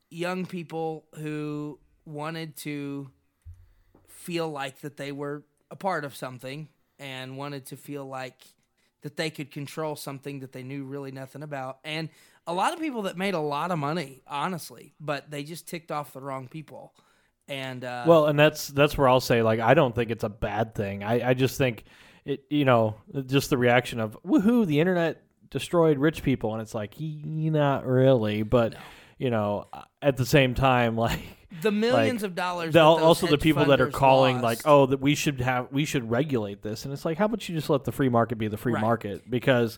young 0.09 0.45
people 0.45 1.05
who 1.15 1.79
wanted 2.05 2.55
to 2.55 3.09
feel 4.07 4.49
like 4.49 4.81
that 4.81 4.97
they 4.97 5.11
were 5.11 5.43
a 5.69 5.75
part 5.75 6.05
of 6.05 6.15
something 6.15 6.67
and 6.99 7.37
wanted 7.37 7.65
to 7.67 7.77
feel 7.77 8.05
like 8.05 8.41
that 9.01 9.17
they 9.17 9.29
could 9.29 9.51
control 9.51 9.95
something 9.95 10.39
that 10.39 10.51
they 10.51 10.63
knew 10.63 10.83
really 10.83 11.11
nothing 11.11 11.43
about. 11.43 11.77
And 11.83 12.09
a 12.47 12.53
lot 12.53 12.73
of 12.73 12.79
people 12.79 13.03
that 13.03 13.17
made 13.17 13.33
a 13.33 13.39
lot 13.39 13.71
of 13.71 13.79
money, 13.79 14.21
honestly, 14.27 14.93
but 14.99 15.29
they 15.31 15.43
just 15.43 15.67
ticked 15.67 15.91
off 15.91 16.13
the 16.13 16.21
wrong 16.21 16.47
people. 16.47 16.93
And 17.47 17.83
uh, 17.83 18.05
well, 18.07 18.25
and 18.25 18.39
that's 18.39 18.67
that's 18.69 18.97
where 18.97 19.07
I'll 19.07 19.19
say 19.19 19.43
like 19.43 19.59
I 19.59 19.73
don't 19.73 19.93
think 19.93 20.09
it's 20.09 20.23
a 20.23 20.29
bad 20.29 20.73
thing. 20.73 21.03
I 21.03 21.29
I 21.29 21.33
just 21.33 21.57
think 21.57 21.83
it 22.25 22.43
you 22.49 22.65
know 22.65 22.95
just 23.27 23.49
the 23.49 23.57
reaction 23.57 23.99
of 23.99 24.17
woohoo 24.25 24.65
the 24.65 24.79
internet 24.79 25.21
destroyed 25.49 25.97
rich 25.97 26.23
people 26.23 26.53
and 26.53 26.61
it's 26.61 26.73
like 26.73 26.99
not 26.99 27.85
really 27.85 28.43
but 28.43 28.73
no. 28.73 28.79
you 29.19 29.29
know 29.29 29.67
at 30.01 30.17
the 30.17 30.25
same 30.25 30.53
time 30.53 30.97
like 30.97 31.21
the 31.61 31.71
millions 31.71 32.23
like, 32.23 32.29
of 32.29 32.35
dollars 32.35 32.73
the, 32.73 32.81
also 32.81 33.27
the 33.27 33.37
people 33.37 33.65
that 33.65 33.79
are 33.79 33.89
calling 33.89 34.41
lost. 34.41 34.43
like 34.43 34.61
oh 34.65 34.85
that 34.87 34.99
we 34.99 35.15
should 35.15 35.39
have 35.39 35.71
we 35.71 35.85
should 35.85 36.09
regulate 36.09 36.61
this 36.61 36.83
and 36.83 36.93
it's 36.93 37.05
like 37.05 37.17
how 37.17 37.25
about 37.25 37.47
you 37.47 37.55
just 37.55 37.69
let 37.69 37.83
the 37.83 37.91
free 37.91 38.09
market 38.09 38.37
be 38.37 38.47
the 38.47 38.57
free 38.57 38.73
right. 38.73 38.81
market 38.81 39.29
because 39.29 39.77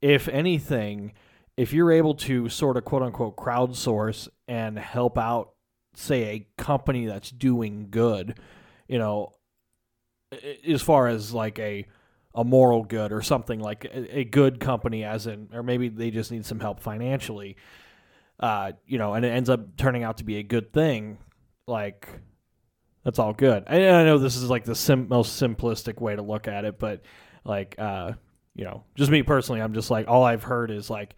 if 0.00 0.28
anything 0.28 1.12
if 1.56 1.72
you're 1.72 1.92
able 1.92 2.14
to 2.14 2.48
sort 2.48 2.76
of 2.76 2.84
quote 2.84 3.02
unquote 3.02 3.36
crowdsource 3.36 4.28
and 4.48 4.78
help 4.78 5.18
out 5.18 5.52
say 5.94 6.22
a 6.24 6.62
company 6.62 7.06
that's 7.06 7.30
doing 7.30 7.88
good 7.90 8.38
you 8.88 8.98
know 8.98 9.32
as 10.66 10.80
far 10.80 11.08
as 11.08 11.34
like 11.34 11.58
a 11.58 11.86
a 12.34 12.44
moral 12.44 12.82
good 12.82 13.12
or 13.12 13.20
something 13.20 13.60
like 13.60 13.84
a, 13.84 14.20
a, 14.20 14.24
good 14.24 14.58
company 14.58 15.04
as 15.04 15.26
in 15.26 15.48
or 15.52 15.62
maybe 15.62 15.90
they 15.90 16.10
just 16.10 16.32
need 16.32 16.46
some 16.46 16.60
help 16.60 16.80
financially 16.80 17.56
uh 18.40 18.72
you 18.86 18.96
know 18.96 19.12
and 19.12 19.26
it 19.26 19.28
ends 19.28 19.50
up 19.50 19.76
turning 19.76 20.02
out 20.02 20.16
to 20.16 20.24
be 20.24 20.38
a 20.38 20.42
good 20.42 20.72
thing 20.72 21.18
like 21.66 22.08
that's 23.04 23.18
all 23.18 23.32
good. 23.32 23.64
I, 23.66 23.88
I 23.88 24.04
know 24.04 24.18
this 24.18 24.36
is 24.36 24.48
like 24.48 24.64
the 24.64 24.76
sim- 24.76 25.08
most 25.08 25.42
simplistic 25.42 26.00
way 26.00 26.14
to 26.16 26.22
look 26.22 26.48
at 26.48 26.64
it 26.64 26.78
but 26.78 27.02
like 27.44 27.74
uh 27.78 28.12
you 28.54 28.64
know 28.64 28.84
just 28.94 29.10
me 29.10 29.22
personally 29.22 29.60
i'm 29.60 29.74
just 29.74 29.90
like 29.90 30.06
all 30.08 30.22
i've 30.24 30.44
heard 30.44 30.70
is 30.70 30.88
like 30.88 31.14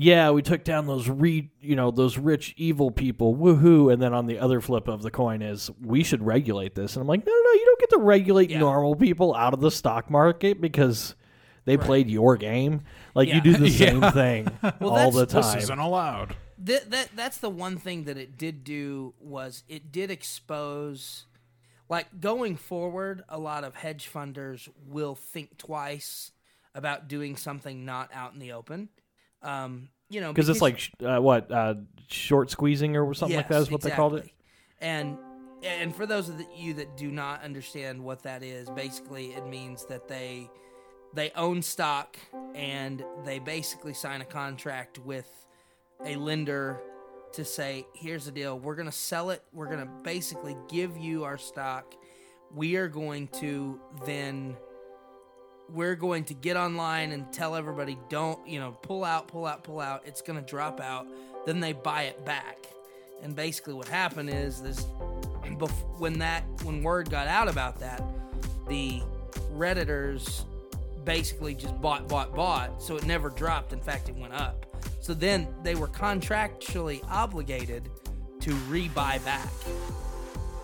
yeah, 0.00 0.30
we 0.30 0.42
took 0.42 0.62
down 0.62 0.86
those 0.86 1.08
re, 1.08 1.50
you 1.60 1.74
know, 1.74 1.90
those 1.90 2.16
rich 2.16 2.54
evil 2.56 2.92
people, 2.92 3.34
woohoo! 3.34 3.92
And 3.92 4.00
then 4.00 4.14
on 4.14 4.26
the 4.26 4.38
other 4.38 4.60
flip 4.60 4.86
of 4.86 5.02
the 5.02 5.10
coin 5.10 5.42
is 5.42 5.72
we 5.84 6.04
should 6.04 6.22
regulate 6.22 6.76
this, 6.76 6.94
and 6.94 7.00
I'm 7.00 7.08
like, 7.08 7.26
no, 7.26 7.32
no, 7.32 7.42
no, 7.44 7.50
you 7.50 7.64
don't 7.66 7.80
get 7.80 7.90
to 7.90 7.98
regulate 7.98 8.48
yeah. 8.48 8.60
normal 8.60 8.94
people 8.94 9.34
out 9.34 9.54
of 9.54 9.60
the 9.60 9.72
stock 9.72 10.08
market 10.08 10.60
because 10.60 11.16
they 11.64 11.76
right. 11.76 11.84
played 11.84 12.08
your 12.08 12.36
game. 12.36 12.82
Like 13.16 13.26
yeah. 13.26 13.34
you 13.34 13.40
do 13.40 13.56
the 13.56 13.70
same 13.76 14.00
yeah. 14.00 14.10
thing 14.12 14.50
well, 14.78 14.90
all 14.90 15.10
the 15.10 15.26
time. 15.26 15.42
This 15.42 15.64
isn't 15.64 15.78
allowed. 15.80 16.36
That, 16.58 16.92
that 16.92 17.08
that's 17.16 17.38
the 17.38 17.50
one 17.50 17.76
thing 17.76 18.04
that 18.04 18.16
it 18.16 18.38
did 18.38 18.62
do 18.62 19.14
was 19.18 19.64
it 19.68 19.90
did 19.90 20.12
expose 20.12 21.26
like 21.88 22.20
going 22.20 22.56
forward 22.56 23.24
a 23.28 23.38
lot 23.38 23.64
of 23.64 23.74
hedge 23.74 24.08
funders 24.12 24.68
will 24.86 25.16
think 25.16 25.58
twice 25.58 26.30
about 26.72 27.08
doing 27.08 27.34
something 27.34 27.84
not 27.84 28.10
out 28.14 28.32
in 28.32 28.38
the 28.38 28.52
open 28.52 28.90
um, 29.42 29.88
you 30.08 30.20
know, 30.20 30.32
because 30.32 30.48
it's 30.48 30.62
like 30.62 30.90
uh, 31.04 31.18
what 31.18 31.50
uh, 31.50 31.74
short 32.08 32.50
squeezing 32.50 32.96
or 32.96 33.12
something 33.14 33.36
yes, 33.36 33.44
like 33.44 33.48
that 33.48 33.62
is 33.62 33.70
what 33.70 33.78
exactly. 33.78 33.90
they 33.90 33.96
called 33.96 34.14
it. 34.16 34.30
And 34.80 35.18
and 35.62 35.94
for 35.94 36.06
those 36.06 36.28
of 36.28 36.40
you 36.56 36.74
that 36.74 36.96
do 36.96 37.10
not 37.10 37.42
understand 37.42 38.02
what 38.02 38.22
that 38.22 38.42
is, 38.42 38.70
basically 38.70 39.26
it 39.28 39.46
means 39.46 39.84
that 39.86 40.08
they 40.08 40.50
they 41.14 41.30
own 41.36 41.62
stock 41.62 42.16
and 42.54 43.04
they 43.24 43.38
basically 43.38 43.94
sign 43.94 44.20
a 44.20 44.24
contract 44.24 44.98
with 44.98 45.28
a 46.04 46.16
lender 46.16 46.80
to 47.32 47.44
say, 47.44 47.86
here's 47.94 48.24
the 48.24 48.30
deal, 48.30 48.58
we're 48.58 48.74
going 48.74 48.86
to 48.86 48.92
sell 48.92 49.30
it, 49.30 49.42
we're 49.52 49.66
going 49.66 49.80
to 49.80 49.90
basically 50.02 50.56
give 50.68 50.96
you 50.96 51.24
our 51.24 51.38
stock. 51.38 51.94
We 52.54 52.76
are 52.76 52.88
going 52.88 53.28
to 53.28 53.80
then 54.06 54.56
we're 55.70 55.96
going 55.96 56.24
to 56.24 56.34
get 56.34 56.56
online 56.56 57.12
and 57.12 57.30
tell 57.32 57.54
everybody 57.54 57.98
don't 58.08 58.46
you 58.46 58.58
know 58.58 58.72
pull 58.82 59.04
out 59.04 59.28
pull 59.28 59.46
out 59.46 59.64
pull 59.64 59.80
out. 59.80 60.02
It's 60.06 60.22
going 60.22 60.38
to 60.38 60.44
drop 60.44 60.80
out. 60.80 61.06
Then 61.46 61.60
they 61.60 61.72
buy 61.72 62.04
it 62.04 62.24
back. 62.24 62.66
And 63.22 63.34
basically 63.34 63.74
what 63.74 63.88
happened 63.88 64.30
is 64.30 64.62
this 64.62 64.80
when 65.98 66.18
that 66.18 66.44
when 66.62 66.82
word 66.82 67.10
got 67.10 67.26
out 67.26 67.48
about 67.48 67.80
that 67.80 68.02
the 68.68 69.02
redditors 69.54 70.44
basically 71.04 71.54
just 71.54 71.80
bought 71.80 72.08
bought 72.08 72.34
bought. 72.34 72.82
So 72.82 72.96
it 72.96 73.06
never 73.06 73.30
dropped. 73.30 73.72
In 73.72 73.80
fact 73.80 74.08
it 74.08 74.16
went 74.16 74.34
up. 74.34 74.66
So 75.00 75.14
then 75.14 75.48
they 75.62 75.74
were 75.74 75.88
contractually 75.88 77.02
obligated 77.08 77.88
to 78.40 78.50
rebuy 78.50 79.24
back 79.24 79.48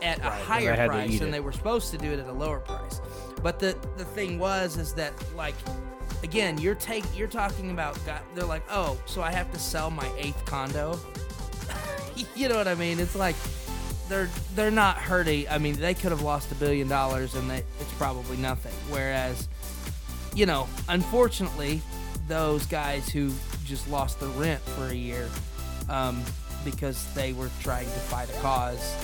at 0.03 0.19
a 0.19 0.31
higher 0.31 0.87
price 0.87 1.21
it. 1.21 1.31
they 1.31 1.41
were 1.41 1.53
supposed 1.53 1.91
to 1.91 1.99
do 1.99 2.13
it 2.13 2.19
at 2.19 2.27
a 2.27 2.33
lower 2.33 2.61
price. 2.61 3.01
But 3.43 3.59
the 3.59 3.77
the 3.97 4.05
thing 4.05 4.39
was 4.39 4.77
is 4.77 4.95
that 4.95 5.13
like 5.37 5.55
again, 6.23 6.59
you're 6.59 6.75
take 6.75 7.05
you're 7.17 7.29
talking 7.29 7.71
about 7.71 7.99
got- 8.07 8.23
they're 8.35 8.45
like, 8.45 8.65
"Oh, 8.71 8.99
so 9.07 9.23
I 9.23 9.31
have 9.31 9.53
to 9.53 9.59
sell 9.59 9.91
my 9.91 10.11
eighth 10.19 10.45
condo?" 10.47 10.99
you 12.37 12.49
know 12.49 12.57
what 12.57 12.69
I 12.69 12.75
mean? 12.75 12.99
It's 12.99 13.15
like 13.15 13.37
they're 14.09 14.29
they're 14.55 14.71
not 14.71 14.97
hurting. 14.97 15.49
I 15.49 15.59
mean, 15.59 15.77
they 15.77 15.95
could 15.95 16.11
have 16.11 16.23
lost 16.23 16.51
a 16.53 16.55
billion 16.55 16.89
dollars 16.89 17.35
and 17.35 17.49
they, 17.51 17.59
it's 17.81 17.93
probably 17.95 18.37
nothing. 18.37 18.73
Whereas, 18.91 19.49
you 20.35 20.47
know, 20.47 20.69
unfortunately, 20.89 21.81
those 22.29 22.67
guys 22.67 23.09
who 23.09 23.33
just 23.65 23.89
lost 23.91 24.21
their 24.21 24.29
rent 24.31 24.61
for 24.61 24.87
a 24.89 24.95
year 24.95 25.29
um, 25.89 26.23
because 26.65 27.13
they 27.15 27.33
were 27.33 27.51
trying 27.61 27.87
to 27.87 27.93
fight 27.93 28.29
a 28.31 28.41
cause, 28.41 28.95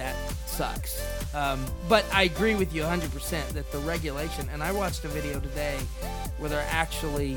that 0.00 0.16
sucks. 0.46 1.04
Um, 1.34 1.64
but 1.88 2.04
I 2.12 2.24
agree 2.24 2.54
with 2.54 2.74
you 2.74 2.82
100% 2.82 3.48
that 3.50 3.70
the 3.70 3.78
regulation, 3.78 4.48
and 4.52 4.62
I 4.62 4.72
watched 4.72 5.04
a 5.04 5.08
video 5.08 5.38
today 5.38 5.78
where 6.38 6.50
they're 6.50 6.66
actually 6.70 7.36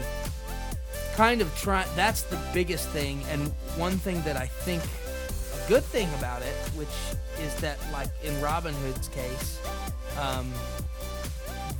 kind 1.15 1.41
of 1.41 1.55
trying, 1.57 1.87
that's 1.95 2.23
the 2.23 2.39
biggest 2.53 2.89
thing. 2.89 3.23
And 3.29 3.47
one 3.77 3.97
thing 3.97 4.21
that 4.23 4.37
I 4.37 4.47
think 4.47 4.81
a 4.83 5.69
good 5.69 5.83
thing 5.83 6.07
about 6.15 6.41
it, 6.41 6.55
which 6.75 6.87
is 7.39 7.55
that, 7.57 7.77
like 7.91 8.09
in 8.23 8.33
Robinhood's 8.35 9.09
case, 9.09 9.59
um, 10.19 10.51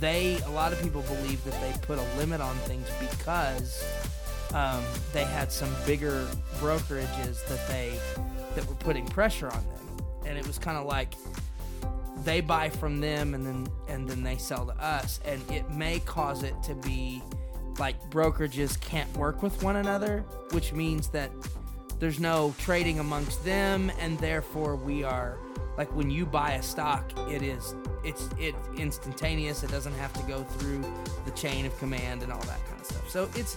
they 0.00 0.38
a 0.46 0.50
lot 0.50 0.72
of 0.72 0.82
people 0.82 1.02
believe 1.02 1.42
that 1.44 1.58
they 1.60 1.72
put 1.86 1.98
a 1.98 2.16
limit 2.18 2.40
on 2.40 2.54
things 2.66 2.88
because 3.00 3.84
um, 4.52 4.82
they 5.12 5.24
had 5.24 5.50
some 5.50 5.70
bigger 5.86 6.26
brokerages 6.58 7.46
that 7.48 7.66
they 7.68 7.98
that 8.54 8.66
were 8.68 8.74
putting 8.76 9.06
pressure 9.06 9.48
on 9.48 9.64
them, 9.68 9.73
and 10.26 10.38
it 10.38 10.46
was 10.46 10.58
kind 10.58 10.76
of 10.76 10.86
like 10.86 11.14
they 12.24 12.40
buy 12.40 12.70
from 12.70 13.00
them 13.00 13.34
and 13.34 13.46
then 13.46 13.66
and 13.88 14.08
then 14.08 14.22
they 14.22 14.36
sell 14.36 14.66
to 14.66 14.84
us, 14.84 15.20
and 15.24 15.40
it 15.50 15.70
may 15.70 16.00
cause 16.00 16.42
it 16.42 16.54
to 16.62 16.74
be 16.74 17.22
like 17.78 18.00
brokerages 18.10 18.80
can't 18.80 19.14
work 19.16 19.42
with 19.42 19.62
one 19.62 19.76
another, 19.76 20.20
which 20.52 20.72
means 20.72 21.08
that 21.08 21.30
there's 21.98 22.20
no 22.20 22.54
trading 22.58 22.98
amongst 22.98 23.44
them, 23.44 23.90
and 24.00 24.18
therefore 24.18 24.76
we 24.76 25.04
are 25.04 25.38
like 25.76 25.94
when 25.94 26.10
you 26.10 26.24
buy 26.24 26.52
a 26.52 26.62
stock, 26.62 27.12
it 27.30 27.42
is 27.42 27.74
it's 28.04 28.28
it's 28.38 28.56
instantaneous. 28.76 29.62
It 29.62 29.70
doesn't 29.70 29.94
have 29.94 30.12
to 30.14 30.22
go 30.22 30.44
through 30.44 30.84
the 31.24 31.30
chain 31.32 31.66
of 31.66 31.76
command 31.78 32.22
and 32.22 32.32
all 32.32 32.42
that 32.42 32.64
kind 32.66 32.80
of 32.80 32.86
stuff. 32.86 33.08
So 33.10 33.28
it's 33.34 33.56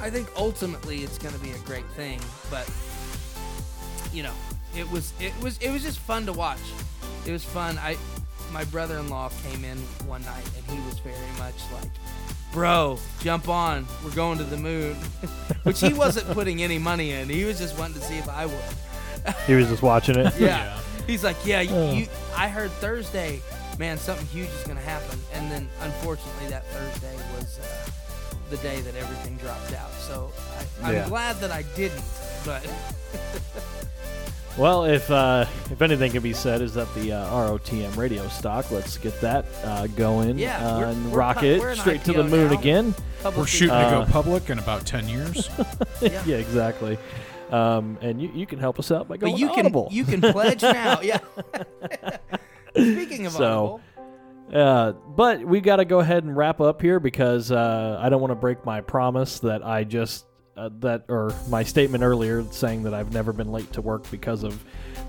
I 0.00 0.10
think 0.10 0.28
ultimately 0.36 1.02
it's 1.02 1.18
going 1.18 1.34
to 1.34 1.40
be 1.40 1.52
a 1.52 1.58
great 1.58 1.86
thing, 1.90 2.20
but 2.50 2.70
you 4.12 4.22
know, 4.22 4.34
it 4.76 4.90
was 4.90 5.12
it 5.20 5.32
was 5.42 5.58
it 5.58 5.70
was 5.70 5.82
just 5.82 5.98
fun 5.98 6.26
to 6.26 6.32
watch. 6.32 6.58
It 7.26 7.32
was 7.32 7.44
fun. 7.44 7.78
I 7.78 7.96
my 8.52 8.64
brother-in-law 8.64 9.30
came 9.42 9.64
in 9.64 9.78
one 10.06 10.22
night 10.24 10.44
and 10.56 10.78
he 10.78 10.84
was 10.86 10.98
very 11.00 11.16
much 11.38 11.54
like, 11.72 11.90
"Bro, 12.52 12.98
jump 13.20 13.48
on. 13.48 13.86
We're 14.04 14.10
going 14.14 14.38
to 14.38 14.44
the 14.44 14.56
moon." 14.56 14.94
Which 15.64 15.80
he 15.80 15.92
wasn't 15.92 16.28
putting 16.28 16.62
any 16.62 16.78
money 16.78 17.12
in. 17.12 17.28
He 17.28 17.44
was 17.44 17.58
just 17.58 17.78
wanting 17.78 18.00
to 18.00 18.06
see 18.06 18.18
if 18.18 18.28
I 18.28 18.46
would. 18.46 19.34
He 19.46 19.54
was 19.54 19.68
just 19.68 19.82
watching 19.82 20.16
it. 20.16 20.32
Yeah. 20.38 20.78
He's 21.06 21.24
like, 21.24 21.36
"Yeah, 21.44 21.60
you, 21.62 21.74
Oh. 21.74 21.92
you 21.92 22.06
I 22.36 22.48
heard 22.48 22.70
Thursday, 22.72 23.40
man, 23.78 23.98
something 23.98 24.26
huge 24.26 24.48
is 24.48 24.62
going 24.64 24.78
to 24.78 24.84
happen." 24.84 25.18
And 25.34 25.50
then 25.50 25.68
unfortunately 25.80 26.48
that 26.48 26.66
Thursday 26.68 27.16
was 27.38 27.58
uh, 27.58 27.90
the 28.50 28.56
day 28.58 28.80
that 28.82 28.94
everything 28.96 29.36
dropped 29.38 29.72
out. 29.74 29.90
So 29.92 30.30
I, 30.82 30.88
I'm 30.88 30.94
Yeah. 30.94 31.08
glad 31.08 31.36
that 31.40 31.50
I 31.50 31.62
didn't, 31.76 32.04
but 32.44 32.62
Well, 34.56 34.84
if 34.84 35.10
uh, 35.10 35.46
if 35.72 35.82
anything 35.82 36.12
can 36.12 36.22
be 36.22 36.32
said, 36.32 36.62
is 36.62 36.74
that 36.74 36.92
the 36.94 37.12
uh, 37.12 37.26
ROTM 37.32 37.96
radio 37.96 38.28
stock. 38.28 38.70
Let's 38.70 38.96
get 38.98 39.20
that 39.20 39.46
uh, 39.64 39.88
going 39.88 40.38
Yeah, 40.38 40.64
uh, 40.64 40.78
we're- 40.78 40.90
and 40.92 41.10
we're 41.10 41.18
rock 41.18 41.38
pu- 41.38 41.58
we're 41.58 41.70
an 41.70 41.76
straight 41.76 42.04
to 42.04 42.12
the 42.12 42.22
IPO 42.22 42.30
moon 42.30 42.50
now. 42.52 42.58
again. 42.60 42.86
We're 42.86 43.30
publicly- 43.30 43.46
shooting 43.50 43.74
to 43.74 43.84
Uh, 43.86 44.04
go 44.04 44.12
public 44.12 44.50
in 44.50 44.58
about 44.60 44.86
10 44.86 45.08
years. 45.08 45.50
Yeah. 46.00 46.22
yeah, 46.26 46.36
exactly. 46.36 46.98
Um, 47.50 47.98
and 48.00 48.22
you, 48.22 48.30
you 48.32 48.46
can 48.46 48.60
help 48.60 48.78
us 48.78 48.92
out 48.92 49.08
by 49.08 49.16
going 49.16 49.32
But 49.32 49.40
you 49.40 49.48
can 49.48 49.60
Audible. 49.66 49.88
you 49.90 50.04
can 50.04 50.20
pledge 50.20 50.62
now. 50.62 51.00
Yeah. 51.02 51.18
Speaking 52.76 53.26
of 53.26 53.32
So, 53.32 53.80
Audible, 54.52 54.60
Uh, 54.60 54.92
but 55.16 55.44
we 55.44 55.60
got 55.60 55.76
to 55.76 55.84
go 55.84 55.98
ahead 55.98 56.22
and 56.22 56.36
wrap 56.36 56.60
up 56.60 56.80
here 56.80 57.00
because 57.00 57.50
uh, 57.50 57.98
I 58.00 58.08
don't 58.08 58.20
want 58.20 58.30
to 58.30 58.36
break 58.36 58.64
my 58.64 58.80
promise 58.82 59.40
that 59.40 59.66
I 59.66 59.82
just 59.84 60.26
uh, 60.56 60.70
that 60.80 61.04
or 61.08 61.34
my 61.48 61.62
statement 61.62 62.04
earlier 62.04 62.44
saying 62.50 62.82
that 62.84 62.94
I've 62.94 63.12
never 63.12 63.32
been 63.32 63.50
late 63.52 63.72
to 63.72 63.82
work 63.82 64.10
because 64.10 64.42
of 64.42 64.62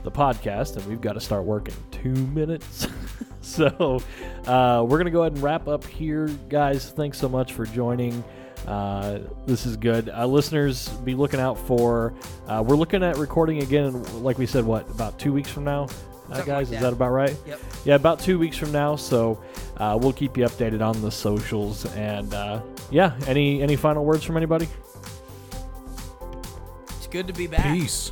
the 0.03 0.11
podcast, 0.11 0.77
and 0.77 0.85
we've 0.87 1.01
got 1.01 1.13
to 1.13 1.19
start 1.21 1.43
working 1.45 1.75
two 1.91 2.13
minutes. 2.13 2.87
so 3.41 4.01
uh, 4.47 4.85
we're 4.87 4.97
gonna 4.97 5.11
go 5.11 5.21
ahead 5.21 5.33
and 5.33 5.43
wrap 5.43 5.67
up 5.67 5.85
here, 5.85 6.27
guys. 6.49 6.89
Thanks 6.91 7.17
so 7.17 7.29
much 7.29 7.53
for 7.53 7.65
joining. 7.65 8.23
Uh, 8.67 9.19
this 9.45 9.65
is 9.67 9.77
good. 9.77 10.09
Uh, 10.09 10.25
listeners, 10.25 10.89
be 10.89 11.13
looking 11.13 11.39
out 11.39 11.57
for. 11.59 12.13
Uh, 12.47 12.63
we're 12.65 12.75
looking 12.75 13.03
at 13.03 13.17
recording 13.17 13.61
again, 13.61 14.01
like 14.23 14.37
we 14.39 14.45
said, 14.47 14.63
what 14.65 14.89
about 14.89 15.19
two 15.19 15.31
weeks 15.31 15.49
from 15.51 15.63
now, 15.65 15.87
uh, 16.31 16.37
guys? 16.37 16.47
like 16.47 16.61
Is 16.63 16.69
that. 16.71 16.81
that 16.81 16.93
about 16.93 17.11
right? 17.11 17.35
Yep. 17.45 17.59
Yeah, 17.85 17.95
about 17.95 18.19
two 18.19 18.39
weeks 18.39 18.57
from 18.57 18.71
now. 18.71 18.95
So 18.95 19.43
uh, 19.77 19.97
we'll 20.01 20.13
keep 20.13 20.35
you 20.35 20.45
updated 20.45 20.81
on 20.81 20.99
the 21.01 21.11
socials. 21.11 21.85
And 21.95 22.33
uh, 22.33 22.61
yeah, 22.89 23.15
any 23.27 23.61
any 23.61 23.75
final 23.75 24.03
words 24.03 24.23
from 24.23 24.35
anybody? 24.37 24.67
Good 27.15 27.27
to 27.27 27.33
be 27.33 27.47
back. 27.47 27.63
Peace. 27.73 28.11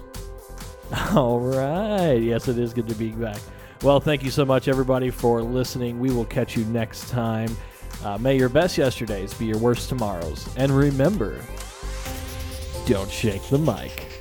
All 1.13 1.37
right. 1.41 2.13
Yes, 2.13 2.47
it 2.47 2.57
is 2.57 2.73
good 2.73 2.87
to 2.87 2.95
be 2.95 3.09
back. 3.09 3.37
Well, 3.81 3.99
thank 3.99 4.23
you 4.23 4.31
so 4.31 4.45
much, 4.45 4.69
everybody, 4.69 5.09
for 5.09 5.41
listening. 5.41 5.99
We 5.99 6.09
will 6.11 6.23
catch 6.23 6.55
you 6.55 6.63
next 6.65 7.09
time. 7.09 7.53
Uh, 8.01 8.17
may 8.17 8.37
your 8.37 8.47
best 8.47 8.77
yesterdays 8.77 9.33
be 9.33 9.45
your 9.45 9.57
worst 9.57 9.89
tomorrows. 9.89 10.47
And 10.55 10.71
remember, 10.71 11.41
don't 12.85 13.11
shake 13.11 13.43
the 13.49 13.57
mic. 13.57 14.12